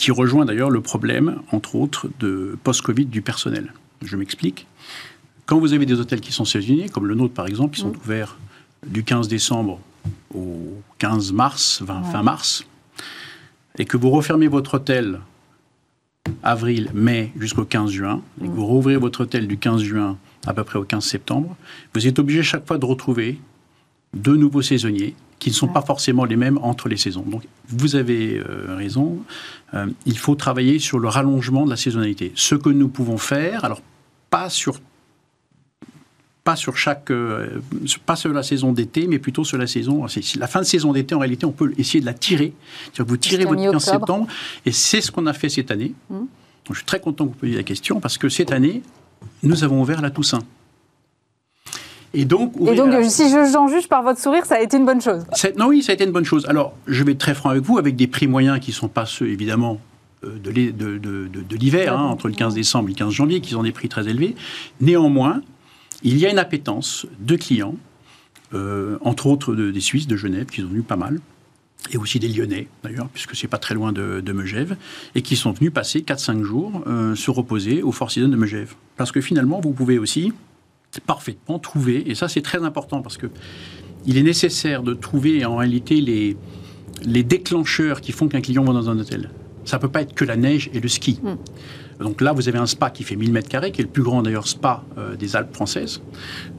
qui 0.00 0.10
rejoint 0.10 0.46
d'ailleurs 0.46 0.70
le 0.70 0.80
problème, 0.80 1.42
entre 1.52 1.76
autres, 1.76 2.08
de 2.20 2.56
post-Covid 2.64 3.04
du 3.04 3.20
personnel. 3.20 3.74
Je 4.02 4.16
m'explique. 4.16 4.66
Quand 5.44 5.60
vous 5.60 5.74
avez 5.74 5.84
des 5.84 6.00
hôtels 6.00 6.22
qui 6.22 6.32
sont 6.32 6.46
saisonniers, 6.46 6.88
comme 6.88 7.06
le 7.06 7.14
nôtre 7.14 7.34
par 7.34 7.46
exemple, 7.46 7.74
qui 7.74 7.82
sont 7.82 7.92
mm. 7.92 7.96
ouverts 8.02 8.38
du 8.86 9.04
15 9.04 9.28
décembre 9.28 9.78
au 10.34 10.80
15 10.96 11.32
mars, 11.32 11.82
20, 11.82 12.04
fin 12.04 12.22
mars, 12.22 12.64
et 13.76 13.84
que 13.84 13.98
vous 13.98 14.08
refermez 14.08 14.48
votre 14.48 14.74
hôtel 14.76 15.20
avril, 16.42 16.90
mai 16.94 17.30
jusqu'au 17.38 17.66
15 17.66 17.90
juin, 17.90 18.22
et 18.40 18.46
que 18.46 18.48
mm. 18.48 18.54
vous 18.54 18.64
rouvrez 18.64 18.96
votre 18.96 19.24
hôtel 19.24 19.46
du 19.46 19.58
15 19.58 19.82
juin 19.82 20.16
à 20.46 20.54
peu 20.54 20.64
près 20.64 20.78
au 20.78 20.84
15 20.84 21.04
septembre, 21.04 21.54
vous 21.94 22.06
êtes 22.06 22.18
obligé 22.18 22.42
chaque 22.42 22.66
fois 22.66 22.78
de 22.78 22.86
retrouver 22.86 23.38
deux 24.14 24.36
nouveaux 24.36 24.62
saisonniers 24.62 25.14
qui 25.40 25.48
ne 25.48 25.54
sont 25.54 25.66
pas 25.66 25.80
forcément 25.80 26.24
les 26.24 26.36
mêmes 26.36 26.58
entre 26.62 26.88
les 26.88 26.96
saisons. 26.96 27.24
Donc 27.26 27.42
vous 27.68 27.96
avez 27.96 28.38
euh, 28.38 28.76
raison, 28.76 29.18
euh, 29.74 29.86
il 30.06 30.16
faut 30.16 30.36
travailler 30.36 30.78
sur 30.78 31.00
le 31.00 31.08
rallongement 31.08 31.64
de 31.64 31.70
la 31.70 31.76
saisonnalité. 31.76 32.30
Ce 32.36 32.54
que 32.54 32.68
nous 32.68 32.88
pouvons 32.88 33.18
faire, 33.18 33.64
alors 33.64 33.82
pas 34.28 34.48
sur 34.48 34.78
pas 36.44 36.56
sur 36.56 36.76
chaque, 36.76 37.10
euh, 37.10 37.60
pas 38.06 38.16
sur 38.16 38.32
la 38.32 38.42
saison 38.42 38.72
d'été, 38.72 39.06
mais 39.06 39.18
plutôt 39.18 39.44
sur 39.44 39.58
la 39.58 39.66
saison. 39.66 40.06
La 40.38 40.46
fin 40.46 40.60
de 40.60 40.64
saison 40.64 40.92
d'été, 40.92 41.14
en 41.14 41.18
réalité, 41.18 41.44
on 41.44 41.52
peut 41.52 41.72
essayer 41.76 42.00
de 42.00 42.06
la 42.06 42.14
tirer. 42.14 42.54
vous 42.98 43.16
tirez 43.18 43.44
votre 43.44 43.60
15 43.60 43.82
septembre, 43.82 44.26
et 44.64 44.72
c'est 44.72 45.02
ce 45.02 45.10
qu'on 45.10 45.26
a 45.26 45.34
fait 45.34 45.50
cette 45.50 45.70
année. 45.70 45.92
Mmh. 46.08 46.14
Donc, 46.14 46.28
je 46.70 46.76
suis 46.76 46.86
très 46.86 47.00
content 47.00 47.26
que 47.26 47.32
vous 47.32 47.38
posiez 47.38 47.56
la 47.56 47.62
question 47.62 48.00
parce 48.00 48.16
que 48.16 48.30
cette 48.30 48.52
année, 48.52 48.82
nous 49.42 49.64
avons 49.64 49.82
ouvert 49.82 50.00
la 50.00 50.10
Toussaint. 50.10 50.42
Et 52.12 52.24
donc, 52.24 52.54
et 52.60 52.74
donc 52.74 52.92
si 53.08 53.30
j'en 53.30 53.68
juge 53.68 53.88
par 53.88 54.02
votre 54.02 54.20
sourire, 54.20 54.44
ça 54.44 54.56
a 54.56 54.60
été 54.60 54.76
une 54.76 54.84
bonne 54.84 55.00
chose. 55.00 55.24
Non, 55.56 55.68
oui, 55.68 55.82
ça 55.82 55.92
a 55.92 55.94
été 55.94 56.04
une 56.04 56.10
bonne 56.10 56.24
chose. 56.24 56.44
Alors, 56.46 56.74
je 56.86 57.04
vais 57.04 57.12
être 57.12 57.18
très 57.18 57.34
franc 57.34 57.50
avec 57.50 57.62
vous, 57.62 57.78
avec 57.78 57.94
des 57.94 58.08
prix 58.08 58.26
moyens 58.26 58.58
qui 58.58 58.70
ne 58.70 58.74
sont 58.74 58.88
pas 58.88 59.06
ceux, 59.06 59.28
évidemment, 59.28 59.80
euh, 60.24 60.38
de, 60.38 61.56
l'hiver, 61.56 61.96
hein, 61.96 62.04
entre 62.04 62.28
le 62.28 62.34
15 62.34 62.54
décembre 62.54 62.88
et 62.88 62.92
le 62.92 62.96
15 62.96 63.12
janvier, 63.12 63.40
qui 63.40 63.54
ont 63.54 63.62
des 63.62 63.72
prix 63.72 63.88
très 63.88 64.08
élevés. 64.08 64.34
Néanmoins, 64.80 65.40
il 66.02 66.18
y 66.18 66.26
a 66.26 66.30
une 66.30 66.38
appétence 66.38 67.06
de 67.20 67.36
clients, 67.36 67.76
euh, 68.54 68.98
entre 69.02 69.26
autres 69.26 69.54
des 69.54 69.80
Suisses, 69.80 70.08
de 70.08 70.16
Genève, 70.16 70.46
qui 70.46 70.62
sont 70.62 70.68
venus 70.68 70.84
pas 70.84 70.96
mal, 70.96 71.20
et 71.92 71.96
aussi 71.96 72.18
des 72.18 72.28
Lyonnais, 72.28 72.66
d'ailleurs, 72.82 73.08
puisque 73.08 73.36
c'est 73.36 73.48
pas 73.48 73.58
très 73.58 73.74
loin 73.74 73.92
de, 73.92 74.32
Megève, 74.32 74.76
et 75.14 75.22
qui 75.22 75.36
sont 75.36 75.52
venus 75.52 75.72
passer 75.72 76.00
4-5 76.00 76.42
jours 76.42 76.82
euh, 76.86 77.14
se 77.14 77.30
reposer 77.30 77.82
au 77.82 77.92
Four 77.92 78.10
Seasons 78.10 78.28
de 78.28 78.36
Megève. 78.36 78.74
Parce 78.96 79.12
que 79.12 79.20
finalement, 79.20 79.60
vous 79.60 79.72
pouvez 79.72 79.98
aussi 79.98 80.32
parfaitement 80.98 81.58
trouver, 81.58 82.10
et 82.10 82.14
ça 82.14 82.28
c'est 82.28 82.42
très 82.42 82.64
important 82.64 83.02
parce 83.02 83.16
que 83.16 83.28
il 84.06 84.16
est 84.16 84.22
nécessaire 84.22 84.82
de 84.82 84.94
trouver 84.94 85.44
en 85.44 85.56
réalité 85.56 86.00
les, 86.00 86.36
les 87.04 87.22
déclencheurs 87.22 88.00
qui 88.00 88.12
font 88.12 88.28
qu'un 88.28 88.40
client 88.40 88.64
va 88.64 88.72
dans 88.72 88.88
un 88.90 88.98
hôtel. 88.98 89.30
Ça 89.64 89.76
ne 89.76 89.82
peut 89.82 89.88
pas 89.88 90.02
être 90.02 90.14
que 90.14 90.24
la 90.24 90.36
neige 90.36 90.70
et 90.72 90.80
le 90.80 90.88
ski. 90.88 91.20
Hmm. 91.22 91.36
Donc 92.02 92.22
là, 92.22 92.32
vous 92.32 92.48
avez 92.48 92.58
un 92.58 92.66
spa 92.66 92.90
qui 92.90 93.04
fait 93.04 93.16
1000 93.16 93.30
mètres 93.30 93.48
carrés, 93.48 93.72
qui 93.72 93.82
est 93.82 93.84
le 93.84 93.90
plus 93.90 94.02
grand 94.02 94.22
d'ailleurs 94.22 94.48
spa 94.48 94.84
euh, 94.96 95.16
des 95.16 95.36
Alpes 95.36 95.54
françaises. 95.54 96.00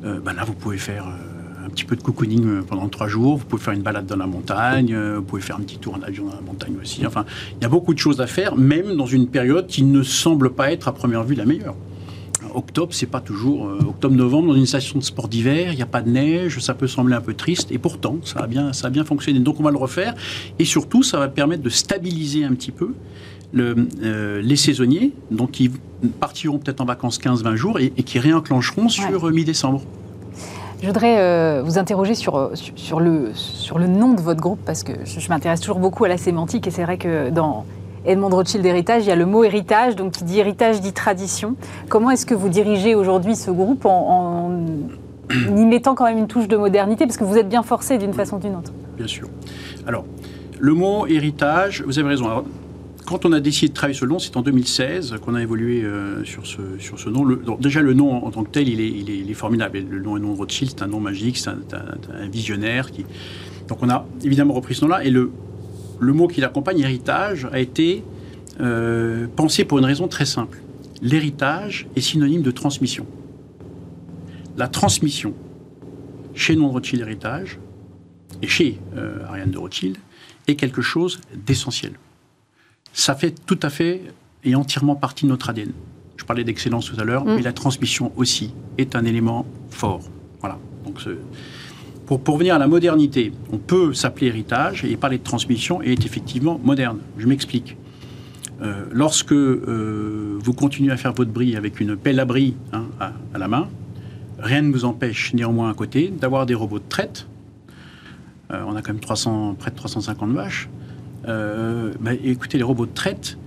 Euh, 0.03 0.19
ben 0.19 0.33
là, 0.33 0.43
vous 0.45 0.53
pouvez 0.53 0.77
faire 0.77 1.07
euh, 1.07 1.65
un 1.65 1.69
petit 1.69 1.83
peu 1.83 1.95
de 1.95 2.03
cocooning 2.03 2.61
pendant 2.61 2.87
trois 2.89 3.07
jours, 3.07 3.37
vous 3.37 3.45
pouvez 3.45 3.61
faire 3.61 3.73
une 3.73 3.81
balade 3.81 4.05
dans 4.05 4.17
la 4.17 4.27
montagne, 4.27 4.95
vous 5.15 5.23
pouvez 5.23 5.41
faire 5.41 5.57
un 5.57 5.61
petit 5.61 5.77
tour 5.77 5.95
en 5.95 6.01
avion 6.03 6.25
dans 6.25 6.35
la 6.35 6.41
montagne 6.41 6.75
aussi. 6.79 7.05
Enfin, 7.07 7.25
il 7.59 7.63
y 7.63 7.65
a 7.65 7.69
beaucoup 7.69 7.93
de 7.93 7.99
choses 7.99 8.21
à 8.21 8.27
faire, 8.27 8.55
même 8.55 8.95
dans 8.95 9.05
une 9.05 9.27
période 9.27 9.67
qui 9.67 9.83
ne 9.83 10.03
semble 10.03 10.53
pas 10.53 10.71
être 10.71 10.87
à 10.87 10.93
première 10.93 11.23
vue 11.23 11.35
la 11.35 11.45
meilleure 11.45 11.75
octobre, 12.54 12.93
c'est 12.93 13.08
pas 13.08 13.21
toujours 13.21 13.67
euh, 13.67 13.80
octobre-novembre 13.88 14.49
dans 14.49 14.56
une 14.56 14.65
station 14.65 14.99
de 14.99 15.04
sport 15.04 15.27
d'hiver. 15.27 15.71
Il 15.71 15.75
n'y 15.75 15.82
a 15.82 15.88
pas 15.88 16.01
de 16.01 16.10
neige, 16.10 16.60
ça 16.60 16.73
peut 16.73 16.88
sembler 16.88 17.15
un 17.15 17.21
peu 17.21 17.34
triste, 17.34 17.71
et 17.71 17.77
pourtant 17.77 18.17
ça 18.23 18.39
a 18.39 18.47
bien, 18.47 18.73
ça 18.73 18.88
a 18.88 18.89
bien 18.89 19.04
fonctionné. 19.04 19.39
Donc 19.39 19.60
on 19.60 19.63
va 19.63 19.71
le 19.71 19.77
refaire, 19.77 20.15
et 20.60 20.65
surtout 20.65 21.04
ça 21.04 21.19
va 21.19 21.27
permettre 21.27 21.63
de 21.63 21.69
stabiliser 21.69 22.43
un 22.43 22.54
petit 22.54 22.71
peu 22.71 22.93
le, 23.54 23.88
euh, 24.04 24.41
les 24.41 24.56
saisonniers, 24.56 25.12
donc 25.30 25.51
qui 25.51 25.71
partiront 26.19 26.58
peut-être 26.58 26.82
en 26.82 26.86
vacances 26.86 27.19
15-20 27.19 27.56
jours 27.56 27.80
et, 27.80 27.89
qui 27.89 28.19
réenclencheront 28.19 28.89
sur 28.89 29.27
euh, 29.27 29.32
mi-décembre. 29.32 29.82
Je 30.82 30.88
voudrais 30.88 31.62
vous 31.62 31.77
interroger 31.77 32.15
sur, 32.15 32.49
sur, 32.56 32.99
le, 32.99 33.30
sur 33.36 33.77
le 33.77 33.86
nom 33.86 34.13
de 34.13 34.21
votre 34.21 34.41
groupe, 34.41 34.60
parce 34.65 34.82
que 34.82 34.93
je, 35.06 35.19
je 35.19 35.30
m'intéresse 35.30 35.60
toujours 35.60 35.77
beaucoup 35.77 36.06
à 36.06 36.08
la 36.08 36.17
sémantique, 36.17 36.65
et 36.65 36.71
c'est 36.71 36.84
vrai 36.84 36.97
que 36.97 37.30
dans 37.30 37.65
Edmond 38.05 38.29
Rothschild 38.29 38.65
Héritage, 38.65 39.03
il 39.05 39.09
y 39.09 39.11
a 39.11 39.15
le 39.15 39.25
mot 39.25 39.43
héritage, 39.43 39.95
donc 39.95 40.13
qui 40.13 40.23
dit 40.23 40.39
héritage 40.39 40.81
dit 40.81 40.93
tradition. 40.93 41.55
Comment 41.87 42.11
est-ce 42.11 42.25
que 42.25 42.33
vous 42.33 42.49
dirigez 42.49 42.95
aujourd'hui 42.95 43.35
ce 43.35 43.51
groupe 43.51 43.85
en, 43.85 44.51
y 45.31 45.65
mettant 45.65 45.93
quand 45.93 46.05
même 46.05 46.17
une 46.17 46.27
touche 46.27 46.47
de 46.47 46.57
modernité 46.57 47.05
Parce 47.05 47.17
que 47.17 47.23
vous 47.23 47.37
êtes 47.37 47.49
bien 47.49 47.63
forcé 47.63 47.97
d'une 47.97 48.13
façon 48.13 48.37
ou 48.37 48.39
d'une 48.39 48.55
autre. 48.55 48.71
Bien 48.97 49.07
sûr. 49.07 49.27
Alors, 49.85 50.05
le 50.59 50.73
mot 50.73 51.05
héritage, 51.05 51.83
vous 51.85 51.99
avez 51.99 52.09
raison. 52.09 52.43
quand 53.05 53.25
on 53.25 53.33
a 53.33 53.39
décidé 53.39 53.69
de 53.69 53.73
travailler 53.73 53.99
le 54.01 54.07
nom, 54.07 54.19
c'est 54.19 54.35
en 54.35 54.41
2016 54.41 55.15
qu'on 55.23 55.35
a 55.35 55.41
évolué 55.41 55.83
euh, 55.83 56.23
sur, 56.23 56.47
ce, 56.47 56.61
sur 56.79 56.99
ce 56.99 57.09
nom. 57.09 57.23
Le, 57.23 57.41
déjà, 57.59 57.82
le 57.82 57.93
nom 57.93 58.26
en, 58.26 58.32
tant 58.32 58.43
que 58.43 58.49
tel, 58.49 58.67
il 58.67 58.82
est, 58.82 58.88
il 58.89 59.30
est, 59.30 59.34
formidable. 59.36 59.84
Le 59.89 60.01
nom 60.01 60.17
est 60.17 60.19
nom 60.19 60.34
de 60.34 60.38
Rothschild, 60.38 60.71
c'est 60.76 60.84
un 60.84 60.88
nom 60.88 60.99
magique, 60.99 61.38
c'est 61.38 61.49
un, 61.49 62.28
visionnaire. 62.32 62.91
Qui... 62.91 63.05
Donc 63.67 63.78
on 63.82 63.89
a 63.89 64.05
évidemment 64.23 64.55
repris 64.55 64.73
ce 64.73 64.86
nom-là. 64.86 65.03
Et 65.03 65.11
le, 65.11 65.32
le 66.02 66.12
mot 66.12 66.28
qui 66.28 66.41
l'accompagne, 66.41 66.80
héritage, 66.80 67.47
a 67.54 67.60
été 67.60 68.04
euh, 68.60 69.28
pensé 69.36 69.64
pour 69.64 69.80
une 69.80 69.86
raison 69.86 70.10
très 70.10 70.26
simple. 70.26 70.62
L'héritage 71.02 71.88
est 71.95 72.02
synonyme 72.02 72.41
de 72.41 72.52
transmission. 72.52 73.08
La 74.58 74.68
transmission 74.68 75.34
chez 76.34 76.58
Non 76.58 76.70
Rothschild 76.70 77.02
Héritage 77.02 77.60
et 78.41 78.47
chez 78.47 78.80
euh, 78.97 79.26
Ariane 79.28 79.52
de 79.52 79.58
Rothschild 79.58 79.97
est 80.47 80.56
quelque 80.56 80.82
chose 80.82 81.22
d'essentiel 81.45 81.93
ça 82.93 83.16
fait 83.16 83.34
tout 83.45 83.60
à 83.62 83.70
fait 83.70 84.02
et 84.43 84.56
entièrement 84.56 84.95
partie 84.95 85.26
de 85.26 85.30
notre 85.30 85.49
ADN. 85.49 85.72
Je 86.18 86.26
parlais 86.26 86.43
d'excellence 86.43 86.86
tout 86.91 86.99
à 86.99 87.04
l'heure, 87.04 87.26
mm. 87.26 87.36
mais 87.36 87.41
la 87.41 87.54
transmission 87.54 88.12
aussi 88.16 88.54
est 88.78 88.95
un 88.95 89.06
élément 89.06 89.45
fort. 89.70 90.02
Voilà. 90.39 90.60
Donc, 90.86 90.99
pour, 92.06 92.22
pour 92.22 92.38
venir 92.38 92.56
à 92.56 92.60
la 92.60 92.68
modernité, 92.68 93.32
on 93.52 93.58
peut 93.58 93.93
s'appeler 93.93 94.28
héritage 94.28 94.84
et 94.86 94.95
parler 94.97 95.18
de 95.18 95.24
transmission 95.24 95.82
et 95.82 95.93
est 95.93 96.06
effectivement 96.06 96.60
moderne. 96.64 96.99
Je 97.18 97.28
m'explique. 97.28 97.78
Euh, 98.62 98.86
lorsque 98.91 99.32
euh, 99.32 100.38
vous 100.39 100.54
continuez 100.54 100.91
à 100.91 100.97
faire 100.97 101.14
votre 101.14 101.32
brie 101.32 101.56
avec 101.56 101.80
une 101.80 101.95
pelle 101.95 102.20
à 102.20 102.26
brie 102.26 102.56
hein, 102.74 102.86
à, 102.99 103.38
la 103.38 103.47
main, 103.47 103.68
rien 104.38 104.62
ne 104.62 104.72
vous 104.72 104.86
empêche 104.86 105.34
néanmoins 105.34 105.72
à 105.72 105.74
côté 105.74 106.10
d'avoir 106.10 106.45
des 106.45 106.54
robots 106.54 106.78
de 106.78 106.88
traite. 106.88 107.26
Euh, 108.54 108.64
on 108.68 108.76
a 108.76 108.84
quand 108.84 108.93
même 108.93 108.99
300, 108.99 109.56
près 109.58 109.72
de 109.72 109.76
350 109.76 110.32
vaches 110.34 110.70
bah, 111.24 112.14
écoutez, 112.24 112.58
les 112.58 112.64
robots 112.64 112.88
de 112.88 112.93
traite, 112.93 113.38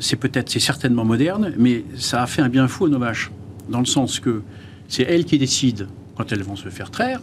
c'est 0.00 0.16
peut-être, 0.16 0.48
c'est 0.48 0.60
certainement 0.60 1.04
moderne, 1.04 1.52
mais 1.58 1.84
ça 1.94 2.22
a 2.22 2.26
fait 2.26 2.40
un 2.40 2.48
bien 2.48 2.66
fou 2.68 2.86
à 2.86 2.88
nos 2.88 2.98
vaches, 2.98 3.30
dans 3.68 3.80
le 3.80 3.84
sens 3.84 4.18
que 4.18 4.40
c'est 4.88 5.02
elles 5.02 5.26
qui 5.26 5.36
décident 5.36 5.84
quand 6.16 6.32
elles 6.32 6.42
vont 6.42 6.56
se 6.56 6.70
faire 6.70 6.90
traire. 6.90 7.20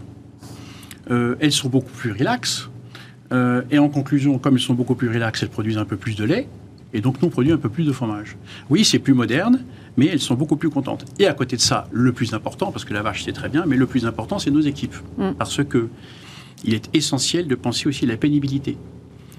Euh, 1.10 1.36
elles 1.40 1.52
sont 1.52 1.70
beaucoup 1.70 1.92
plus 1.92 2.12
relaxes. 2.12 2.70
Euh, 3.32 3.62
et 3.70 3.80
en 3.80 3.90
conclusion, 3.90 4.40
comme 4.40 4.56
elles 4.56 4.62
sont 4.62 4.74
beaucoup 4.74 4.96
plus 4.96 5.10
relaxes, 5.10 5.44
elles 5.44 5.50
produisent 5.50 5.78
un 5.78 5.86
peu 5.86 5.98
plus 5.98 6.16
de 6.16 6.24
lait. 6.24 6.48
Et 6.94 7.02
donc, 7.02 7.22
nous, 7.22 7.28
on 7.28 7.32
produit 7.32 7.52
un 7.52 7.58
peu 7.58 7.70
plus 7.70 7.86
de 7.86 7.92
fromage. 7.92 8.36
Oui, 8.70 8.84
c'est 8.84 8.98
plus 8.98 9.14
moderne, 9.14 9.64
mais 9.96 10.08
elles 10.08 10.20
sont 10.20 10.34
beaucoup 10.34 10.56
plus 10.56 10.72
contentes. 10.72 11.06
Et 11.20 11.28
à 11.28 11.34
côté 11.34 11.56
de 11.56 11.62
ça, 11.62 11.88
le 11.92 12.12
plus 12.14 12.34
important, 12.34 12.72
parce 12.72 12.84
que 12.84 12.94
la 12.94 13.04
vache, 13.04 13.24
c'est 13.24 13.34
très 13.34 13.50
bien, 13.50 13.66
mais 13.68 13.78
le 13.78 13.86
plus 13.86 14.06
important, 14.08 14.40
c'est 14.40 14.50
nos 14.50 14.62
équipes. 14.62 14.96
Mm. 15.18 15.32
Parce 15.38 15.64
que 15.64 15.90
il 16.66 16.74
est 16.74 16.90
essentiel 16.94 17.48
de 17.48 17.56
penser 17.56 17.88
aussi 17.88 18.06
à 18.06 18.08
la 18.08 18.18
pénibilité 18.18 18.76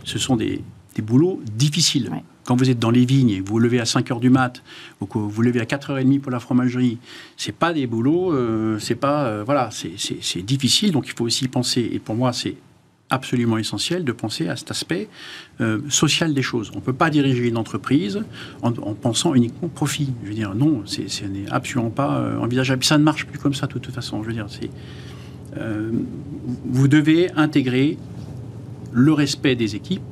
ce 0.04 0.18
sont 0.18 0.36
des, 0.36 0.62
des 0.94 1.02
boulots 1.02 1.40
difficiles. 1.56 2.10
Ouais. 2.10 2.22
Quand 2.50 2.56
vous 2.56 2.68
êtes 2.68 2.80
dans 2.80 2.90
les 2.90 3.04
vignes 3.04 3.40
vous 3.42 3.52
vous 3.52 3.58
levez 3.60 3.78
à 3.78 3.84
5 3.84 4.10
heures 4.10 4.18
du 4.18 4.28
mat, 4.28 4.60
ou 5.00 5.06
que 5.06 5.18
vous 5.18 5.30
vous 5.30 5.42
levez 5.42 5.60
à 5.60 5.66
4h30 5.66 6.18
pour 6.18 6.32
la 6.32 6.40
fromagerie, 6.40 6.98
c'est 7.36 7.54
pas 7.54 7.72
des 7.72 7.86
boulots, 7.86 8.32
euh, 8.32 8.76
c'est 8.80 8.96
pas. 8.96 9.26
Euh, 9.26 9.44
voilà, 9.46 9.70
c'est 9.70 10.42
difficile, 10.42 10.90
donc 10.90 11.06
il 11.06 11.12
faut 11.12 11.24
aussi 11.24 11.46
penser, 11.46 11.88
et 11.92 12.00
pour 12.00 12.16
moi, 12.16 12.32
c'est 12.32 12.56
absolument 13.08 13.56
essentiel 13.56 14.04
de 14.04 14.10
penser 14.10 14.48
à 14.48 14.56
cet 14.56 14.72
aspect 14.72 15.08
euh, 15.60 15.78
social 15.88 16.34
des 16.34 16.42
choses. 16.42 16.72
On 16.74 16.78
ne 16.78 16.82
peut 16.82 16.92
pas 16.92 17.08
diriger 17.08 17.46
une 17.46 17.56
entreprise 17.56 18.20
en, 18.62 18.70
en, 18.70 18.94
pensant 18.94 19.32
uniquement 19.36 19.68
profit. 19.68 20.12
Je 20.24 20.30
veux 20.30 20.34
dire, 20.34 20.52
non, 20.56 20.82
ce 20.86 21.02
n'est 21.26 21.48
absolument 21.52 21.90
pas 21.90 22.36
envisageable. 22.40 22.82
Ça 22.82 22.98
ne 22.98 23.04
marche 23.04 23.26
plus 23.26 23.38
comme 23.38 23.54
ça, 23.54 23.68
de 23.68 23.74
toute 23.74 23.94
façon. 23.94 24.24
Je 24.24 24.26
veux 24.26 24.34
dire, 24.34 24.48
c'est. 24.48 24.70
Vous 26.64 26.88
devez 26.88 27.30
intégrer 27.36 27.96
le 28.90 29.12
respect 29.12 29.54
des 29.54 29.76
équipes. 29.76 30.02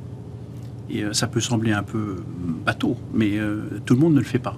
Et 0.89 1.03
euh, 1.03 1.13
ça 1.13 1.27
peut 1.27 1.39
sembler 1.39 1.71
un 1.71 1.83
peu 1.83 2.17
bateau, 2.65 2.97
mais 3.13 3.37
euh, 3.37 3.81
tout 3.85 3.93
le 3.93 3.99
monde 3.99 4.13
ne 4.13 4.19
le 4.19 4.25
fait 4.25 4.39
pas. 4.39 4.57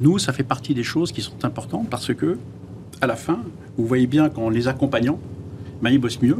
Nous, 0.00 0.18
ça 0.18 0.32
fait 0.32 0.42
partie 0.42 0.74
des 0.74 0.82
choses 0.82 1.12
qui 1.12 1.22
sont 1.22 1.44
importantes 1.44 1.88
parce 1.88 2.12
que, 2.14 2.38
à 3.00 3.06
la 3.06 3.16
fin, 3.16 3.40
vous 3.76 3.86
voyez 3.86 4.06
bien 4.06 4.28
qu'en 4.28 4.48
les 4.48 4.68
accompagnant, 4.68 5.18
ben, 5.80 5.90
ils 5.90 5.98
bossent 5.98 6.20
mieux, 6.20 6.38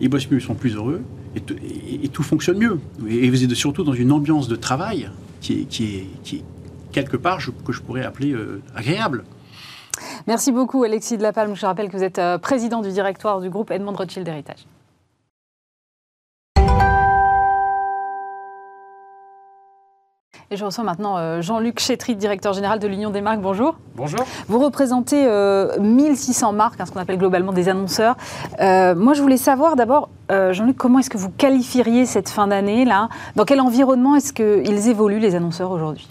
ils 0.00 0.08
bossent 0.08 0.30
mieux, 0.30 0.38
ils 0.38 0.44
sont 0.44 0.54
plus 0.54 0.74
heureux, 0.74 1.02
et, 1.34 2.08
tout 2.08 2.22
fonctionne 2.22 2.58
mieux. 2.58 2.78
Et, 3.08 3.30
vous 3.30 3.42
êtes 3.42 3.54
surtout 3.54 3.84
dans 3.84 3.92
une 3.92 4.12
ambiance 4.12 4.48
de 4.48 4.56
travail 4.56 5.10
qui 5.40 5.62
est, 5.62 6.44
quelque 6.92 7.16
part, 7.16 7.38
que 7.64 7.72
je 7.72 7.80
pourrais 7.80 8.04
appeler 8.04 8.32
euh, 8.32 8.62
agréable. 8.74 9.24
Merci 10.26 10.52
beaucoup, 10.52 10.84
Alexis 10.84 11.16
de 11.16 11.22
la 11.22 11.32
Palme. 11.32 11.54
Je 11.54 11.66
rappelle 11.66 11.88
que 11.88 11.96
vous 11.96 12.02
êtes 12.02 12.20
président 12.40 12.82
du 12.82 12.90
directoire 12.90 13.40
du 13.40 13.50
groupe 13.50 13.70
Edmond 13.70 13.92
Rothschild 13.92 14.26
Héritage. 14.26 14.66
Et 20.50 20.56
je 20.56 20.64
reçois 20.64 20.84
maintenant 20.84 21.16
euh, 21.16 21.40
Jean-Luc 21.40 21.80
Chétry, 21.80 22.16
directeur 22.16 22.52
général 22.52 22.78
de 22.78 22.86
l'Union 22.86 23.10
des 23.10 23.20
marques. 23.20 23.40
Bonjour. 23.40 23.76
Bonjour. 23.96 24.20
Vous 24.48 24.58
représentez 24.58 25.26
euh, 25.26 25.78
1600 25.80 26.52
marques, 26.52 26.80
hein, 26.80 26.86
ce 26.86 26.92
qu'on 26.92 27.00
appelle 27.00 27.18
globalement 27.18 27.52
des 27.52 27.68
annonceurs. 27.68 28.16
Euh, 28.60 28.94
moi, 28.94 29.14
je 29.14 29.22
voulais 29.22 29.38
savoir 29.38 29.74
d'abord, 29.76 30.10
euh, 30.30 30.52
Jean-Luc, 30.52 30.76
comment 30.76 30.98
est-ce 30.98 31.10
que 31.10 31.16
vous 31.16 31.30
qualifieriez 31.30 32.04
cette 32.04 32.28
fin 32.28 32.46
d'année 32.46 32.84
là? 32.84 33.08
Dans 33.36 33.44
quel 33.44 33.60
environnement 33.60 34.16
est-ce 34.16 34.32
qu'ils 34.32 34.88
évoluent 34.88 35.18
les 35.18 35.34
annonceurs 35.34 35.70
aujourd'hui? 35.70 36.08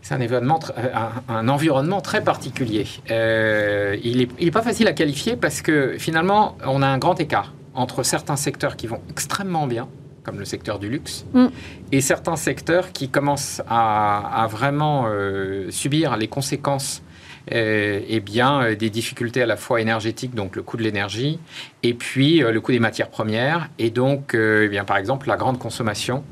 C'est 0.00 0.14
un, 0.14 0.20
événement, 0.20 0.60
un, 0.76 1.34
un, 1.34 1.48
environnement 1.48 2.00
très 2.00 2.22
particulier. 2.22 2.86
Euh, 3.10 3.96
il 4.04 4.18
n'est 4.18 4.28
est 4.46 4.50
pas 4.50 4.60
facile 4.62 4.86
à 4.86 4.92
qualifier 4.92 5.36
parce 5.36 5.62
que 5.62 5.96
finalement, 5.98 6.56
on 6.66 6.82
a 6.82 6.86
un 6.86 6.98
grand 6.98 7.18
écart 7.20 7.52
entre 7.74 8.02
certains 8.02 8.36
secteurs 8.36 8.76
qui 8.76 8.86
vont 8.86 9.00
extrêmement 9.10 9.66
bien, 9.66 9.88
comme 10.24 10.38
le 10.38 10.44
secteur 10.44 10.78
du 10.78 10.88
luxe, 10.88 11.24
mm. 11.34 11.46
et 11.92 12.00
certains 12.00 12.36
secteurs 12.36 12.92
qui 12.92 13.08
commencent 13.08 13.62
à, 13.68 14.42
à 14.42 14.46
vraiment 14.46 15.04
euh, 15.06 15.70
subir 15.70 16.16
les 16.16 16.28
conséquences 16.28 17.02
eh 17.48 18.20
bien, 18.20 18.62
euh, 18.62 18.76
des 18.76 18.90
difficultés 18.90 19.42
à 19.42 19.46
la 19.46 19.56
fois 19.56 19.80
énergétiques, 19.80 20.34
donc 20.34 20.56
le 20.56 20.62
coût 20.62 20.76
de 20.76 20.82
l'énergie, 20.82 21.38
et 21.82 21.94
puis 21.94 22.42
euh, 22.42 22.52
le 22.52 22.60
coût 22.60 22.72
des 22.72 22.78
matières 22.78 23.10
premières, 23.10 23.68
et 23.78 23.90
donc, 23.90 24.34
eh 24.34 24.68
bien, 24.68 24.84
par 24.84 24.96
exemple, 24.96 25.28
la 25.28 25.36
grande 25.36 25.58
consommation 25.58 26.24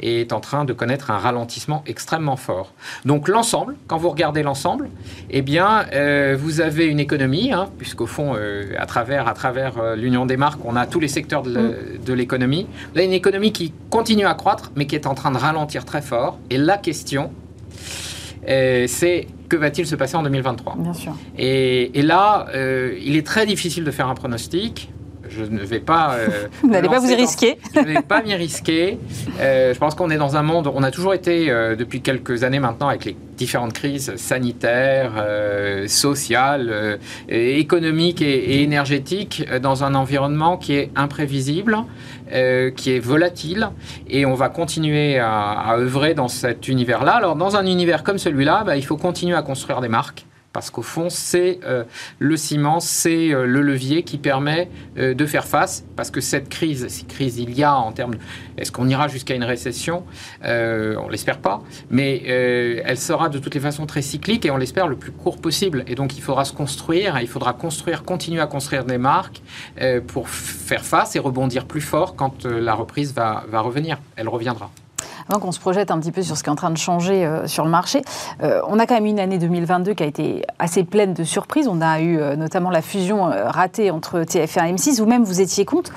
est 0.00 0.32
en 0.32 0.40
train 0.40 0.64
de 0.64 0.72
connaître 0.72 1.10
un 1.10 1.18
ralentissement 1.18 1.82
extrêmement 1.86 2.36
fort. 2.36 2.72
Donc 3.04 3.28
l'ensemble, 3.28 3.76
quand 3.86 3.96
vous 3.96 4.10
regardez 4.10 4.42
l'ensemble, 4.42 4.88
eh 5.30 5.42
bien, 5.42 5.86
euh, 5.92 6.36
vous 6.38 6.60
avez 6.60 6.86
une 6.86 7.00
économie, 7.00 7.52
hein, 7.52 7.68
puisqu'au 7.78 8.06
fond, 8.06 8.34
euh, 8.36 8.72
à 8.78 8.86
travers, 8.86 9.28
à 9.28 9.34
travers 9.34 9.78
euh, 9.78 9.96
l'Union 9.96 10.26
des 10.26 10.36
marques, 10.36 10.60
on 10.64 10.76
a 10.76 10.86
tous 10.86 11.00
les 11.00 11.08
secteurs 11.08 11.42
de 11.42 12.12
l'économie. 12.12 12.66
Vous 12.92 12.98
avez 12.98 13.06
une 13.06 13.12
économie 13.12 13.52
qui 13.52 13.72
continue 13.90 14.26
à 14.26 14.34
croître, 14.34 14.72
mais 14.76 14.86
qui 14.86 14.94
est 14.94 15.06
en 15.06 15.14
train 15.14 15.30
de 15.30 15.38
ralentir 15.38 15.84
très 15.84 16.02
fort. 16.02 16.38
Et 16.50 16.58
la 16.58 16.78
question, 16.78 17.32
c'est 18.46 19.26
que 19.48 19.56
va-t-il 19.56 19.86
se 19.86 19.96
passer 19.96 20.16
en 20.16 20.22
2023 20.22 20.76
Bien 20.78 20.94
sûr. 20.94 21.16
Et, 21.38 21.98
et 21.98 22.02
là, 22.02 22.46
il 23.02 23.16
est 23.16 23.26
très 23.26 23.46
difficile 23.46 23.84
de 23.84 23.90
faire 23.90 24.08
un 24.08 24.14
pronostic 24.14 24.90
je 25.28 25.44
ne 25.44 25.60
vais 25.60 25.80
pas. 25.80 26.14
Euh, 26.14 26.48
vous 26.62 26.70
n'allez 26.70 26.88
pas 26.88 26.98
vous 26.98 27.10
y 27.10 27.14
risquer. 27.14 27.58
je 27.74 27.80
ne 27.80 27.84
vais 27.86 28.02
pas 28.02 28.22
m'y 28.22 28.34
risquer. 28.34 28.98
Euh, 29.40 29.74
je 29.74 29.78
pense 29.78 29.94
qu'on 29.94 30.10
est 30.10 30.16
dans 30.16 30.36
un 30.36 30.42
monde. 30.42 30.70
On 30.74 30.82
a 30.82 30.90
toujours 30.90 31.14
été 31.14 31.50
euh, 31.50 31.76
depuis 31.76 32.00
quelques 32.00 32.44
années 32.44 32.60
maintenant 32.60 32.88
avec 32.88 33.04
les 33.04 33.16
différentes 33.36 33.72
crises 33.72 34.16
sanitaires, 34.16 35.12
sociales, 35.86 36.98
économiques 37.28 38.20
et, 38.20 38.34
et, 38.34 38.62
énergétiques 38.64 39.46
dans 39.62 39.84
un 39.84 39.94
environnement 39.94 40.56
qui 40.56 40.74
est 40.74 40.90
imprévisible, 40.96 41.78
qui 42.28 42.90
est 42.90 42.98
volatile, 42.98 43.70
et 44.08 44.26
on 44.26 44.34
va 44.34 44.48
continuer 44.48 45.20
à, 45.20 45.52
à 45.52 45.76
œuvrer 45.76 46.14
dans 46.14 46.26
cet 46.26 46.66
univers-là. 46.66 47.12
Alors 47.12 47.36
dans 47.36 47.54
un 47.54 47.64
univers 47.64 48.02
comme 48.02 48.18
celui-là, 48.18 48.64
bah, 48.66 48.76
il 48.76 48.84
faut 48.84 48.96
continuer 48.96 49.36
à 49.36 49.42
construire 49.42 49.80
des 49.80 49.88
marques 49.88 50.26
parce 50.58 50.70
qu'au 50.70 50.82
fond, 50.82 51.08
c'est 51.08 51.60
euh, 51.62 51.84
le 52.18 52.36
ciment, 52.36 52.80
c'est 52.80 53.32
euh, 53.32 53.46
le 53.46 53.62
levier 53.62 54.02
qui 54.02 54.18
permet 54.18 54.68
euh, 54.98 55.14
de 55.14 55.24
faire 55.24 55.44
face, 55.44 55.84
parce 55.94 56.10
que 56.10 56.20
cette 56.20 56.48
crise, 56.48 56.88
cette 56.88 57.06
crise, 57.06 57.38
il 57.38 57.56
y 57.56 57.62
a 57.62 57.76
en 57.76 57.92
termes, 57.92 58.14
est-ce 58.56 58.72
qu'on 58.72 58.88
ira 58.88 59.06
jusqu'à 59.06 59.36
une 59.36 59.44
récession? 59.44 60.02
On 60.42 61.08
l'espère 61.08 61.38
pas, 61.38 61.62
mais 61.90 62.24
elle 62.24 62.98
sera 62.98 63.28
de 63.28 63.38
toutes 63.38 63.54
les 63.54 63.60
façons 63.60 63.86
très 63.86 64.02
cyclique 64.02 64.44
et 64.46 64.50
on 64.50 64.56
l'espère 64.56 64.88
le 64.88 64.96
plus 64.96 65.12
court 65.12 65.38
possible. 65.38 65.84
Et 65.86 65.94
donc, 65.94 66.18
il 66.18 66.22
faudra 66.22 66.44
se 66.44 66.52
construire, 66.52 67.20
il 67.20 67.28
faudra 67.28 67.52
construire, 67.52 68.02
continuer 68.02 68.40
à 68.40 68.48
construire 68.48 68.84
des 68.84 68.98
marques 68.98 69.42
pour 70.08 70.28
faire 70.28 70.84
face 70.84 71.14
et 71.14 71.20
rebondir 71.20 71.66
plus 71.66 71.80
fort 71.80 72.16
quand 72.16 72.46
la 72.46 72.74
reprise 72.74 73.14
va 73.14 73.60
revenir. 73.60 73.98
Elle 74.16 74.28
reviendra 74.28 74.72
avant 75.28 75.40
qu'on 75.40 75.52
se 75.52 75.60
projette 75.60 75.90
un 75.90 75.98
petit 75.98 76.12
peu 76.12 76.22
sur 76.22 76.36
ce 76.36 76.42
qui 76.42 76.48
est 76.48 76.52
en 76.52 76.56
train 76.56 76.70
de 76.70 76.78
changer 76.78 77.24
euh, 77.24 77.46
sur 77.46 77.64
le 77.64 77.70
marché, 77.70 78.02
euh, 78.42 78.60
on 78.66 78.78
a 78.78 78.86
quand 78.86 78.94
même 78.94 79.06
une 79.06 79.20
année 79.20 79.38
2022 79.38 79.94
qui 79.94 80.02
a 80.02 80.06
été 80.06 80.44
assez 80.58 80.84
pleine 80.84 81.14
de 81.14 81.24
surprises. 81.24 81.68
On 81.68 81.80
a 81.80 82.00
eu 82.00 82.18
euh, 82.18 82.36
notamment 82.36 82.70
la 82.70 82.82
fusion 82.82 83.24
ratée 83.24 83.90
entre 83.90 84.20
TF1 84.20 84.68
et 84.68 84.72
M6. 84.74 84.98
Vous-même, 84.98 85.24
vous 85.24 85.40
étiez 85.40 85.64
contre. 85.64 85.92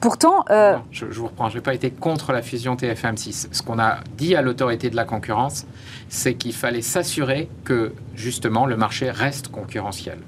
Pourtant. 0.00 0.44
Je, 0.90 1.06
je, 1.10 1.18
vous 1.18 1.28
reprends, 1.28 1.48
je 1.48 1.54
n'ai 1.54 1.62
pas 1.62 1.72
été 1.72 1.90
contre 1.90 2.32
la 2.32 2.42
fusion 2.42 2.74
TF1 2.74 3.14
M6. 3.14 3.46
Ce 3.52 3.62
qu'on 3.62 3.78
a 3.78 3.98
dit 4.18 4.36
à 4.36 4.42
l'autorité 4.42 4.90
de 4.90 4.96
la 4.96 5.04
concurrence, 5.04 5.64
c'est 6.10 6.34
qu'il 6.34 6.52
fallait 6.52 6.82
s'assurer 6.82 7.48
que 7.64 7.92
justement, 8.16 8.66
le 8.66 8.76
marché 8.76 9.10
reste 9.10 9.48
concurrentiel. 9.48 10.18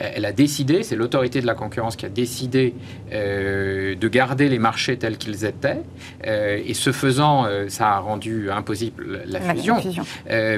Euh, 0.00 0.10
Elle 0.14 0.24
a 0.24 0.32
décidé, 0.32 0.82
c'est 0.82 0.96
l'autorité 0.96 1.40
de 1.40 1.46
la 1.46 1.54
concurrence 1.54 1.96
qui 1.96 2.06
a 2.06 2.08
décidé 2.08 2.74
euh, 3.12 3.94
de 3.94 4.08
garder 4.08 4.48
les 4.48 4.58
marchés 4.58 4.96
tels 4.98 5.18
qu'ils 5.18 5.44
étaient, 5.44 5.80
euh, 6.26 6.60
et 6.64 6.74
ce 6.74 6.92
faisant, 6.92 7.44
euh, 7.46 7.68
ça 7.68 7.90
a 7.92 7.98
rendu 7.98 8.50
impossible 8.50 9.22
la 9.26 9.38
La 9.40 9.54
fusion. 9.54 9.80
fusion. 9.80 10.04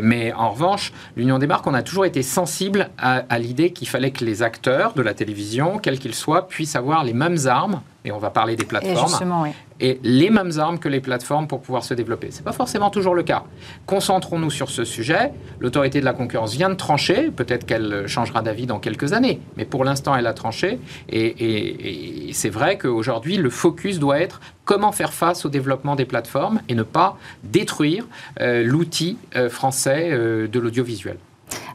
Mais 0.03 0.33
en 0.33 0.51
revanche, 0.51 0.93
l'Union 1.17 1.39
des 1.39 1.47
marques, 1.47 1.67
on 1.67 1.75
a 1.75 1.83
toujours 1.83 2.05
été 2.07 2.23
sensible 2.23 2.91
à, 2.99 3.25
à 3.29 3.39
l'idée 3.39 3.73
qu'il 3.73 3.89
fallait 3.89 4.11
que 4.11 4.25
les 4.25 4.43
acteurs 4.43 4.93
de 4.95 5.03
la 5.03 5.15
télévision, 5.15 5.79
quels 5.79 5.99
qu'ils 5.99 6.15
soient, 6.15 6.49
puissent 6.49 6.77
avoir 6.77 7.05
les 7.05 7.13
mêmes 7.13 7.39
armes, 7.47 7.81
et 8.05 8.13
on 8.13 8.19
va 8.19 8.31
parler 8.31 8.55
des 8.57 8.65
plateformes, 8.65 9.43
oui. 9.43 9.51
Et 9.81 10.01
les 10.03 10.31
mêmes 10.31 10.53
armes 10.59 10.79
que 10.79 10.89
les 10.89 11.01
plateformes 11.01 11.47
pour 11.47 11.61
pouvoir 11.61 11.85
se 11.85 11.95
développer. 11.95 12.31
Ce 12.31 12.39
n'est 12.39 12.45
pas 12.45 12.53
forcément 12.53 12.91
toujours 12.91 13.15
le 13.15 13.23
cas. 13.23 13.45
Concentrons-nous 13.87 14.51
sur 14.51 14.71
ce 14.71 14.85
sujet. 14.85 15.33
L'autorité 15.61 16.01
de 16.01 16.05
la 16.05 16.13
concurrence 16.13 16.55
vient 16.55 16.71
de 16.71 16.75
trancher. 16.75 17.31
Peut-être 17.31 17.67
qu'elle 17.67 18.07
changera 18.07 18.43
d'avis 18.43 18.67
dans 18.67 18.79
quelques 18.79 19.13
années. 19.13 19.41
Mais 19.57 19.65
pour 19.65 19.85
l'instant, 19.85 20.17
elle 20.17 20.27
a 20.27 20.35
tranché. 20.35 20.79
Et, 21.09 22.31
c'est 22.33 22.51
vrai 22.51 22.79
qu'aujourd'hui, 22.79 23.37
le 23.37 23.51
focus 23.51 23.99
doit 23.99 24.21
être 24.21 24.41
comment 24.65 24.93
faire 24.93 25.13
face 25.13 25.45
au 25.45 25.49
développement 25.49 25.97
des 25.97 26.05
plateformes 26.05 26.61
et 26.69 26.75
ne 26.75 26.83
pas 26.83 27.17
détruire 27.45 28.07
euh, 28.41 28.65
l'outil 28.65 29.17
euh, 29.37 29.49
français 29.49 30.09
euh, 30.11 30.49
de 30.49 30.59
l'audiovisuel. 30.59 31.17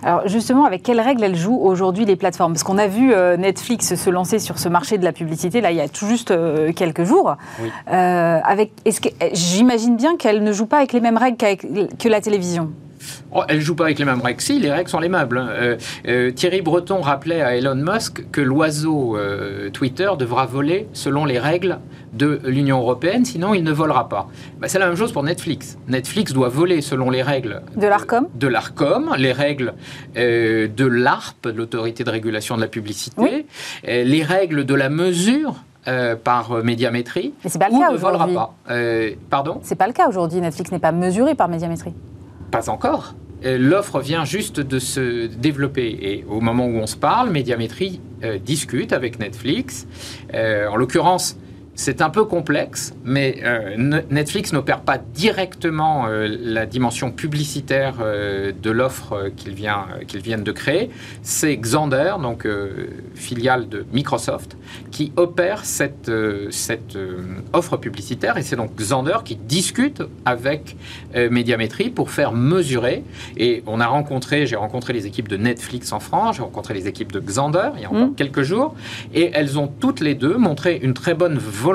Alors 0.04 0.28
justement, 0.28 0.66
avec 0.66 0.82
quelles 0.84 1.00
règles 1.00 1.24
elles 1.24 1.36
jouent 1.36 1.60
aujourd'hui 1.62 2.06
les 2.06 2.16
plateformes? 2.16 2.54
Parce 2.54 2.64
qu'on 2.64 2.78
a 2.78 2.88
vu 2.88 3.14
euh, 3.14 3.38
Netflix 3.38 3.96
se 3.96 4.10
lancer 4.10 4.40
sur 4.40 4.58
ce 4.58 4.68
marché 4.68 4.98
de 4.98 5.04
la 5.04 5.12
publicité, 5.12 5.62
là, 5.62 5.72
il 5.72 5.78
y 5.78 5.82
a 5.82 5.88
tout 5.88 6.08
juste 6.08 6.32
euh, 6.32 6.74
quelques 6.74 7.04
jours. 7.04 7.36
Oui. 7.62 7.70
Euh, 7.92 8.40
avec, 8.44 8.72
est-ce 8.86 9.02
que, 9.02 9.10
j'imagine 9.34 9.96
bien 9.96 10.18
qu'elles 10.18 10.44
ne 10.44 10.52
jouent 10.52 10.66
pas 10.66 10.78
avec 10.78 10.94
les 10.94 11.02
mêmes 11.02 11.18
règles 11.18 11.38
que 11.38 12.08
la 12.08 12.22
télévision? 12.22 12.72
Oh, 13.34 13.44
elle 13.48 13.62
joue 13.62 13.76
pas 13.76 13.86
avec 13.86 14.00
les 14.00 14.06
mêmes 14.06 14.22
règles. 14.22 14.42
Si, 14.42 14.60
les 14.60 14.72
règles 14.72 14.90
sont 14.90 15.00
les 15.00 15.10
mêmes. 15.10 15.28
hein. 15.38 15.48
Euh, 15.52 15.78
euh, 16.08 16.32
Thierry 16.32 16.62
Breton 16.62 17.02
rappelait 17.02 17.42
à 17.42 17.56
Elon 17.56 17.76
Musk 17.76 18.30
que 18.32 18.42
l'oiseau 18.42 19.18
euh, 19.18 19.70
Twitter 19.70 20.10
devra 20.18 20.46
voler 20.46 20.88
selon 20.94 21.26
les 21.26 21.40
règles 21.40 21.80
de 22.14 22.42
l'Union 22.46 22.80
européenne, 22.80 23.24
sinon 23.24 23.54
il 23.54 23.64
ne 23.64 23.72
volera 23.72 24.10
pas. 24.10 24.28
Bah, 24.60 24.68
c'est 24.68 24.80
la 24.80 24.88
même 24.88 24.98
chose 24.98 25.14
pour 25.14 25.24
Netflix. 25.24 25.78
Netflix 25.88 26.34
doit 26.34 26.50
voler 26.50 26.82
selon 26.82 27.10
les 27.10 27.22
règles 27.22 27.62
De 27.78 27.88
l'ARCOM 27.88 28.28
de 28.36 28.48
l'ARCOM, 28.48 29.16
les 29.18 29.32
règles 29.32 29.74
euh, 30.18 30.68
de 30.68 30.86
l'ARP, 30.86 31.48
l'autorité 31.56 32.04
de 32.04 32.10
régulation 32.10 32.56
de 32.58 32.62
la 32.62 32.68
publicité, 32.68 33.16
Oui. 33.18 33.46
les 33.86 34.24
règles 34.24 34.66
de 34.66 34.76
la 34.76 34.90
mesure 34.90 35.56
euh, 35.88 36.16
par 36.16 36.52
euh, 36.52 36.64
médiamétrie, 36.64 37.34
Mais 37.44 37.50
c'est 37.50 37.58
pas 37.60 37.70
le 37.70 37.76
ou 37.76 37.80
cas 37.80 37.92
ne 37.92 37.98
volera 37.98 38.26
aujourd'hui. 38.26 38.36
pas. 38.36 38.54
Euh, 38.74 39.12
pardon? 39.30 39.60
C'est 39.64 39.76
pas 39.76 39.88
le 39.88 39.94
cas 39.94 40.08
aujourd'hui. 40.08 40.40
Netflix 40.42 40.72
n'est 40.72 40.80
pas 40.80 40.92
mesuré 40.92 41.34
par 41.34 41.48
médiamétrie. 41.48 41.94
Pas 42.52 42.70
encore. 42.70 43.16
Euh, 43.46 43.58
L'offre 43.58 44.02
vient 44.02 44.26
juste 44.26 44.60
de 44.60 44.78
se 44.78 45.26
développer 45.26 45.98
et 46.02 46.26
au 46.30 46.42
moment 46.42 46.68
où 46.68 46.76
on 46.78 46.86
se 46.86 46.98
parle, 46.98 47.30
Médiamétrie 47.32 48.00
euh, 48.24 48.38
discute 48.38 48.94
avec 48.94 49.20
Netflix. 49.20 49.88
Euh, 50.34 50.68
en 50.68 50.76
l'occurrence, 50.76 51.38
c'est 51.84 52.04
un 52.04 52.12
peu 52.12 52.26
complexe, 52.26 52.94
mais 53.04 53.40
euh, 53.44 53.76
Ne- 53.76 54.02
Netflix 54.12 54.54
n'opère 54.54 54.82
pas 54.82 55.00
directement 55.00 56.06
euh, 56.08 56.28
la 56.40 56.68
dimension 56.68 57.10
publicitaire 57.10 57.96
euh, 58.02 58.52
de 58.62 58.70
l'offre 58.70 59.32
qu'ils 59.36 59.56
vient- 59.56 59.88
qu'ils 60.08 60.22
viennent 60.22 60.44
de 60.44 60.52
créer. 60.52 60.92
C'est 61.24 61.58
Xander, 61.58 62.14
donc 62.22 62.48
filiale 63.16 63.68
de 63.68 63.84
Microsoft, 63.94 64.58
qui 64.92 65.12
opère 65.16 65.66
cette, 65.66 66.12
cette 66.52 66.98
offre 67.54 67.78
publicitaire 67.78 68.38
et 68.38 68.44
c'est 68.44 68.56
donc 68.56 68.76
Xander 68.76 69.18
qui 69.26 69.36
discute 69.36 70.04
avec 70.26 70.76
Médiamétrie 71.16 71.90
pour 71.90 72.12
faire 72.12 72.32
mesurer. 72.32 73.04
Et 73.38 73.64
on 73.66 73.80
a 73.80 73.88
rencontré, 73.88 74.46
j'ai 74.46 74.56
rencontré 74.56 74.94
les 74.94 75.08
équipes 75.08 75.28
de 75.28 75.38
Netflix 75.38 75.92
en 75.94 76.00
France, 76.00 76.36
j'ai 76.38 76.44
rencontré 76.44 76.74
les 76.76 76.88
équipes 76.88 77.12
de 77.12 77.20
Xander 77.20 77.70
il 77.78 77.82
y 77.82 77.86
a 77.86 77.90
encore 77.90 78.02
Mm. 78.10 78.16
quelques 78.16 78.44
jours, 78.44 78.76
et 79.14 79.32
elles 79.34 79.58
ont 79.58 79.68
toutes 79.68 80.00
les 80.00 80.16
deux 80.16 80.38
montré 80.38 80.80
une 80.82 80.94
très 80.94 81.14
bonne 81.16 81.38
volonté 81.38 81.71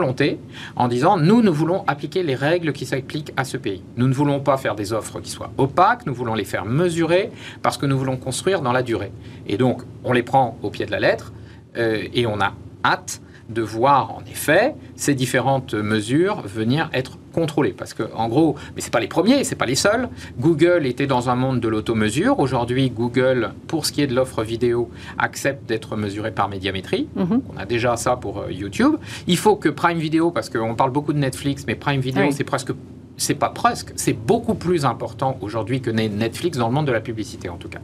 en 0.76 0.88
disant 0.88 1.16
nous, 1.16 1.42
nous 1.42 1.52
voulons 1.52 1.84
appliquer 1.86 2.22
les 2.22 2.34
règles 2.34 2.72
qui 2.72 2.86
s'appliquent 2.86 3.32
à 3.36 3.44
ce 3.44 3.56
pays. 3.56 3.82
Nous 3.96 4.08
ne 4.08 4.14
voulons 4.14 4.40
pas 4.40 4.56
faire 4.56 4.74
des 4.74 4.92
offres 4.92 5.20
qui 5.20 5.30
soient 5.30 5.52
opaques, 5.58 6.06
nous 6.06 6.14
voulons 6.14 6.34
les 6.34 6.44
faire 6.44 6.64
mesurer 6.64 7.30
parce 7.62 7.78
que 7.78 7.86
nous 7.86 7.98
voulons 7.98 8.16
construire 8.16 8.62
dans 8.62 8.72
la 8.72 8.82
durée. 8.82 9.12
Et 9.46 9.56
donc, 9.56 9.82
on 10.04 10.12
les 10.12 10.22
prend 10.22 10.58
au 10.62 10.70
pied 10.70 10.86
de 10.86 10.90
la 10.90 11.00
lettre 11.00 11.32
euh, 11.76 12.04
et 12.12 12.26
on 12.26 12.40
a 12.40 12.52
hâte 12.84 13.20
de 13.48 13.62
voir 13.62 14.12
en 14.12 14.22
effet 14.30 14.74
ces 14.96 15.14
différentes 15.14 15.74
mesures 15.74 16.42
venir 16.42 16.90
être 16.92 17.18
contrôlées. 17.36 17.74
Parce 17.76 17.92
que, 17.94 18.04
en 18.14 18.28
gros, 18.28 18.56
mais 18.74 18.80
ce 18.82 18.90
pas 18.90 18.98
les 19.00 19.06
premiers, 19.08 19.44
ce 19.44 19.54
pas 19.54 19.66
les 19.66 19.74
seuls. 19.74 20.08
Google 20.40 20.86
était 20.86 21.06
dans 21.06 21.28
un 21.28 21.36
monde 21.36 21.60
de 21.60 21.68
l'automesure. 21.68 22.40
Aujourd'hui, 22.40 22.90
Google, 22.90 23.52
pour 23.68 23.84
ce 23.86 23.92
qui 23.92 24.00
est 24.02 24.06
de 24.06 24.14
l'offre 24.14 24.42
vidéo, 24.42 24.90
accepte 25.18 25.68
d'être 25.68 25.96
mesuré 25.96 26.30
par 26.30 26.48
médiamétrie. 26.48 27.08
Mhm. 27.14 27.42
On 27.54 27.56
a 27.58 27.66
déjà 27.66 27.96
ça 27.96 28.16
pour 28.16 28.40
euh, 28.40 28.50
YouTube. 28.52 28.96
Il 29.26 29.36
faut 29.36 29.56
que 29.56 29.68
Prime 29.68 29.98
Video, 29.98 30.30
parce 30.30 30.48
qu'on 30.48 30.74
parle 30.74 30.90
beaucoup 30.90 31.12
de 31.12 31.18
Netflix, 31.18 31.64
mais 31.66 31.74
Prime 31.74 32.00
Video, 32.00 32.22
Oui. 32.22 32.32
c'est 32.32 32.44
presque. 32.44 32.72
C'est 33.16 33.34
pas 33.34 33.48
presque, 33.48 33.92
c'est 33.96 34.12
beaucoup 34.12 34.54
plus 34.54 34.84
important 34.84 35.38
aujourd'hui 35.40 35.80
que 35.80 35.90
Netflix 35.90 36.58
dans 36.58 36.68
le 36.68 36.74
monde 36.74 36.86
de 36.86 36.92
la 36.92 37.00
publicité 37.00 37.48
en 37.48 37.56
tout 37.56 37.68
cas. 37.68 37.78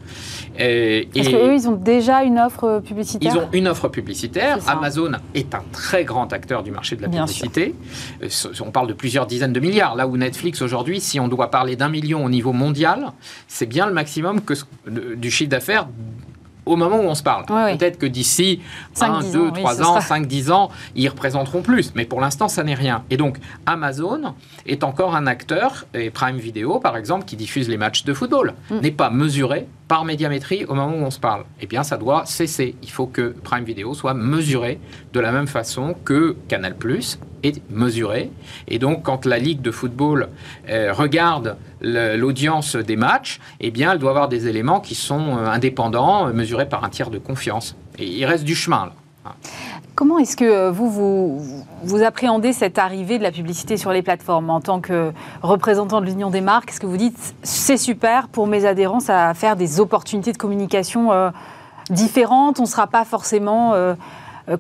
Et, 0.59 1.09
Parce 1.15 1.29
qu'eux, 1.29 1.55
ils 1.55 1.69
ont 1.69 1.77
déjà 1.77 2.23
une 2.23 2.39
offre 2.39 2.65
euh, 2.65 2.81
publicitaire. 2.81 3.33
ils 3.35 3.39
ont 3.39 3.49
une 3.53 3.69
offre 3.69 3.89
publicitaire. 3.89 4.59
Amazon 4.69 5.13
est 5.35 5.55
un 5.55 5.63
très 5.73 6.05
grand 6.05 6.33
acteur 6.33 6.63
du 6.63 6.71
marché 6.71 6.97
de 6.97 7.03
la 7.03 7.09
Bien 7.09 7.25
publicité. 7.25 7.75
Euh, 8.23 8.29
On 8.61 8.71
parle 8.71 8.89
de 8.89 8.93
plusieurs 8.93 9.27
dizaines 9.27 9.53
de 9.53 9.61
milliards. 9.61 9.95
Là 9.97 10.07
où 10.07 10.17
Netflix 10.17 10.61
aujourd'hui, 10.63 11.01
si 11.01 11.19
on 11.19 11.29
doit 11.29 11.51
parler 11.51 11.77
d'un 11.77 11.89
million 11.89 12.25
au 12.25 12.29
niveau 12.29 12.53
mondial, 12.53 13.13
c'est 13.49 13.67
bien 13.67 13.87
le 13.87 13.93
maximum 13.93 14.41
que 14.41 14.55
du 15.17 15.31
chiffre 15.31 15.51
d'affaires 15.51 15.87
au 16.67 16.77
moment 16.77 16.97
où 16.99 17.05
on 17.05 17.15
se 17.15 17.23
parle. 17.23 17.45
Ouais. 17.51 17.77
Peut-être 17.77 17.99
que 17.99 18.07
d'ici 18.07 18.61
Cinq, 18.93 19.11
1, 19.15 19.21
dix 19.21 19.33
2, 19.33 19.41
ans, 19.41 19.51
oui, 19.55 19.61
3 19.61 19.75
ce 19.75 19.83
ans, 19.83 19.85
sera- 19.87 20.01
5, 20.01 20.27
10 20.27 20.51
ans, 20.51 20.71
ils 20.95 21.09
représenteront 21.09 21.63
plus. 21.63 21.93
Mais 21.95 22.05
pour 22.05 22.21
l'instant, 22.21 22.49
ça 22.49 22.63
n'est 22.65 22.75
rien. 22.75 23.05
Et 23.11 23.17
donc, 23.17 23.39
Amazon 23.67 24.35
est 24.67 24.85
encore 24.85 25.17
un 25.17 25.27
acteur, 25.27 25.87
et 25.95 26.11
Prime 26.11 26.37
Video, 26.39 26.79
par 26.79 26.97
exemple, 26.97 27.25
qui 27.25 27.37
diffuse 27.37 27.69
les 27.69 27.77
matchs 27.77 28.05
de 28.05 28.13
football, 28.15 28.55
Mm. 28.71 28.79
n'est 28.81 28.91
pas 28.91 29.11
mesuré 29.11 29.67
par 29.89 30.05
médiamétrie 30.05 30.65
au 30.67 30.75
moment 30.75 30.95
où 30.95 31.03
on 31.05 31.11
se 31.11 31.21
parle. 31.21 31.45
Eh 31.61 31.67
bien, 31.67 31.83
ça 31.83 31.97
doit 31.97 32.25
cesser. 32.27 32.77
Il 32.83 32.91
faut 32.91 33.07
que 33.07 33.35
Prime 33.43 33.65
Video 33.65 33.93
soit 33.95 34.15
mesuré 34.15 34.79
de 35.13 35.21
la 35.21 35.33
même 35.33 35.47
façon 35.49 35.95
que 36.05 36.37
Canal 36.49 36.77
Plus 36.77 37.19
est 37.43 37.63
mesuré. 37.71 38.31
Et 38.69 38.79
donc, 38.79 39.03
quand 39.03 39.27
la 39.27 39.39
Ligue 39.39 39.61
de 39.61 39.71
football 39.71 40.29
euh, 40.69 40.93
regarde 40.93 41.57
l'audience 41.81 42.77
des 42.77 42.97
matchs, 42.97 43.41
eh 43.61 43.71
bien, 43.71 43.93
elle 43.93 43.99
doit 43.99 44.11
avoir 44.11 44.29
des 44.29 44.49
éléments 44.49 44.81
qui 44.81 44.95
sont 44.95 45.37
euh, 45.37 45.47
indépendants, 45.47 46.29
euh, 46.29 46.33
mesurés 46.33 46.69
par 46.69 46.85
un 46.85 46.89
tiers 46.89 47.11
de 47.11 47.19
confiance. 47.19 47.77
Il 47.99 48.25
reste 48.25 48.45
du 48.45 48.55
chemin. 48.55 48.91
Comment 49.95 50.19
est-ce 50.19 50.37
que 50.37 50.71
vous, 50.71 50.91
vous, 50.91 51.65
vous 51.85 52.03
appréhendez 52.03 52.53
cette 52.53 52.79
arrivée 52.79 53.19
de 53.19 53.23
la 53.23 53.31
publicité 53.31 53.77
sur 53.77 53.93
les 53.93 54.03
plateformes 54.03 54.51
en 54.51 54.61
tant 54.61 54.81
que 54.81 55.13
représentant 55.43 56.01
de 56.01 56.07
l'Union 56.07 56.31
des 56.31 56.41
marques? 56.41 56.71
Est-ce 56.71 56.81
que 56.81 56.87
vous 56.87 56.97
dites 56.97 57.35
c'est 57.43 57.77
super 57.77 58.29
pour 58.29 58.47
mes 58.47 58.65
adhérents, 58.65 59.01
ça 59.01 59.27
va 59.27 59.35
faire 59.35 59.55
des 59.55 59.81
opportunités 59.81 60.33
de 60.33 60.39
communication 60.39 61.11
différentes 61.91 62.59
On 62.59 62.63
ne 62.63 62.69
sera 62.69 62.89
pas 62.89 63.05
forcément 63.05 63.75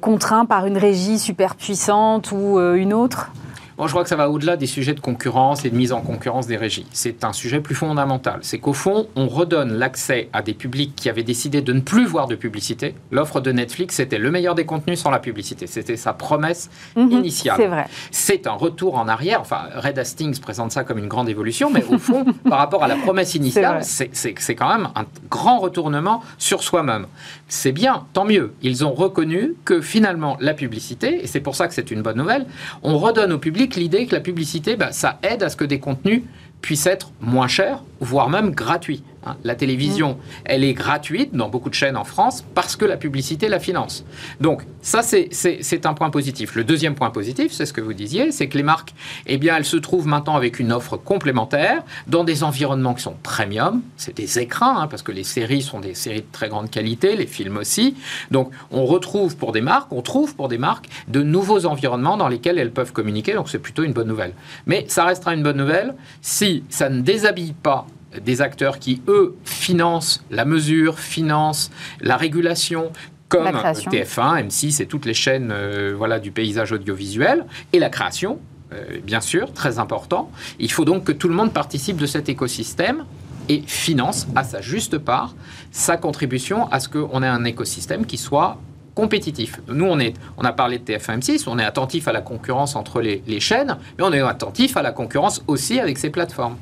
contraint 0.00 0.44
par 0.44 0.66
une 0.66 0.78
régie 0.78 1.18
super 1.18 1.54
puissante 1.54 2.32
ou 2.32 2.58
euh, 2.58 2.74
une 2.74 2.92
autre? 2.92 3.30
Bon, 3.78 3.86
je 3.86 3.92
crois 3.92 4.02
que 4.02 4.08
ça 4.08 4.16
va 4.16 4.28
au-delà 4.30 4.56
des 4.56 4.66
sujets 4.66 4.94
de 4.94 5.00
concurrence 5.00 5.64
et 5.64 5.70
de 5.70 5.76
mise 5.76 5.92
en 5.92 6.00
concurrence 6.02 6.46
des 6.46 6.56
régies. 6.56 6.86
C'est 6.92 7.24
un 7.24 7.32
sujet 7.32 7.60
plus 7.60 7.74
fondamental. 7.74 8.38
C'est 8.42 8.58
qu'au 8.58 8.72
fond, 8.74 9.08
on 9.16 9.28
redonne 9.28 9.72
l'accès 9.72 10.28
à 10.32 10.42
des 10.42 10.54
publics 10.54 10.94
qui 10.94 11.08
avaient 11.08 11.22
décidé 11.22 11.62
de 11.62 11.72
ne 11.72 11.80
plus 11.80 12.04
voir 12.04 12.26
de 12.28 12.34
publicité. 12.34 12.94
L'offre 13.10 13.40
de 13.40 13.50
Netflix, 13.52 13.96
c'était 13.96 14.18
le 14.18 14.30
meilleur 14.30 14.54
des 14.54 14.66
contenus 14.66 15.00
sans 15.00 15.10
la 15.10 15.18
publicité. 15.18 15.66
C'était 15.66 15.96
sa 15.96 16.12
promesse 16.12 16.70
Mhm, 16.96 17.10
initiale. 17.12 17.56
C'est 17.56 17.66
vrai. 17.66 17.86
C'est 18.10 18.46
un 18.46 18.52
retour 18.52 18.96
en 18.96 19.08
arrière. 19.08 19.40
Enfin, 19.40 19.62
Red 19.76 19.98
Hastings 19.98 20.38
présente 20.40 20.72
ça 20.72 20.84
comme 20.84 20.98
une 20.98 21.08
grande 21.08 21.28
évolution, 21.28 21.70
mais 21.70 21.84
au 21.84 21.98
fond, 21.98 22.24
par 22.48 22.58
rapport 22.58 22.84
à 22.84 22.88
la 22.88 22.96
promesse 22.96 23.34
initiale, 23.34 23.80
c'est 23.82 24.54
quand 24.54 24.68
même 24.68 24.88
un 24.94 25.04
grand 25.30 25.58
retournement 25.58 26.22
sur 26.38 26.62
soi-même. 26.62 27.06
C'est 27.48 27.72
bien, 27.72 28.04
tant 28.12 28.24
mieux. 28.24 28.52
Ils 28.62 28.84
ont 28.84 28.92
reconnu 28.92 29.54
que 29.64 29.80
finalement, 29.80 30.36
la 30.40 30.54
publicité, 30.54 31.22
et 31.22 31.26
c'est 31.26 31.40
pour 31.40 31.54
ça 31.56 31.68
que 31.68 31.74
c'est 31.74 31.90
une 31.90 32.02
bonne 32.02 32.16
nouvelle, 32.18 32.46
on 32.82 32.98
redonne 32.98 33.32
au 33.32 33.38
public 33.38 33.61
l'idée 33.66 34.06
que 34.06 34.14
la 34.14 34.20
publicité, 34.20 34.76
bah, 34.76 34.92
ça 34.92 35.18
aide 35.22 35.42
à 35.42 35.48
ce 35.48 35.56
que 35.56 35.64
des 35.64 35.80
contenus 35.80 36.22
puissent 36.60 36.86
être 36.86 37.12
moins 37.20 37.48
chers, 37.48 37.82
voire 38.00 38.28
même 38.28 38.50
gratuits. 38.50 39.02
Hein. 39.24 39.36
La 39.44 39.54
télévision, 39.54 40.18
elle 40.44 40.64
est 40.64 40.74
gratuite 40.74 41.34
dans 41.34 41.48
beaucoup 41.48 41.70
de 41.70 41.74
chaînes 41.74 41.96
en 41.96 42.04
France 42.04 42.44
parce 42.54 42.76
que 42.76 42.84
la 42.84 42.96
publicité 42.96 43.48
la 43.48 43.60
finance. 43.60 44.04
Donc 44.40 44.62
ça, 44.80 45.02
c'est 45.02 45.86
un 45.86 45.94
point 45.94 46.10
positif. 46.10 46.54
Le 46.54 46.64
deuxième 46.64 46.94
point 46.94 47.10
positif, 47.10 47.52
c'est 47.52 47.66
ce 47.66 47.72
que 47.72 47.80
vous 47.80 47.94
disiez, 47.94 48.32
c'est 48.32 48.48
que 48.48 48.56
les 48.56 48.62
marques, 48.62 48.94
eh 49.26 49.38
bien, 49.38 49.56
elles 49.56 49.64
se 49.64 49.76
trouvent 49.76 50.06
maintenant 50.06 50.36
avec 50.36 50.58
une 50.58 50.72
offre 50.72 50.96
complémentaire 50.96 51.82
dans 52.08 52.24
des 52.24 52.42
environnements 52.42 52.94
qui 52.94 53.02
sont 53.02 53.16
premium. 53.22 53.82
C'est 53.96 54.16
des 54.16 54.38
écrans, 54.38 54.78
hein, 54.78 54.88
parce 54.88 55.02
que 55.02 55.12
les 55.12 55.24
séries 55.24 55.62
sont 55.62 55.80
des 55.80 55.94
séries 55.94 56.22
de 56.22 56.32
très 56.32 56.48
grande 56.48 56.70
qualité, 56.70 57.16
les 57.16 57.26
films 57.26 57.58
aussi. 57.58 57.96
Donc 58.30 58.50
on 58.70 58.84
retrouve 58.84 59.36
pour 59.36 59.52
des 59.52 59.60
marques, 59.60 59.92
on 59.92 60.02
trouve 60.02 60.34
pour 60.34 60.48
des 60.48 60.58
marques 60.58 60.88
de 61.08 61.22
nouveaux 61.22 61.66
environnements 61.66 62.16
dans 62.16 62.28
lesquels 62.28 62.58
elles 62.58 62.72
peuvent 62.72 62.92
communiquer. 62.92 63.34
Donc 63.34 63.48
c'est 63.48 63.58
plutôt 63.58 63.84
une 63.84 63.92
bonne 63.92 64.08
nouvelle. 64.08 64.34
Mais 64.66 64.84
ça 64.88 65.04
restera 65.04 65.34
une 65.34 65.42
bonne 65.42 65.56
nouvelle 65.58 65.94
si 66.20 66.64
ça 66.68 66.88
ne 66.88 67.00
déshabille 67.00 67.52
pas 67.52 67.86
des 68.20 68.42
acteurs 68.42 68.78
qui, 68.78 69.02
eux, 69.08 69.36
financent 69.44 70.24
la 70.30 70.44
mesure, 70.44 70.98
financent 70.98 71.70
la 72.00 72.16
régulation, 72.16 72.92
comme 73.28 73.44
La 73.44 73.52
création. 73.52 73.90
TF1, 73.90 74.48
M6 74.48 74.82
et 74.82 74.86
toutes 74.86 75.06
les 75.06 75.14
chaînes 75.14 75.50
euh, 75.52 75.94
voilà, 75.96 76.18
du 76.20 76.30
paysage 76.30 76.72
audiovisuel, 76.72 77.46
et 77.72 77.78
la 77.78 77.88
création, 77.88 78.38
euh, 78.72 78.98
bien 79.02 79.20
sûr, 79.20 79.52
très 79.52 79.78
important. 79.78 80.30
Il 80.58 80.70
faut 80.70 80.84
donc 80.84 81.04
que 81.04 81.12
tout 81.12 81.28
le 81.28 81.34
monde 81.34 81.52
participe 81.52 81.96
de 81.96 82.06
cet 82.06 82.28
écosystème 82.28 83.04
et 83.48 83.62
finance 83.66 84.28
à 84.36 84.44
sa 84.44 84.60
juste 84.60 84.98
part 84.98 85.34
sa 85.72 85.96
contribution 85.96 86.70
à 86.70 86.78
ce 86.78 86.88
qu'on 86.88 87.22
ait 87.22 87.28
un 87.28 87.44
écosystème 87.44 88.06
qui 88.06 88.18
soit 88.18 88.58
compétitif. 88.94 89.60
Nous, 89.68 89.86
on, 89.86 89.98
est, 89.98 90.14
on 90.36 90.44
a 90.44 90.52
parlé 90.52 90.78
de 90.78 90.84
TF1 90.84 91.20
M6, 91.20 91.44
on 91.46 91.58
est 91.58 91.64
attentif 91.64 92.08
à 92.08 92.12
la 92.12 92.20
concurrence 92.20 92.76
entre 92.76 93.00
les, 93.00 93.22
les 93.26 93.40
chaînes, 93.40 93.78
mais 93.96 94.04
on 94.04 94.12
est 94.12 94.20
attentif 94.20 94.76
à 94.76 94.82
la 94.82 94.92
concurrence 94.92 95.42
aussi 95.46 95.80
avec 95.80 95.96
ces 95.96 96.10
plateformes. 96.10 96.58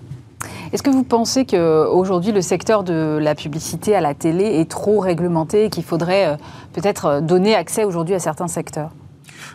Est-ce 0.73 0.83
que 0.83 0.91
vous 0.91 1.03
pensez 1.03 1.47
qu'aujourd'hui, 1.47 2.33
le 2.33 2.43
secteur 2.43 2.85
de 2.85 3.19
la 3.21 3.35
publicité 3.35 3.97
à 3.97 4.01
la 4.01 4.15
télé 4.15 4.45
est 4.45 4.71
trop 4.71 5.01
réglementé 5.01 5.65
et 5.65 5.71
qu'il 5.71 5.83
faudrait 5.83 6.29
euh, 6.29 6.37
peut-être 6.73 7.07
euh, 7.07 7.21
donner 7.21 7.57
accès 7.57 7.85
aujourd'hui 7.85 8.15
à 8.15 8.21
certains 8.21 8.49
secteurs? 8.49 8.91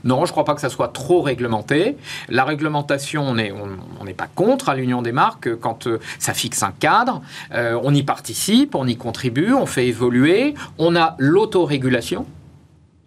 Non, 0.03 0.17
je 0.25 0.29
ne 0.29 0.31
crois 0.31 0.45
pas 0.45 0.55
que 0.55 0.61
ça 0.61 0.69
soit 0.69 0.89
trop 0.89 1.21
réglementé. 1.21 1.97
La 2.29 2.43
réglementation, 2.43 3.23
on 3.27 3.35
n'est 3.35 4.13
pas 4.13 4.27
contre 4.33 4.69
à 4.69 4.75
l'Union 4.75 5.01
des 5.01 5.11
marques 5.11 5.55
quand 5.55 5.87
euh, 5.87 5.99
ça 6.19 6.33
fixe 6.33 6.63
un 6.63 6.71
cadre. 6.71 7.21
Euh, 7.53 7.79
on 7.83 7.93
y 7.93 8.03
participe, 8.03 8.75
on 8.75 8.87
y 8.87 8.97
contribue, 8.97 9.53
on 9.53 9.65
fait 9.65 9.87
évoluer. 9.87 10.53
On 10.77 10.95
a 10.95 11.15
l'autorégulation. 11.17 12.25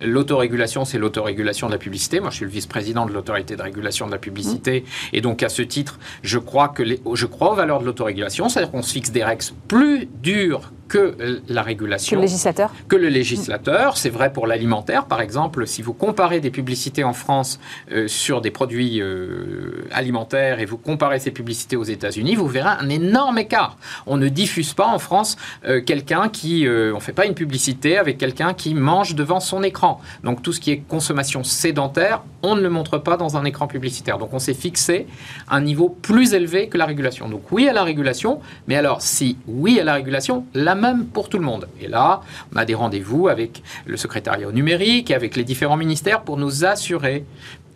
L'autorégulation, 0.00 0.84
c'est 0.84 0.98
l'autorégulation 0.98 1.66
de 1.66 1.72
la 1.72 1.78
publicité. 1.78 2.20
Moi, 2.20 2.30
je 2.30 2.36
suis 2.36 2.44
le 2.44 2.50
vice-président 2.50 3.04
de 3.06 3.12
l'autorité 3.12 3.56
de 3.56 3.62
régulation 3.62 4.06
de 4.06 4.12
la 4.12 4.18
publicité. 4.18 4.84
Et 5.12 5.20
donc, 5.20 5.42
à 5.42 5.48
ce 5.48 5.62
titre, 5.62 5.98
je 6.22 6.38
crois, 6.38 6.68
que 6.68 6.82
les- 6.84 7.00
je 7.14 7.26
crois 7.26 7.52
aux 7.52 7.56
valeurs 7.56 7.80
de 7.80 7.84
l'autorégulation. 7.86 8.48
C'est-à-dire 8.48 8.70
qu'on 8.70 8.82
se 8.82 8.92
fixe 8.92 9.10
des 9.10 9.24
règles 9.24 9.44
plus 9.66 10.06
dures 10.22 10.70
que 10.88 11.16
euh, 11.20 11.40
la 11.48 11.62
que 11.62 11.66
régulation 11.66 12.16
le 12.16 12.22
législateur 12.22 12.72
que 12.88 12.96
le 12.96 13.08
législateur. 13.08 13.96
C'est 13.96 14.10
vrai 14.10 14.32
pour 14.32 14.46
l'alimentaire, 14.46 15.06
par 15.06 15.20
exemple. 15.20 15.66
Si 15.66 15.82
vous 15.82 15.92
comparez 15.92 16.40
des 16.40 16.50
publicités 16.50 17.04
en 17.04 17.12
France 17.12 17.60
euh, 17.92 18.08
sur 18.08 18.40
des 18.40 18.50
produits 18.50 19.00
euh, 19.00 19.86
alimentaires 19.92 20.60
et 20.60 20.64
vous 20.64 20.78
comparez 20.78 21.18
ces 21.18 21.30
publicités 21.30 21.76
aux 21.76 21.84
États-Unis, 21.84 22.34
vous 22.34 22.48
verrez 22.48 22.70
un 22.80 22.88
énorme 22.88 23.38
écart. 23.38 23.76
On 24.06 24.16
ne 24.16 24.28
diffuse 24.28 24.74
pas 24.74 24.86
en 24.86 24.98
France 24.98 25.36
euh, 25.66 25.80
quelqu'un 25.80 26.28
qui, 26.28 26.66
on 26.68 27.00
fait 27.00 27.12
pas 27.12 27.26
une 27.26 27.34
publicité 27.34 27.98
avec 27.98 28.18
quelqu'un 28.18 28.54
qui 28.54 28.74
mange 28.74 29.14
devant 29.14 29.40
son 29.40 29.62
écran. 29.62 30.00
Donc 30.24 30.42
tout 30.42 30.52
ce 30.52 30.60
qui 30.60 30.70
est 30.70 30.78
consommation 30.78 31.44
sédentaire, 31.44 32.22
on 32.42 32.56
ne 32.56 32.60
le 32.60 32.70
montre 32.70 32.98
pas 32.98 33.16
dans 33.16 33.36
un 33.36 33.44
écran 33.44 33.66
publicitaire. 33.66 34.18
Donc 34.18 34.32
on 34.32 34.38
s'est 34.38 34.54
fixé 34.54 35.06
un 35.48 35.60
niveau 35.60 35.88
plus 35.88 36.34
élevé 36.34 36.68
que 36.68 36.78
la 36.78 36.86
régulation. 36.86 37.28
Donc 37.28 37.50
oui 37.52 37.68
à 37.68 37.72
la 37.72 37.82
régulation, 37.82 38.40
mais 38.66 38.76
alors 38.76 39.02
si 39.02 39.36
oui 39.46 39.78
à 39.80 39.84
la 39.84 39.94
régulation, 39.94 40.46
la 40.54 40.74
même 40.78 41.06
pour 41.06 41.28
tout 41.28 41.38
le 41.38 41.44
monde. 41.44 41.68
Et 41.80 41.88
là, 41.88 42.22
on 42.54 42.56
a 42.56 42.64
des 42.64 42.74
rendez-vous 42.74 43.28
avec 43.28 43.62
le 43.86 43.96
secrétariat 43.96 44.48
au 44.48 44.52
numérique 44.52 45.10
et 45.10 45.14
avec 45.14 45.36
les 45.36 45.44
différents 45.44 45.76
ministères 45.76 46.22
pour 46.22 46.36
nous 46.36 46.64
assurer 46.64 47.24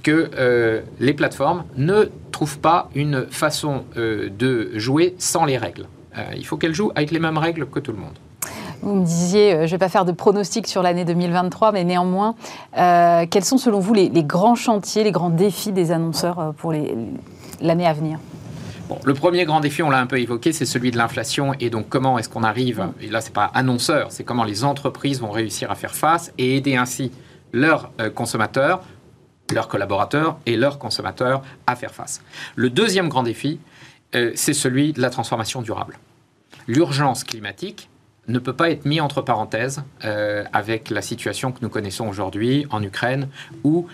que 0.03 0.31
euh, 0.37 0.83
les 1.01 1.15
plateformes 1.15 1.65
ne 1.77 2.11
trouvent 2.33 2.59
pas 2.59 2.89
une 2.95 3.27
façon 3.31 3.85
euh, 3.97 4.29
de 4.31 4.73
jouer 4.75 5.15
sans 5.19 5.45
les 5.45 5.57
règles. 5.57 5.87
Euh, 6.19 6.23
il 6.37 6.45
faut 6.45 6.57
qu'elles 6.57 6.75
jouent 6.75 6.93
avec 6.95 7.11
les 7.11 7.21
mêmes 7.21 7.39
règles 7.39 7.67
que 7.67 7.79
tout 7.79 7.93
le 7.93 7.99
monde. 7.99 8.19
Vous 8.83 8.97
me 8.97 9.05
disiez, 9.05 9.53
je 9.53 9.61
ne 9.61 9.67
vais 9.67 9.79
pas 9.79 9.89
faire 9.89 10.05
de 10.05 10.11
pronostic 10.11 10.67
sur 10.67 10.83
l'année 10.83 11.05
2023, 11.05 11.71
mais 11.71 11.85
néanmoins, 11.85 12.35
quels 12.75 13.45
sont 13.45 13.57
selon 13.57 13.79
vous 13.79 13.95
les, 13.95 14.11
grands 14.25 14.57
chantiers, 14.57 15.05
les 15.05 15.13
grands 15.13 15.31
défis 15.31 15.71
des 15.71 15.93
annonceurs 15.93 16.53
pour 16.59 16.73
l'année 17.61 17.87
à 17.87 17.93
venir? 17.93 18.19
Le 19.05 19.15
premier 19.15 19.45
grand 19.45 19.61
défi, 19.61 19.83
on 19.83 19.91
l'a 19.91 19.99
un 19.99 20.07
peu 20.07 20.19
évoqué, 20.19 20.53
c'est 20.53 20.67
celui 20.67 20.91
de 20.91 20.97
l'inflation. 20.97 21.55
Et 21.61 21.71
donc, 21.71 21.89
comment 21.89 22.19
est-ce 22.19 22.29
qu'on 22.29 22.43
arrive 22.43 22.89
Et 23.01 23.09
là, 23.09 23.21
c'est 23.21 23.33
pas 23.33 23.51
annonceur, 23.55 24.13
c'est 24.13 24.25
comment 24.25 24.45
les 24.45 24.65
entreprises 24.65 25.21
vont 25.21 25.31
réussir 25.31 25.71
à 25.71 25.75
faire 25.75 25.95
face 25.95 26.33
et 26.39 26.57
aider 26.57 26.77
ainsi 26.77 27.13
leurs 27.53 27.91
euh, 28.01 28.11
consommateurs, 28.11 28.83
leurs 29.53 29.69
collaborateurs 29.69 30.39
et 30.47 30.57
leurs 30.57 30.79
consommateurs 30.79 31.43
à 31.67 31.77
faire 31.77 31.95
face. 31.95 32.23
Le 32.57 32.71
deuxième 32.71 33.09
grand 33.09 33.23
défi, 33.23 33.61
euh, 34.15 34.33
c'est 34.35 34.55
celui 34.55 34.93
de 34.93 35.01
la 35.01 35.11
transformation 35.11 35.63
durable. 35.63 35.99
L'urgence 36.67 37.25
climatique 37.25 37.89
ne 38.29 38.39
peut 38.39 38.53
pas 38.53 38.71
être 38.71 38.85
mis 38.85 39.01
entre 39.01 39.21
parenthèses 39.21 39.83
euh, 40.05 40.45
avec 40.53 40.91
la 40.91 41.03
situation 41.03 41.51
que 41.51 41.59
nous 41.61 41.69
connaissons 41.69 42.09
aujourd'hui 42.09 42.67
en 42.71 42.83
Ukraine 42.83 43.29
ou 43.65 43.89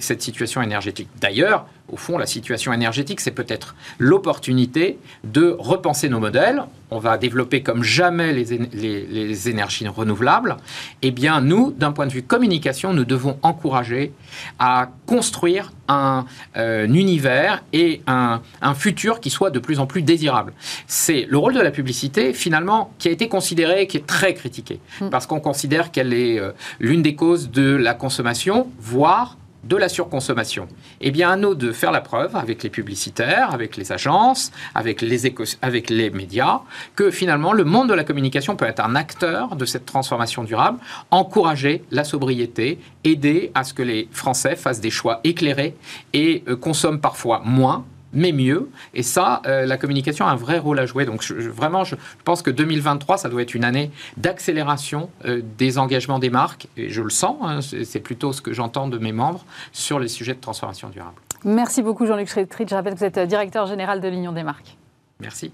cette 0.00 0.20
situation 0.20 0.62
énergétique. 0.62 1.08
D'ailleurs, 1.20 1.66
au 1.90 1.96
fond, 1.96 2.18
la 2.18 2.26
situation 2.26 2.72
énergétique, 2.72 3.20
c'est 3.20 3.30
peut-être 3.30 3.74
l'opportunité 3.98 4.98
de 5.24 5.56
repenser 5.58 6.08
nos 6.08 6.20
modèles. 6.20 6.62
On 6.90 6.98
va 6.98 7.18
développer 7.18 7.62
comme 7.62 7.82
jamais 7.82 8.32
les, 8.32 8.54
éne- 8.54 8.68
les- 8.72 9.06
les 9.06 9.48
énergies 9.48 9.86
renouvelables. 9.88 10.56
Eh 11.02 11.10
bien, 11.10 11.40
nous, 11.40 11.70
d'un 11.72 11.92
point 11.92 12.06
de 12.06 12.12
vue 12.12 12.22
communication, 12.22 12.92
nous 12.94 13.04
devons 13.04 13.38
encourager 13.42 14.12
à 14.58 14.90
construire 15.06 15.72
un, 15.88 16.24
euh, 16.56 16.86
un 16.86 16.94
univers 16.94 17.62
et 17.72 18.02
un, 18.06 18.40
un 18.62 18.74
futur 18.74 19.20
qui 19.20 19.30
soit 19.30 19.50
de 19.50 19.58
plus 19.58 19.80
en 19.80 19.86
plus 19.86 20.02
désirable. 20.02 20.52
C'est 20.86 21.26
le 21.28 21.38
rôle 21.38 21.54
de 21.54 21.60
la 21.60 21.70
publicité, 21.70 22.32
finalement, 22.32 22.92
qui 22.98 23.08
a 23.08 23.10
été 23.10 23.28
considéré, 23.28 23.86
qui 23.86 23.96
est 23.98 24.06
très 24.06 24.34
critiqué, 24.34 24.80
parce 25.10 25.26
qu'on 25.26 25.40
considère 25.40 25.90
qu'elle 25.90 26.12
est 26.14 26.38
euh, 26.38 26.52
l'une 26.80 27.02
des 27.02 27.14
causes 27.14 27.50
de 27.50 27.74
la 27.76 27.94
consommation, 27.94 28.68
voire 28.80 29.36
de 29.68 29.76
la 29.76 29.88
surconsommation. 29.88 30.66
Eh 31.00 31.10
bien, 31.10 31.30
à 31.30 31.36
nous 31.36 31.54
de 31.54 31.72
faire 31.72 31.92
la 31.92 32.00
preuve 32.00 32.34
avec 32.34 32.62
les 32.62 32.70
publicitaires, 32.70 33.52
avec 33.52 33.76
les 33.76 33.92
agences, 33.92 34.50
avec 34.74 35.02
les, 35.02 35.32
avec 35.62 35.90
les 35.90 36.10
médias, 36.10 36.60
que 36.96 37.10
finalement, 37.10 37.52
le 37.52 37.64
monde 37.64 37.88
de 37.88 37.94
la 37.94 38.04
communication 38.04 38.56
peut 38.56 38.66
être 38.66 38.80
un 38.80 38.94
acteur 38.94 39.56
de 39.56 39.64
cette 39.64 39.84
transformation 39.84 40.42
durable, 40.44 40.78
encourager 41.10 41.84
la 41.90 42.04
sobriété, 42.04 42.78
aider 43.04 43.52
à 43.54 43.64
ce 43.64 43.74
que 43.74 43.82
les 43.82 44.08
Français 44.10 44.56
fassent 44.56 44.80
des 44.80 44.90
choix 44.90 45.20
éclairés 45.24 45.76
et 46.12 46.44
euh, 46.48 46.56
consomment 46.56 47.00
parfois 47.00 47.42
moins, 47.44 47.84
mais 48.12 48.32
mieux. 48.32 48.70
Et 48.94 49.02
ça, 49.02 49.42
euh, 49.46 49.66
la 49.66 49.76
communication 49.76 50.26
a 50.26 50.30
un 50.30 50.36
vrai 50.36 50.58
rôle 50.58 50.78
à 50.78 50.86
jouer. 50.86 51.04
Donc 51.04 51.22
je- 51.22 51.38
je- 51.40 51.50
vraiment, 51.50 51.84
je, 51.84 51.94
pense 52.24 52.42
que 52.42 52.50
2023, 52.50 53.18
ça 53.18 53.28
doit 53.28 53.42
être 53.42 53.54
une 53.54 53.64
année 53.64 53.90
d'accélération 54.16 55.10
euh, 55.24 55.42
des 55.58 55.78
engagements 55.78 56.18
des 56.18 56.30
marques. 56.30 56.68
Et 56.76 56.88
je 56.90 57.02
le 57.02 57.10
sens, 57.10 57.36
hein, 57.42 57.60
c'est 57.60 58.00
plutôt 58.00 58.32
ce 58.32 58.40
que 58.40 58.52
j'entends 58.52 58.88
de 58.88 58.98
mes 58.98 59.12
membres 59.12 59.44
sur 59.72 59.98
les 59.98 60.08
sujets 60.08 60.34
de 60.34 60.40
transformation 60.40 60.88
durable. 60.88 61.16
Merci 61.44 61.82
beaucoup 61.82 62.06
Jean-Luc 62.06 62.28
Schrettrit. 62.28 62.66
Je 62.68 62.74
rappelle 62.74 62.94
que 62.94 62.98
vous 62.98 63.04
êtes 63.04 63.18
euh, 63.18 63.26
directeur 63.26 63.66
général 63.66 64.00
de 64.00 64.08
l'Union 64.08 64.32
des 64.32 64.42
marques. 64.42 64.76
Merci. 65.20 65.52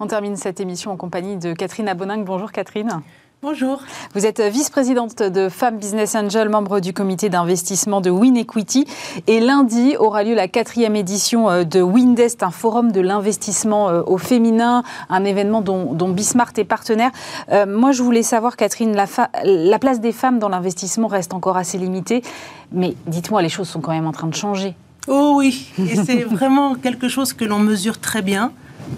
On 0.00 0.06
termine 0.06 0.36
cette 0.36 0.58
émission 0.58 0.90
en 0.90 0.96
compagnie 0.96 1.36
de 1.36 1.52
Catherine 1.52 1.88
Aboningue. 1.88 2.24
Bonjour 2.24 2.50
Catherine. 2.50 3.02
Bonjour. 3.44 3.82
Vous 4.14 4.24
êtes 4.24 4.40
vice-présidente 4.40 5.20
de 5.20 5.48
Femmes 5.48 5.76
Business 5.76 6.14
Angel, 6.14 6.48
membre 6.48 6.78
du 6.78 6.92
comité 6.92 7.28
d'investissement 7.28 8.00
de 8.00 8.08
Win 8.08 8.36
Equity. 8.36 8.86
Et 9.26 9.40
lundi 9.40 9.96
aura 9.98 10.22
lieu 10.22 10.36
la 10.36 10.46
quatrième 10.46 10.94
édition 10.94 11.50
euh, 11.50 11.64
de 11.64 11.82
Windest, 11.82 12.44
un 12.44 12.52
forum 12.52 12.92
de 12.92 13.00
l'investissement 13.00 13.88
euh, 13.88 14.02
au 14.06 14.16
féminin, 14.16 14.84
un 15.10 15.24
événement 15.24 15.60
dont, 15.60 15.92
dont 15.92 16.10
Bismart 16.10 16.52
est 16.56 16.62
partenaire. 16.62 17.10
Euh, 17.50 17.66
moi, 17.66 17.90
je 17.90 18.04
voulais 18.04 18.22
savoir, 18.22 18.56
Catherine, 18.56 18.94
la, 18.94 19.06
la 19.42 19.78
place 19.80 19.98
des 19.98 20.12
femmes 20.12 20.38
dans 20.38 20.48
l'investissement 20.48 21.08
reste 21.08 21.34
encore 21.34 21.56
assez 21.56 21.78
limitée. 21.78 22.22
Mais 22.70 22.94
dites-moi, 23.08 23.42
les 23.42 23.48
choses 23.48 23.68
sont 23.68 23.80
quand 23.80 23.90
même 23.90 24.06
en 24.06 24.12
train 24.12 24.28
de 24.28 24.36
changer. 24.36 24.76
Oh 25.08 25.34
oui, 25.38 25.66
et 25.80 25.96
c'est 25.96 26.22
vraiment 26.30 26.76
quelque 26.76 27.08
chose 27.08 27.32
que 27.32 27.44
l'on 27.44 27.58
mesure 27.58 27.98
très 27.98 28.22
bien 28.22 28.52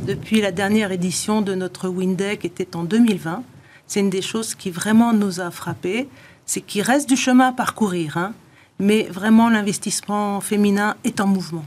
depuis 0.07 0.42
la 0.42 0.53
dernière 0.53 0.92
édition 0.92 1.40
de 1.40 1.55
notre 1.55 1.88
Windeck 1.88 2.40
qui 2.40 2.47
était 2.47 2.76
en 2.76 2.82
2020. 2.82 3.42
C'est 3.87 4.01
une 4.01 4.11
des 4.11 4.22
choses 4.22 4.55
qui 4.55 4.70
vraiment 4.70 5.12
nous 5.12 5.41
a 5.41 5.51
frappé, 5.51 6.09
c'est 6.47 6.61
qu'il 6.61 6.82
reste 6.82 7.09
du 7.09 7.16
chemin 7.16 7.49
à 7.49 7.53
parcourir, 7.53 8.16
hein, 8.16 8.32
mais 8.78 9.05
vraiment 9.05 9.49
l'investissement 9.49 10.41
féminin 10.41 10.97
est 11.05 11.20
en 11.20 11.26
mouvement. 11.26 11.64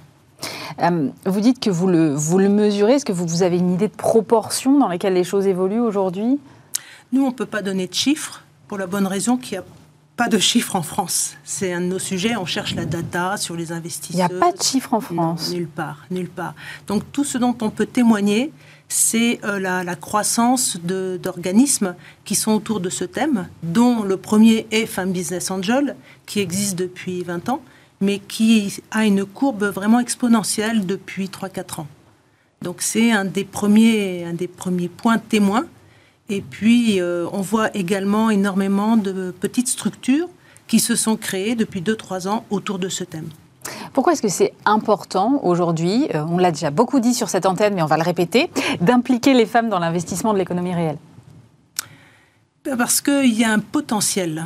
Euh, 0.82 1.09
vous 1.26 1.39
dites 1.39 1.59
que 1.59 1.70
vous 1.70 1.88
le, 1.88 2.13
vous 2.13 2.38
le 2.38 2.49
mesurez. 2.49 2.93
Est-ce 2.93 3.05
que 3.05 3.11
vous, 3.13 3.26
vous 3.26 3.43
avez 3.43 3.57
une 3.57 3.74
idée 3.74 3.88
de 3.88 3.95
proportion 3.95 4.78
dans 4.78 4.88
lesquelles 4.88 5.13
les 5.15 5.24
choses 5.24 5.47
évoluent 5.47 5.80
aujourd'hui? 5.80 6.39
Nous, 7.11 7.24
on 7.24 7.28
ne 7.28 7.34
peut 7.34 7.45
pas 7.45 7.61
donner 7.61 7.88
de 7.88 7.93
chiffres 7.93 8.43
pour 8.68 8.78
la 8.78 8.86
bonne 8.86 9.07
raison 9.07 9.38
qu'il 9.38 9.53
n'y 9.53 9.63
a 9.63 9.68
pas 10.18 10.28
de 10.28 10.38
chiffres 10.38 10.76
en 10.76 10.82
France. 10.82 11.36
C'est 11.43 11.72
un 11.74 11.82
de 11.82 11.86
nos 11.86 11.99
sujets, 11.99 12.36
on 12.36 12.45
cherche 12.45 12.76
la 12.76 12.86
data 12.86 13.38
sur 13.38 13.55
les 13.55 13.65
Il 13.65 13.72
n'y 13.72 13.78
investisseurs. 13.78 14.26
a 14.26 14.30
pas 14.39 14.51
de 14.51 14.61
chiffres 14.61 14.93
en 14.93 14.97
Non, 14.97 15.01
France. 15.36 15.51
nulle 15.53 15.68
part, 15.68 16.05
nulle 16.11 16.30
part. 16.30 16.53
Donc 16.88 17.03
tout 17.11 17.24
ce 17.24 17.38
dont 17.38 17.55
on 17.61 17.70
peut 17.70 17.86
témoigner, 17.86 18.51
c'est 18.89 19.39
euh, 19.43 19.59
la, 19.59 19.95
croissance 19.95 20.77
d'organismes 20.77 21.95
qui 22.25 22.35
sont 22.35 22.53
autour 22.53 22.79
de 22.79 22.89
ce 22.89 23.03
thème, 23.03 23.47
dont 23.63 24.03
le 24.03 24.17
premier 24.17 24.67
est 24.71 24.85
Femme 24.85 25.11
Business 25.11 25.51
Angel, 25.51 25.95
qui 26.25 26.39
existe 26.39 26.77
depuis 26.77 27.23
20 27.23 27.49
ans, 27.49 27.61
mais 27.99 28.19
qui 28.19 28.81
a 28.91 29.05
une 29.05 29.25
courbe 29.25 29.65
vraiment 29.65 29.99
exponentielle 29.99 30.85
depuis 30.85 31.25
3-4 31.25 31.81
ans. 31.81 31.88
Donc 32.61 32.81
c'est 32.81 33.11
un 33.11 33.25
des 33.25 33.43
premiers, 33.43 34.23
un 34.23 34.33
des 34.33 34.47
premiers 34.47 34.89
points 34.89 35.17
témoins. 35.17 35.65
Et 36.29 36.41
puis 36.41 36.99
euh, 36.99 37.27
on 37.31 37.41
voit 37.41 37.75
également 37.75 38.29
énormément 38.29 38.97
de 38.97 39.33
petites 39.39 39.67
structures 39.67 40.29
qui 40.67 40.79
se 40.79 40.95
sont 40.95 41.15
créées 41.15 41.55
depuis 41.55 41.81
2-3 41.81 42.27
ans 42.27 42.45
autour 42.49 42.79
de 42.79 42.89
ce 42.89 43.03
thème. 43.03 43.29
Pourquoi 43.93 44.13
est-ce 44.13 44.22
que 44.22 44.28
c'est 44.28 44.53
important 44.65 45.39
aujourd'hui, 45.43 46.07
euh, 46.13 46.24
on 46.30 46.38
l'a 46.38 46.51
déjà 46.51 46.72
beaucoup 46.72 46.99
dit 46.99 47.13
sur 47.13 47.30
cette 47.30 47.45
antenne, 47.45 47.74
mais 47.74 47.82
on 47.82 47.88
va 47.88 47.97
le 47.97 48.03
répéter, 48.03 48.49
d'impliquer 48.82 49.34
les 49.34 49.45
femmes 49.45 49.70
dans 49.70 49.80
l'investissement 49.80 50.34
de 50.34 50.39
l'économie 50.39 50.74
réelle? 50.74 50.97
Parce 52.78 53.01
qu'il 53.01 53.34
y 53.34 53.43
a 53.43 53.51
un 53.51 53.59
potentiel 53.59 54.45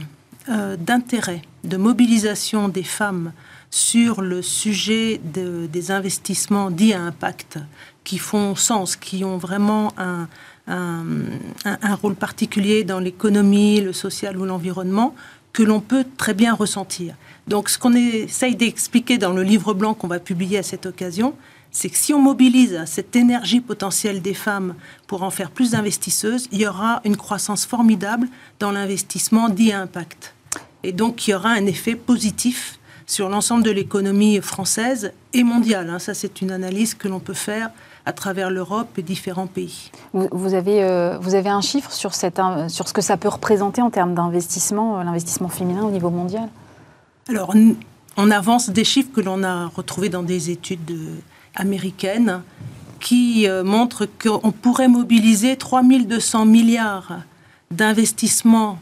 euh, 0.49 0.75
d'intérêt, 0.77 1.41
de 1.63 1.77
mobilisation 1.77 2.67
des 2.67 2.83
femmes 2.83 3.31
sur 3.71 4.21
le 4.21 4.41
sujet 4.41 5.19
des 5.23 5.91
investissements 5.91 6.69
dits 6.69 6.93
à 6.93 7.01
impact, 7.01 7.57
qui 8.03 8.17
font 8.17 8.55
sens, 8.55 8.97
qui 8.97 9.23
ont 9.23 9.37
vraiment 9.37 9.93
un, 9.97 10.27
rôle 12.01 12.15
particulier 12.15 12.83
dans 12.83 12.99
l'économie, 12.99 13.79
le 13.79 13.93
social 13.93 14.37
ou 14.37 14.45
l'environnement, 14.45 15.15
que 15.53 15.63
l'on 15.63 15.81
peut 15.81 16.05
très 16.17 16.33
bien 16.33 16.53
ressentir. 16.53 17.15
Donc 17.47 17.69
ce 17.69 17.77
qu'on 17.77 17.93
essaye 17.93 18.55
d'expliquer 18.55 19.17
dans 19.17 19.33
le 19.33 19.43
livre 19.43 19.73
blanc 19.73 19.93
qu'on 19.93 20.07
va 20.07 20.19
publier 20.19 20.57
à 20.57 20.63
cette 20.63 20.85
occasion, 20.85 21.33
c'est 21.71 21.89
que 21.89 21.97
si 21.97 22.13
on 22.13 22.21
mobilise 22.21 22.83
cette 22.85 23.15
énergie 23.15 23.61
potentielle 23.61 24.21
des 24.21 24.33
femmes 24.33 24.75
pour 25.07 25.23
en 25.23 25.29
faire 25.29 25.51
plus 25.51 25.71
d'investisseuses, 25.71 26.47
il 26.51 26.61
y 26.61 26.67
aura 26.67 27.01
une 27.05 27.17
croissance 27.17 27.65
formidable 27.65 28.27
dans 28.59 28.71
l'investissement 28.71 29.49
dit 29.49 29.71
impact. 29.71 30.33
Et 30.83 30.91
donc 30.91 31.27
il 31.27 31.31
y 31.31 31.33
aura 31.33 31.49
un 31.49 31.65
effet 31.65 31.95
positif 31.95 32.79
sur 33.05 33.29
l'ensemble 33.29 33.63
de 33.63 33.71
l'économie 33.71 34.39
française 34.41 35.13
et 35.33 35.43
mondiale. 35.43 35.89
Hein. 35.89 35.99
Ça, 35.99 36.13
c'est 36.13 36.41
une 36.41 36.51
analyse 36.51 36.93
que 36.93 37.07
l'on 37.07 37.19
peut 37.19 37.33
faire 37.33 37.71
à 38.05 38.13
travers 38.13 38.49
l'Europe 38.49 38.97
et 38.97 39.01
différents 39.03 39.47
pays. 39.47 39.91
Vous, 40.13 40.53
avez, 40.53 40.83
euh, 40.83 41.17
vous 41.19 41.35
avez 41.35 41.49
un 41.49 41.61
chiffre 41.61 41.91
sur, 41.91 42.13
cette, 42.13 42.41
sur 42.67 42.87
ce 42.87 42.93
que 42.93 43.01
ça 43.01 43.17
peut 43.17 43.27
représenter 43.27 43.81
en 43.81 43.89
termes 43.89 44.15
d'investissement, 44.15 44.99
euh, 44.99 45.03
l'investissement 45.03 45.49
féminin 45.49 45.83
au 45.83 45.91
niveau 45.91 46.09
mondial? 46.09 46.49
Alors, 47.29 47.53
on 48.17 48.31
avance 48.31 48.69
des 48.69 48.83
chiffres 48.83 49.11
que 49.13 49.21
l'on 49.21 49.43
a 49.43 49.67
retrouvés 49.67 50.09
dans 50.09 50.23
des 50.23 50.49
études 50.49 50.91
euh, 50.91 51.15
américaines 51.55 52.41
qui 52.99 53.47
montrent 53.65 54.05
qu'on 54.05 54.51
pourrait 54.51 54.87
mobiliser 54.87 55.57
3200 55.57 56.45
milliards 56.45 57.13
d'investissements 57.71 58.77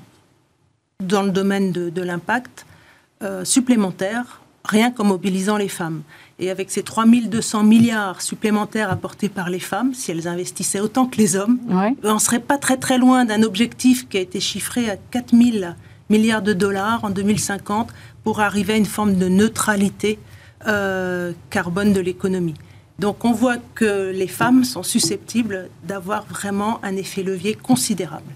dans 1.01 1.21
le 1.21 1.31
domaine 1.31 1.71
de, 1.71 1.89
de 1.89 2.01
l'impact 2.01 2.65
euh, 3.21 3.43
supplémentaires, 3.43 4.39
rien 4.63 4.91
qu'en 4.91 5.03
mobilisant 5.03 5.57
les 5.57 5.67
femmes. 5.67 6.03
Et 6.39 6.49
avec 6.49 6.71
ces 6.71 6.83
3200 6.83 7.63
milliards 7.63 8.21
supplémentaires 8.21 8.89
apportés 8.89 9.27
par 9.27 9.49
les 9.49 9.59
femmes, 9.59 9.93
si 9.93 10.11
elles 10.11 10.27
investissaient 10.27 10.79
autant 10.79 11.05
que 11.05 11.17
les 11.17 11.35
hommes, 11.35 11.59
on 12.03 12.13
ne 12.13 12.19
serait 12.19 12.39
pas 12.39 12.57
très 12.57 12.77
très 12.77 12.97
loin 12.97 13.25
d'un 13.25 13.43
objectif 13.43 14.07
qui 14.07 14.17
a 14.17 14.21
été 14.21 14.39
chiffré 14.39 14.89
à 14.89 14.95
4000 14.95 15.75
milliards 16.09 16.41
de 16.41 16.53
dollars 16.53 17.03
en 17.03 17.09
2050 17.09 17.89
pour 18.23 18.39
arriver 18.39 18.73
à 18.73 18.77
une 18.77 18.85
forme 18.85 19.15
de 19.15 19.27
neutralité 19.27 20.17
euh, 20.67 21.33
carbone 21.49 21.93
de 21.93 21.99
l'économie. 21.99 22.55
Donc 22.99 23.23
on 23.23 23.31
voit 23.31 23.57
que 23.75 24.11
les 24.11 24.27
femmes 24.27 24.63
sont 24.65 24.83
susceptibles 24.83 25.69
d'avoir 25.87 26.25
vraiment 26.25 26.79
un 26.83 26.95
effet 26.97 27.23
levier 27.23 27.53
considérable. 27.53 28.31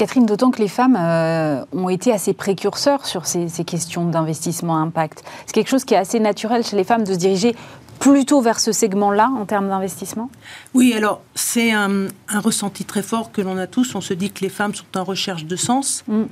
Catherine, 0.00 0.24
d'autant 0.24 0.50
que 0.50 0.62
les 0.62 0.68
femmes 0.68 0.96
euh, 0.98 1.62
ont 1.74 1.90
été 1.90 2.10
assez 2.10 2.32
précurseurs 2.32 3.04
sur 3.04 3.26
ces, 3.26 3.50
questions 3.66 4.06
d'investissement 4.06 4.78
impact. 4.78 5.22
C'est 5.44 5.52
quelque 5.52 5.68
chose 5.68 5.84
qui 5.84 5.92
est 5.92 5.98
assez 5.98 6.18
naturel 6.20 6.64
chez 6.64 6.74
les 6.74 6.84
femmes 6.84 7.04
de 7.04 7.12
se 7.12 7.18
diriger 7.18 7.54
plutôt 7.98 8.40
vers 8.40 8.60
ce 8.60 8.72
segment-là 8.72 9.30
en 9.36 9.44
termes 9.44 9.68
d'investissement? 9.68 10.30
Oui, 10.72 10.94
alors 10.94 11.20
c'est 11.34 11.72
un, 11.72 12.08
ressenti 12.34 12.86
très 12.86 13.02
fort 13.02 13.30
que 13.30 13.42
l'on 13.42 13.58
a 13.58 13.66
tous. 13.66 13.94
On 13.94 14.00
se 14.00 14.14
dit 14.14 14.30
que 14.30 14.40
les 14.40 14.48
femmes 14.48 14.74
sont 14.74 14.86
en 14.96 15.04
recherche 15.04 15.44
de 15.44 15.56
sens. 15.56 16.02
Mm. 16.08 16.22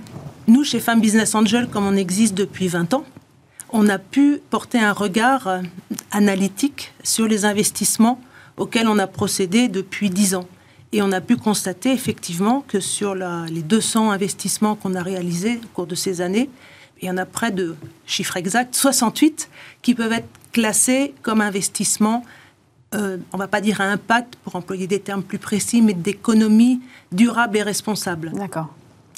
Nous, 0.47 0.65
chez 0.65 0.81
Femmes 0.81 1.03
Business 1.03 1.35
Angel, 1.35 1.69
comme 1.69 1.87
on 1.87 1.95
existe 1.95 2.33
depuis 2.33 2.69
20 2.69 2.95
ans, 2.95 3.05
on 3.69 3.87
a 3.91 3.99
pu 3.99 4.41
porter 4.49 4.79
un 4.79 4.93
regard 4.95 5.47
euh, 5.47 5.61
analytique 6.11 6.95
sur 7.05 7.29
les 7.29 7.45
investissements 7.45 8.19
auxquels 8.57 8.89
on 8.89 8.99
a 8.99 9.07
procédé 9.07 9.69
depuis 9.69 10.09
10 10.09 10.37
ans. 10.37 10.47
Et 10.93 11.03
on 11.03 11.13
a 11.13 11.21
pu 11.21 11.37
constater 11.37 11.93
effectivement 11.93 12.65
que 12.67 12.81
sur 12.81 13.15
les 13.15 13.63
200 13.63 14.11
investissements 14.11 14.75
qu'on 14.75 14.95
a 14.95 15.03
réalisés 15.03 15.61
au 15.63 15.67
cours 15.75 15.87
de 15.87 15.95
ces 15.95 16.21
années, 16.21 16.49
il 17.01 17.09
y 17.09 17.11
en 17.11 17.17
a 17.17 17.27
près 17.27 17.51
de, 17.51 17.77
chiffre 18.07 18.37
exact, 18.37 18.75
68 18.75 19.51
qui 19.83 19.95
peuvent 19.95 20.13
être 20.13 20.29
classés 20.53 21.15
comme 21.23 21.41
investissements, 21.41 22.25
euh, 22.95 23.19
on 23.33 23.37
ne 23.37 23.43
va 23.43 23.49
pas 23.49 23.61
dire 23.61 23.81
à 23.81 23.85
impact 23.85 24.37
pour 24.37 24.57
employer 24.57 24.87
des 24.87 25.01
termes 25.01 25.23
plus 25.23 25.39
précis, 25.39 25.83
mais 25.83 25.93
d'économie 25.93 26.81
durable 27.13 27.59
et 27.59 27.63
responsable. 27.63 28.33
D'accord. 28.33 28.75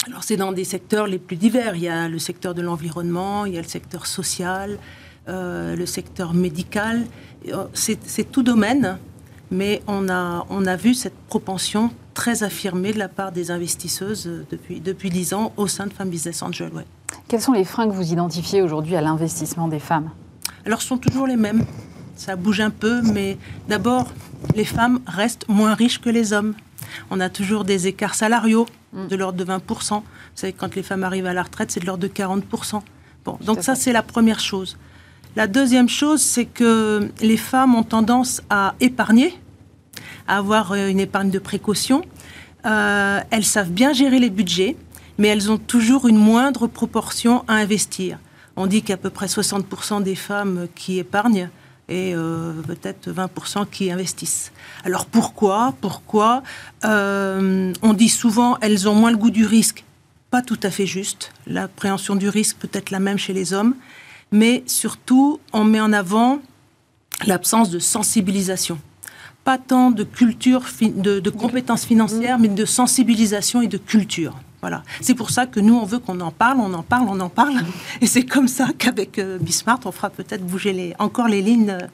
Alors 0.07 0.25
c'est 0.25 0.37
dans 0.37 0.53
des 0.53 0.65
secteurs 0.65 1.07
les 1.07 1.19
plus 1.19 1.37
divers. 1.37 1.77
Il 1.77 1.83
y 1.83 1.89
a 1.89 2.09
le 2.09 2.19
secteur 2.19 2.55
de 2.55 2.63
l'environnement, 2.63 3.47
il 3.47 3.55
y 3.55 3.59
a 3.59 3.63
le 3.63 3.69
secteur 3.69 4.07
social, 4.07 4.79
euh, 5.29 5.77
le 5.77 5.87
secteur 5.87 6.35
médical. 6.35 7.07
Euh, 7.49 7.67
c'est 7.75 8.31
tout 8.33 8.43
domaine 8.43 8.99
mais 9.51 9.83
on 9.87 10.09
a, 10.09 10.47
on 10.51 10.67
a 10.67 10.77
vu 10.77 10.95
cette 10.95 11.17
propension 11.29 11.91
très 12.15 12.43
affirmée 12.43 12.93
de 12.93 12.99
la 12.99 13.09
part 13.09 13.33
des 13.33 13.51
investisseuses 13.51 14.27
euh, 14.27 14.47
depuis, 14.51 14.81
depuis 14.81 15.11
10 15.11 15.35
ans 15.35 15.53
au 15.57 15.67
sein 15.67 15.87
de 15.87 15.93
Femmes 15.93 16.11
Business 16.11 16.43
Angel. 16.43 16.71
Quels 17.29 17.41
sont 17.41 17.53
les 17.53 17.65
freins 17.65 17.89
que 17.89 17.95
vous 17.95 18.13
identifiez 18.13 18.63
aujourd'hui 18.63 18.97
à 18.97 19.01
l'investissement 19.01 19.69
des 19.69 19.79
femmes? 19.79 20.11
Alors, 20.67 20.83
ce 20.83 20.89
sont 20.89 20.99
toujours 20.99 21.27
les 21.27 21.37
mêmes. 21.37 21.65
Ça 22.17 22.37
bouge 22.37 22.61
un 22.61 22.71
peu, 22.71 23.01
mais 23.03 23.39
d'abord, 23.69 24.13
les 24.55 24.65
femmes 24.65 25.01
restent 25.07 25.49
moins 25.49 25.75
riches 25.75 26.01
que 26.01 26.11
les 26.11 26.33
hommes. 26.33 26.55
On 27.11 27.21
a 27.21 27.31
toujours 27.31 27.65
des 27.65 27.87
écarts 27.87 28.15
salariaux 28.15 28.67
mm. 28.93 29.09
de 29.09 29.17
l'ordre 29.17 29.39
de 29.39 29.45
20%. 29.45 29.95
Vous 29.95 30.03
savez, 30.35 30.53
quand 30.53 30.75
les 30.75 30.83
femmes 30.83 31.05
arrivent 31.05 31.27
à 31.27 31.33
la 31.33 31.43
retraite, 31.43 31.71
c'est 31.71 31.81
de 31.81 31.87
l'ordre 31.87 32.03
de 32.03 32.09
40%. 32.09 32.83
Bon, 33.25 33.39
donc 33.45 33.63
ça, 33.63 33.75
c'est 33.75 33.93
la 33.93 34.03
première 34.03 34.41
chose. 34.41 34.77
La 35.37 35.47
deuxième 35.47 35.89
chose, 35.89 36.21
c'est 36.21 36.45
que 36.45 37.09
les 37.21 37.37
femmes 37.37 37.77
ont 37.77 37.85
tendance 37.85 38.43
à 38.51 38.75
épargner, 38.81 39.33
à 40.27 40.39
avoir 40.39 40.73
euh, 40.73 40.89
une 40.89 40.99
épargne 40.99 41.31
de 41.31 41.39
précaution. 41.39 42.03
Euh, 42.67 43.21
elles 43.31 43.45
savent 43.45 43.71
bien 43.71 43.93
gérer 43.93 44.19
les 44.19 44.31
budgets, 44.31 44.77
mais 45.19 45.29
elles 45.29 45.51
ont 45.51 45.59
toujours 45.59 46.09
une 46.09 46.17
moindre 46.17 46.67
proportion 46.67 47.45
à 47.47 47.55
investir. 47.55 48.19
On 48.57 48.67
dit 48.67 48.83
qu'à 48.83 48.97
peu 48.97 49.09
près 49.09 49.27
60% 49.27 50.03
des 50.03 50.17
femmes 50.17 50.67
qui 50.75 50.99
épargnent 50.99 51.49
et 51.89 52.13
euh, 52.15 52.53
peut-être 52.63 53.11
20% 53.11 53.69
qui 53.71 53.93
investissent. 53.93 54.51
Alors 54.85 55.07
pourquoi? 55.07 55.75
Pourquoi? 55.81 56.43
On 56.83 57.95
dit 57.95 58.09
souvent 58.09 58.59
elles 58.61 58.89
ont 58.89 58.95
moins 58.95 59.13
le 59.13 59.17
goût 59.17 59.31
du 59.31 59.47
risque. 59.47 59.85
Pas 60.31 60.43
tout 60.43 60.59
à 60.63 60.71
fait 60.71 60.87
juste. 60.87 61.33
L'appréhension 61.47 62.17
du 62.17 62.29
risque 62.29 62.57
peut 62.59 62.71
être 62.73 62.91
la 62.91 63.01
même 63.01 63.19
chez 63.19 63.33
les 63.33 63.53
hommes 63.53 63.75
mais 64.33 64.63
surtout, 64.67 65.41
on 65.53 65.65
met 65.65 65.81
en 65.81 65.93
avant 65.93 66.41
l'absence 67.27 67.71
de 67.71 67.79
sensibilisation. 67.79 68.79
Pas 69.45 69.59
tant 69.59 69.91
de 69.91 70.05
culture, 70.05 70.63
de, 70.81 71.31
compétences 71.31 71.85
financières, 71.85 72.39
mais 72.39 72.49
de 72.49 72.65
sensibilisation 72.65 73.63
et 73.63 73.67
de 73.67 73.79
culture. 73.79 74.35
Voilà. 74.61 74.83
C'est 75.01 75.15
pour 75.15 75.31
ça 75.31 75.47
que 75.47 75.59
nous, 75.59 75.75
on 75.75 75.87
veut 75.87 75.99
qu'on 75.99 76.21
en 76.21 76.31
parle, 76.31 76.59
on 76.61 76.75
en 76.75 76.83
parle, 76.83 77.07
on 77.09 77.19
en 77.21 77.31
parle. 77.31 77.55
Et 78.03 78.07
c'est 78.07 78.25
comme 78.25 78.47
ça 78.47 78.69
qu'avec 78.77 79.19
euh, 79.19 79.39
Bismart, 79.39 79.81
on 79.87 79.93
fera 79.93 80.11
peut-être 80.11 80.45
bouger 80.45 80.75
les, 80.75 80.95
encore 80.99 81.29
les 81.29 81.41
lignes 81.41 81.71
euh, 81.71 81.87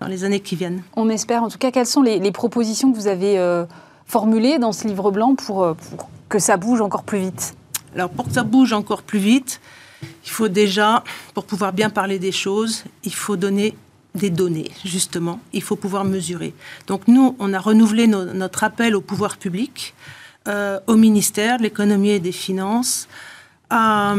dans 0.00 0.06
les 0.06 0.24
années 0.24 0.40
qui 0.40 0.56
viennent. 0.56 0.82
On 0.96 1.10
espère. 1.10 1.42
En 1.42 1.48
tout 1.48 1.58
cas, 1.58 1.70
quelles 1.70 1.86
sont 1.86 2.00
les, 2.00 2.32
propositions 2.32 2.90
que 2.90 2.96
vous 2.96 3.08
avez 3.08 3.38
euh, 3.38 3.66
formulées 4.06 4.58
dans 4.58 4.72
ce 4.72 4.88
livre 4.88 5.10
blanc 5.10 5.34
pour, 5.34 5.76
pour 5.76 6.08
que 6.30 6.38
ça 6.38 6.56
bouge 6.56 6.80
encore 6.80 7.02
plus 7.02 7.18
vite? 7.18 7.54
Alors, 7.94 8.08
pour 8.08 8.26
que 8.26 8.32
ça 8.32 8.42
bouge 8.42 8.72
encore 8.72 9.02
plus 9.02 9.18
vite, 9.18 9.60
il 10.02 10.30
faut 10.30 10.48
déjà, 10.48 11.02
pour 11.34 11.44
pouvoir 11.44 11.72
bien 11.72 11.90
parler 11.90 12.18
des 12.18 12.32
choses, 12.32 12.84
il 13.04 13.14
faut 13.14 13.36
donner 13.36 13.74
des 14.14 14.30
données, 14.30 14.70
justement. 14.84 15.40
Il 15.52 15.62
faut 15.62 15.76
pouvoir 15.76 16.04
mesurer. 16.04 16.54
Donc 16.86 17.08
nous, 17.08 17.36
on 17.38 17.52
a 17.52 17.58
renouvelé 17.58 18.06
notre 18.06 18.64
appel 18.64 18.94
au 18.96 19.00
pouvoir 19.00 19.36
public, 19.36 19.94
euh, 20.48 20.80
au 20.86 20.96
ministère 20.96 21.58
de 21.58 21.62
l'économie 21.64 22.10
et 22.10 22.20
des 22.20 22.32
finances, 22.32 23.08
à, 23.70 24.14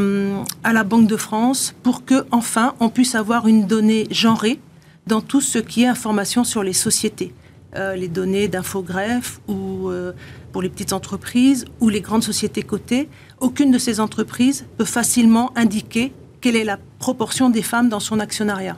à, 0.64 0.74
la 0.74 0.84
Banque 0.84 1.08
de 1.08 1.18
France, 1.18 1.74
pour 1.84 2.06
que 2.06 2.26
enfin 2.32 2.76
on 2.80 2.90
puisse 2.90 3.16
avoir 3.16 3.48
une 3.48 3.66
donnée 3.66 4.08
genrée 4.12 4.60
dans 5.08 5.22
tout 5.22 5.42
ce 5.42 5.58
qui 5.58 5.84
est 5.84 5.88
information 5.88 6.44
sur 6.44 6.62
les 6.62 6.74
sociétés. 6.74 7.34
Euh, 7.76 7.96
les 7.96 8.08
données 8.08 8.48
d'infogreffe 8.48 9.42
ou 9.48 9.90
euh, 9.90 10.14
pour 10.52 10.64
les 10.64 10.70
petites 10.70 10.92
entreprises 10.92 11.66
ou 11.80 11.90
les 11.90 12.02
grandes 12.02 12.24
sociétés 12.24 12.64
cotées, 12.64 13.08
aucune 13.40 13.70
de 13.70 13.78
ces 13.78 14.00
entreprises 14.00 14.66
peut 14.78 14.86
facilement 14.86 15.52
indiquer 15.56 16.12
quelle 16.42 16.56
est 16.56 16.64
la 16.64 16.80
proportion 16.98 17.52
des 17.52 17.62
femmes 17.62 17.88
dans 17.88 18.00
son 18.00 18.20
actionnariat. 18.20 18.76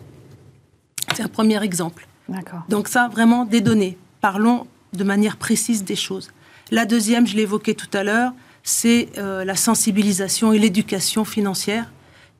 C'est 1.15 1.23
un 1.23 1.29
premier 1.29 1.63
exemple. 1.63 2.05
Donc 2.67 2.89
ça, 2.89 3.07
vraiment 3.07 3.45
des 3.45 3.61
données. 3.61 3.97
Parlons 4.19 4.67
de 4.91 5.05
manière 5.05 5.37
précise 5.37 5.85
des 5.85 5.95
choses. 5.95 6.29
La 6.69 6.85
deuxième, 6.85 7.25
je 7.25 7.37
l'évoquais 7.37 7.75
tout 7.75 7.89
à 7.93 8.03
l'heure, 8.03 8.33
c'est 8.61 9.07
euh, 9.17 9.45
la 9.45 9.55
sensibilisation 9.55 10.51
et 10.51 10.59
l'éducation 10.59 11.23
financière 11.23 11.89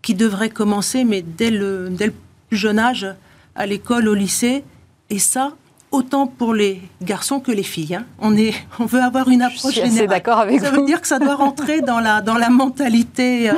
qui 0.01 0.15
devrait 0.15 0.49
commencer, 0.49 1.05
mais 1.05 1.21
dès 1.21 1.49
le, 1.49 1.87
dès 1.89 2.07
le 2.07 2.13
plus 2.49 2.57
jeune 2.57 2.79
âge, 2.79 3.07
à 3.55 3.65
l'école, 3.65 4.09
au 4.09 4.13
lycée. 4.13 4.65
Et 5.09 5.19
ça, 5.19 5.55
autant 5.91 6.25
pour 6.25 6.53
les 6.53 6.81
garçons 7.01 7.39
que 7.39 7.51
les 7.51 7.63
filles. 7.63 7.95
Hein. 7.95 8.05
On, 8.19 8.35
est, 8.35 8.53
on 8.79 8.85
veut 8.85 9.01
avoir 9.01 9.27
une 9.29 9.41
approche 9.41 9.75
Je 9.75 9.89
suis 9.89 10.07
d'accord 10.07 10.39
avec 10.39 10.61
ça 10.61 10.71
veut 10.71 10.85
dire 10.85 11.01
que 11.01 11.07
ça 11.07 11.19
doit 11.19 11.35
rentrer 11.35 11.81
dans 11.81 11.99
la, 11.99 12.21
dans 12.21 12.37
la 12.37 12.49
mentalité 12.49 13.49
euh, 13.49 13.53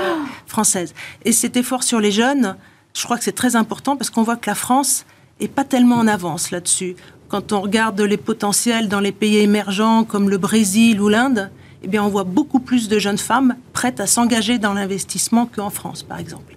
française. 0.47 0.93
Et 1.25 1.31
cet 1.31 1.57
effort 1.57 1.83
sur 1.83 1.99
les 1.99 2.11
jeunes, 2.11 2.55
je 2.93 3.03
crois 3.03 3.17
que 3.17 3.23
c'est 3.23 3.31
très 3.31 3.55
important 3.55 3.95
parce 3.95 4.09
qu'on 4.09 4.23
voit 4.23 4.35
que 4.35 4.49
la 4.49 4.55
France 4.55 5.05
est 5.39 5.47
pas 5.47 5.63
tellement 5.63 5.97
en 5.97 6.07
avance 6.07 6.51
là-dessus. 6.51 6.95
Quand 7.27 7.51
on 7.51 7.61
regarde 7.61 7.99
les 8.01 8.17
potentiels 8.17 8.89
dans 8.89 8.99
les 8.99 9.11
pays 9.11 9.37
émergents 9.37 10.03
comme 10.03 10.29
le 10.29 10.37
Brésil 10.37 11.01
ou 11.01 11.09
l'Inde, 11.09 11.51
eh 11.83 11.87
bien, 11.87 12.03
on 12.03 12.07
voit 12.07 12.23
beaucoup 12.23 12.59
plus 12.59 12.87
de 12.87 12.97
jeunes 12.97 13.17
femmes 13.17 13.55
prêtes 13.73 13.99
à 13.99 14.07
s'engager 14.07 14.57
dans 14.57 14.73
l'investissement 14.73 15.45
qu'en 15.45 15.69
France, 15.69 16.01
par 16.01 16.17
exemple. 16.17 16.55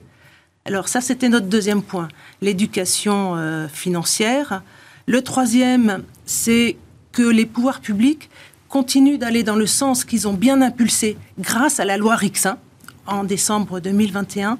Alors 0.65 0.89
ça, 0.89 1.01
c'était 1.01 1.29
notre 1.29 1.47
deuxième 1.47 1.83
point, 1.83 2.09
l'éducation 2.43 3.35
euh, 3.37 3.69
financière. 3.69 4.63
Le 5.09 5.23
troisième, 5.23 6.03
c'est 6.25 6.77
que 7.13 7.23
les 7.23 7.47
pouvoirs 7.47 7.81
publics 7.81 8.29
continuent 8.69 9.19
d'aller 9.19 9.45
dans 9.45 9.55
le 9.55 9.67
sens 9.67 10.05
qu'ils 10.05 10.27
ont 10.27 10.33
bien 10.33 10.61
impulsé 10.61 11.17
grâce 11.39 11.79
à 11.79 11.85
la 11.85 11.97
loi 11.97 12.17
Rixin 12.17 12.59
en 13.07 13.23
décembre 13.23 13.79
2021, 13.79 14.59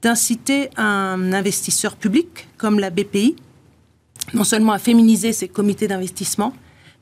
d'inciter 0.00 0.70
un 0.76 1.32
investisseur 1.32 1.96
public 1.96 2.46
comme 2.58 2.78
la 2.78 2.90
BPI, 2.90 3.34
non 4.34 4.44
seulement 4.44 4.72
à 4.72 4.78
féminiser 4.78 5.32
ses 5.32 5.48
comités 5.48 5.88
d'investissement, 5.88 6.52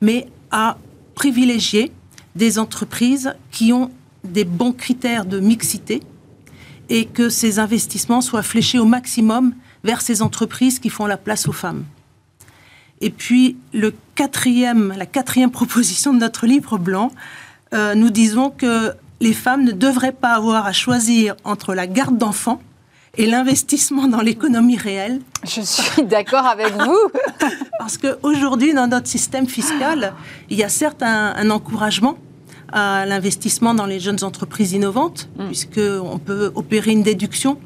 mais 0.01 0.27
à 0.51 0.79
privilégier 1.15 1.93
des 2.35 2.59
entreprises 2.59 3.35
qui 3.51 3.75
ont 3.75 3.91
des 4.25 4.45
bons 4.45 4.73
critères 4.73 5.27
de 5.27 5.39
mixité 5.39 6.01
et 6.89 7.05
que 7.05 7.29
ces 7.29 7.59
investissements 7.59 8.23
soient 8.23 8.43
fléchés 8.43 8.79
au 8.79 8.87
maximum 8.87 9.55
vers 9.85 10.01
ces 10.01 10.23
entreprises 10.23 10.79
qui 10.79 10.89
font 10.89 11.05
la 11.05 11.19
place 11.19 11.47
aux 11.47 11.53
femmes. 11.53 11.85
Et 13.01 13.11
puis, 13.11 13.57
le 13.73 13.95
quatrième, 14.15 14.95
la 14.97 15.07
quatrième 15.07 15.51
proposition 15.51 16.15
de 16.15 16.19
notre 16.19 16.47
livre 16.47 16.79
blanc, 16.79 17.11
euh, 17.75 17.95
nous 17.95 18.11
disons 18.11 18.51
que 18.51 18.93
les 19.21 19.33
femmes 19.33 19.65
ne 19.65 19.73
devraient 19.73 20.13
pas 20.13 20.33
avoir 20.35 20.67
à 20.67 20.73
choisir 20.73 21.37
entre 21.45 21.75
la 21.75 21.87
garde 21.87 22.17
d'enfants 22.19 22.61
et 23.19 23.27
l'investissement 23.27 24.09
dans 24.09 24.21
l'économie 24.21 24.77
réelle. 24.77 25.21
Je 25.45 25.63
suis 25.63 26.05
d'accord 26.05 26.47
avec 26.47 26.73
vous. 26.75 26.99
Parce 27.79 27.97
qu'aujourd'hui, 27.99 28.75
dans 28.75 28.87
notre 28.87 29.07
système 29.07 29.47
fiscal, 29.47 30.15
il 30.51 30.59
y 30.59 30.65
a 30.65 30.69
certes 30.69 31.03
un, 31.03 31.51
encouragement 31.51 32.19
à 32.73 33.07
l'investissement 33.07 33.75
dans 33.75 33.87
les 33.87 34.01
jeunes 34.01 34.23
entreprises 34.25 34.73
innovantes, 34.73 35.29
mm. 35.39 35.47
puisqu'on 35.47 36.19
peut 36.19 36.53
opérer 36.55 36.93
une 36.93 37.03
déduction 37.03 37.59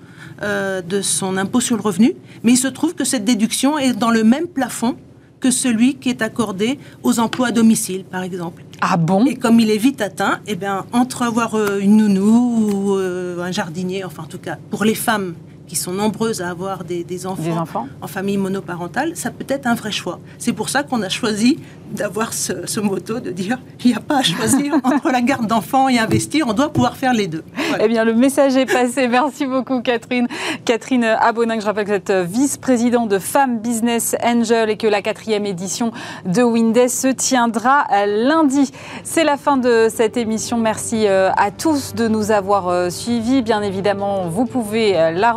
euh, 0.42 0.82
de 0.82 1.02
son 1.02 1.36
impôt 1.36 1.60
sur 1.60 1.76
le 1.76 1.82
revenu, 1.82 2.14
mais 2.42 2.52
il 2.52 2.56
se 2.56 2.68
trouve 2.68 2.94
que 2.94 3.04
cette 3.04 3.24
déduction 3.24 3.78
est 3.78 3.92
dans 3.92 4.10
le 4.10 4.24
même 4.24 4.46
plafond 4.46 4.96
que 5.40 5.50
celui 5.50 5.94
qui 5.94 6.10
est 6.10 6.22
accordé 6.22 6.78
aux 7.02 7.18
emplois 7.18 7.48
à 7.48 7.52
domicile, 7.52 8.04
par 8.04 8.22
exemple. 8.22 8.62
Ah 8.80 8.96
bon? 8.96 9.26
Et 9.26 9.34
comme 9.34 9.60
il 9.60 9.70
est 9.70 9.78
vite 9.78 10.00
atteint, 10.00 10.40
eh 10.46 10.54
bien, 10.54 10.86
entre 10.92 11.22
avoir 11.22 11.54
euh, 11.54 11.78
une 11.80 11.96
nounou 11.96 12.70
ou 12.70 12.94
euh, 12.96 13.42
un 13.42 13.50
jardinier, 13.50 14.04
enfin 14.04 14.22
en 14.22 14.26
tout 14.26 14.38
cas, 14.38 14.56
pour 14.70 14.84
les 14.84 14.94
femmes 14.94 15.34
qui 15.70 15.76
sont 15.76 15.92
nombreuses 15.92 16.42
à 16.42 16.50
avoir 16.50 16.82
des, 16.82 17.26
enfants, 17.26 17.86
en 18.02 18.08
famille 18.08 18.38
monoparentale, 18.38 19.12
ça 19.14 19.30
peut 19.30 19.44
être 19.48 19.68
un 19.68 19.74
vrai 19.74 19.92
choix. 19.92 20.18
C'est 20.36 20.52
pour 20.52 20.68
ça 20.68 20.82
qu'on 20.82 21.00
a 21.00 21.08
choisi 21.08 21.60
d'avoir 21.92 22.32
ce, 22.32 22.66
ce, 22.66 22.80
motto 22.80 23.20
de 23.20 23.30
dire 23.30 23.58
il 23.84 23.92
n'y 23.92 23.96
a 23.96 24.00
pas 24.00 24.18
à 24.18 24.22
choisir 24.22 24.74
entre 24.84 25.10
la 25.10 25.20
garde 25.20 25.46
d'enfants 25.46 25.88
et 25.88 25.98
investir, 25.98 26.46
on 26.48 26.54
doit 26.54 26.72
pouvoir 26.72 26.96
faire 26.96 27.12
les 27.12 27.28
deux. 27.28 27.44
Eh 27.80 27.86
bien, 27.86 28.04
le 28.04 28.14
message 28.14 28.56
est 28.56 28.66
passé. 28.66 29.06
Merci 29.06 29.46
beaucoup, 29.46 29.80
Catherine. 29.80 30.26
Catherine 30.64 31.04
Abonin, 31.04 31.60
je 31.60 31.66
rappelle 31.66 31.84
que 31.84 31.90
vous 31.90 31.96
êtes 31.96 32.10
vice-présidente 32.10 33.08
de 33.08 33.20
Femmes 33.20 33.60
Business 33.60 34.16
Angel 34.24 34.70
et 34.70 34.76
que 34.76 34.88
la 34.88 35.02
quatrième 35.02 35.46
édition 35.46 35.92
de 36.26 36.42
Windes 36.42 36.88
se 36.88 37.08
tiendra 37.08 37.86
lundi. 38.06 38.72
C'est 39.04 39.24
la 39.24 39.36
fin 39.36 39.56
de 39.56 39.86
cette 39.88 40.16
émission. 40.16 40.58
Merci 40.58 41.06
euh, 41.06 41.30
à 41.36 41.52
tous 41.52 41.94
de 41.94 42.08
nous 42.08 42.32
avoir 42.32 42.68
euh, 42.68 42.90
suivis. 42.90 43.42
Bien 43.42 43.62
évidemment, 43.62 44.28
vous 44.28 44.46
pouvez 44.46 44.98
euh, 44.98 45.10
la 45.12 45.32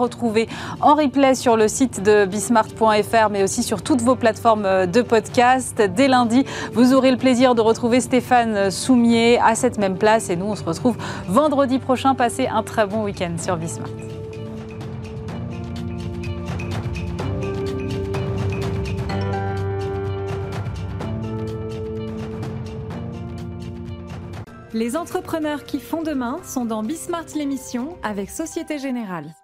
en 0.82 0.96
replay 0.96 1.36
sur 1.36 1.58
le 1.58 1.68
site 1.68 2.02
de 2.02 2.26
bismart.fr, 2.26 3.30
mais 3.32 3.44
aussi 3.44 3.64
sur 3.64 3.82
toutes 3.82 4.02
vos 4.02 4.16
plateformes 4.16 4.88
de 4.88 5.02
podcast. 5.02 5.82
Dès 5.96 6.08
lundi, 6.08 6.46
vous 6.74 6.94
aurez 6.94 7.12
le 7.12 7.18
plaisir 7.18 7.56
de 7.56 7.62
retrouver 7.62 8.02
Stéphane 8.02 8.72
Soumier 8.72 9.40
à 9.40 9.56
cette 9.56 9.78
même 9.78 9.98
place. 9.98 10.30
Et 10.30 10.36
nous, 10.36 10.46
on 10.46 10.56
se 10.56 10.64
retrouve 10.64 10.98
vendredi 11.28 11.80
prochain. 11.80 12.16
Passez 12.16 12.48
un 12.48 12.64
très 12.64 12.86
bon 12.86 13.04
week-end 13.04 13.36
sur 13.38 13.58
Bismart. 13.58 13.90
Les 24.74 24.98
entrepreneurs 24.98 25.66
qui 25.66 25.80
font 25.80 26.02
demain 26.02 26.40
sont 26.44 26.66
dans 26.66 26.82
Bismart 26.82 27.28
l'émission 27.36 27.96
avec 28.02 28.32
Société 28.32 28.80
Générale. 28.80 29.36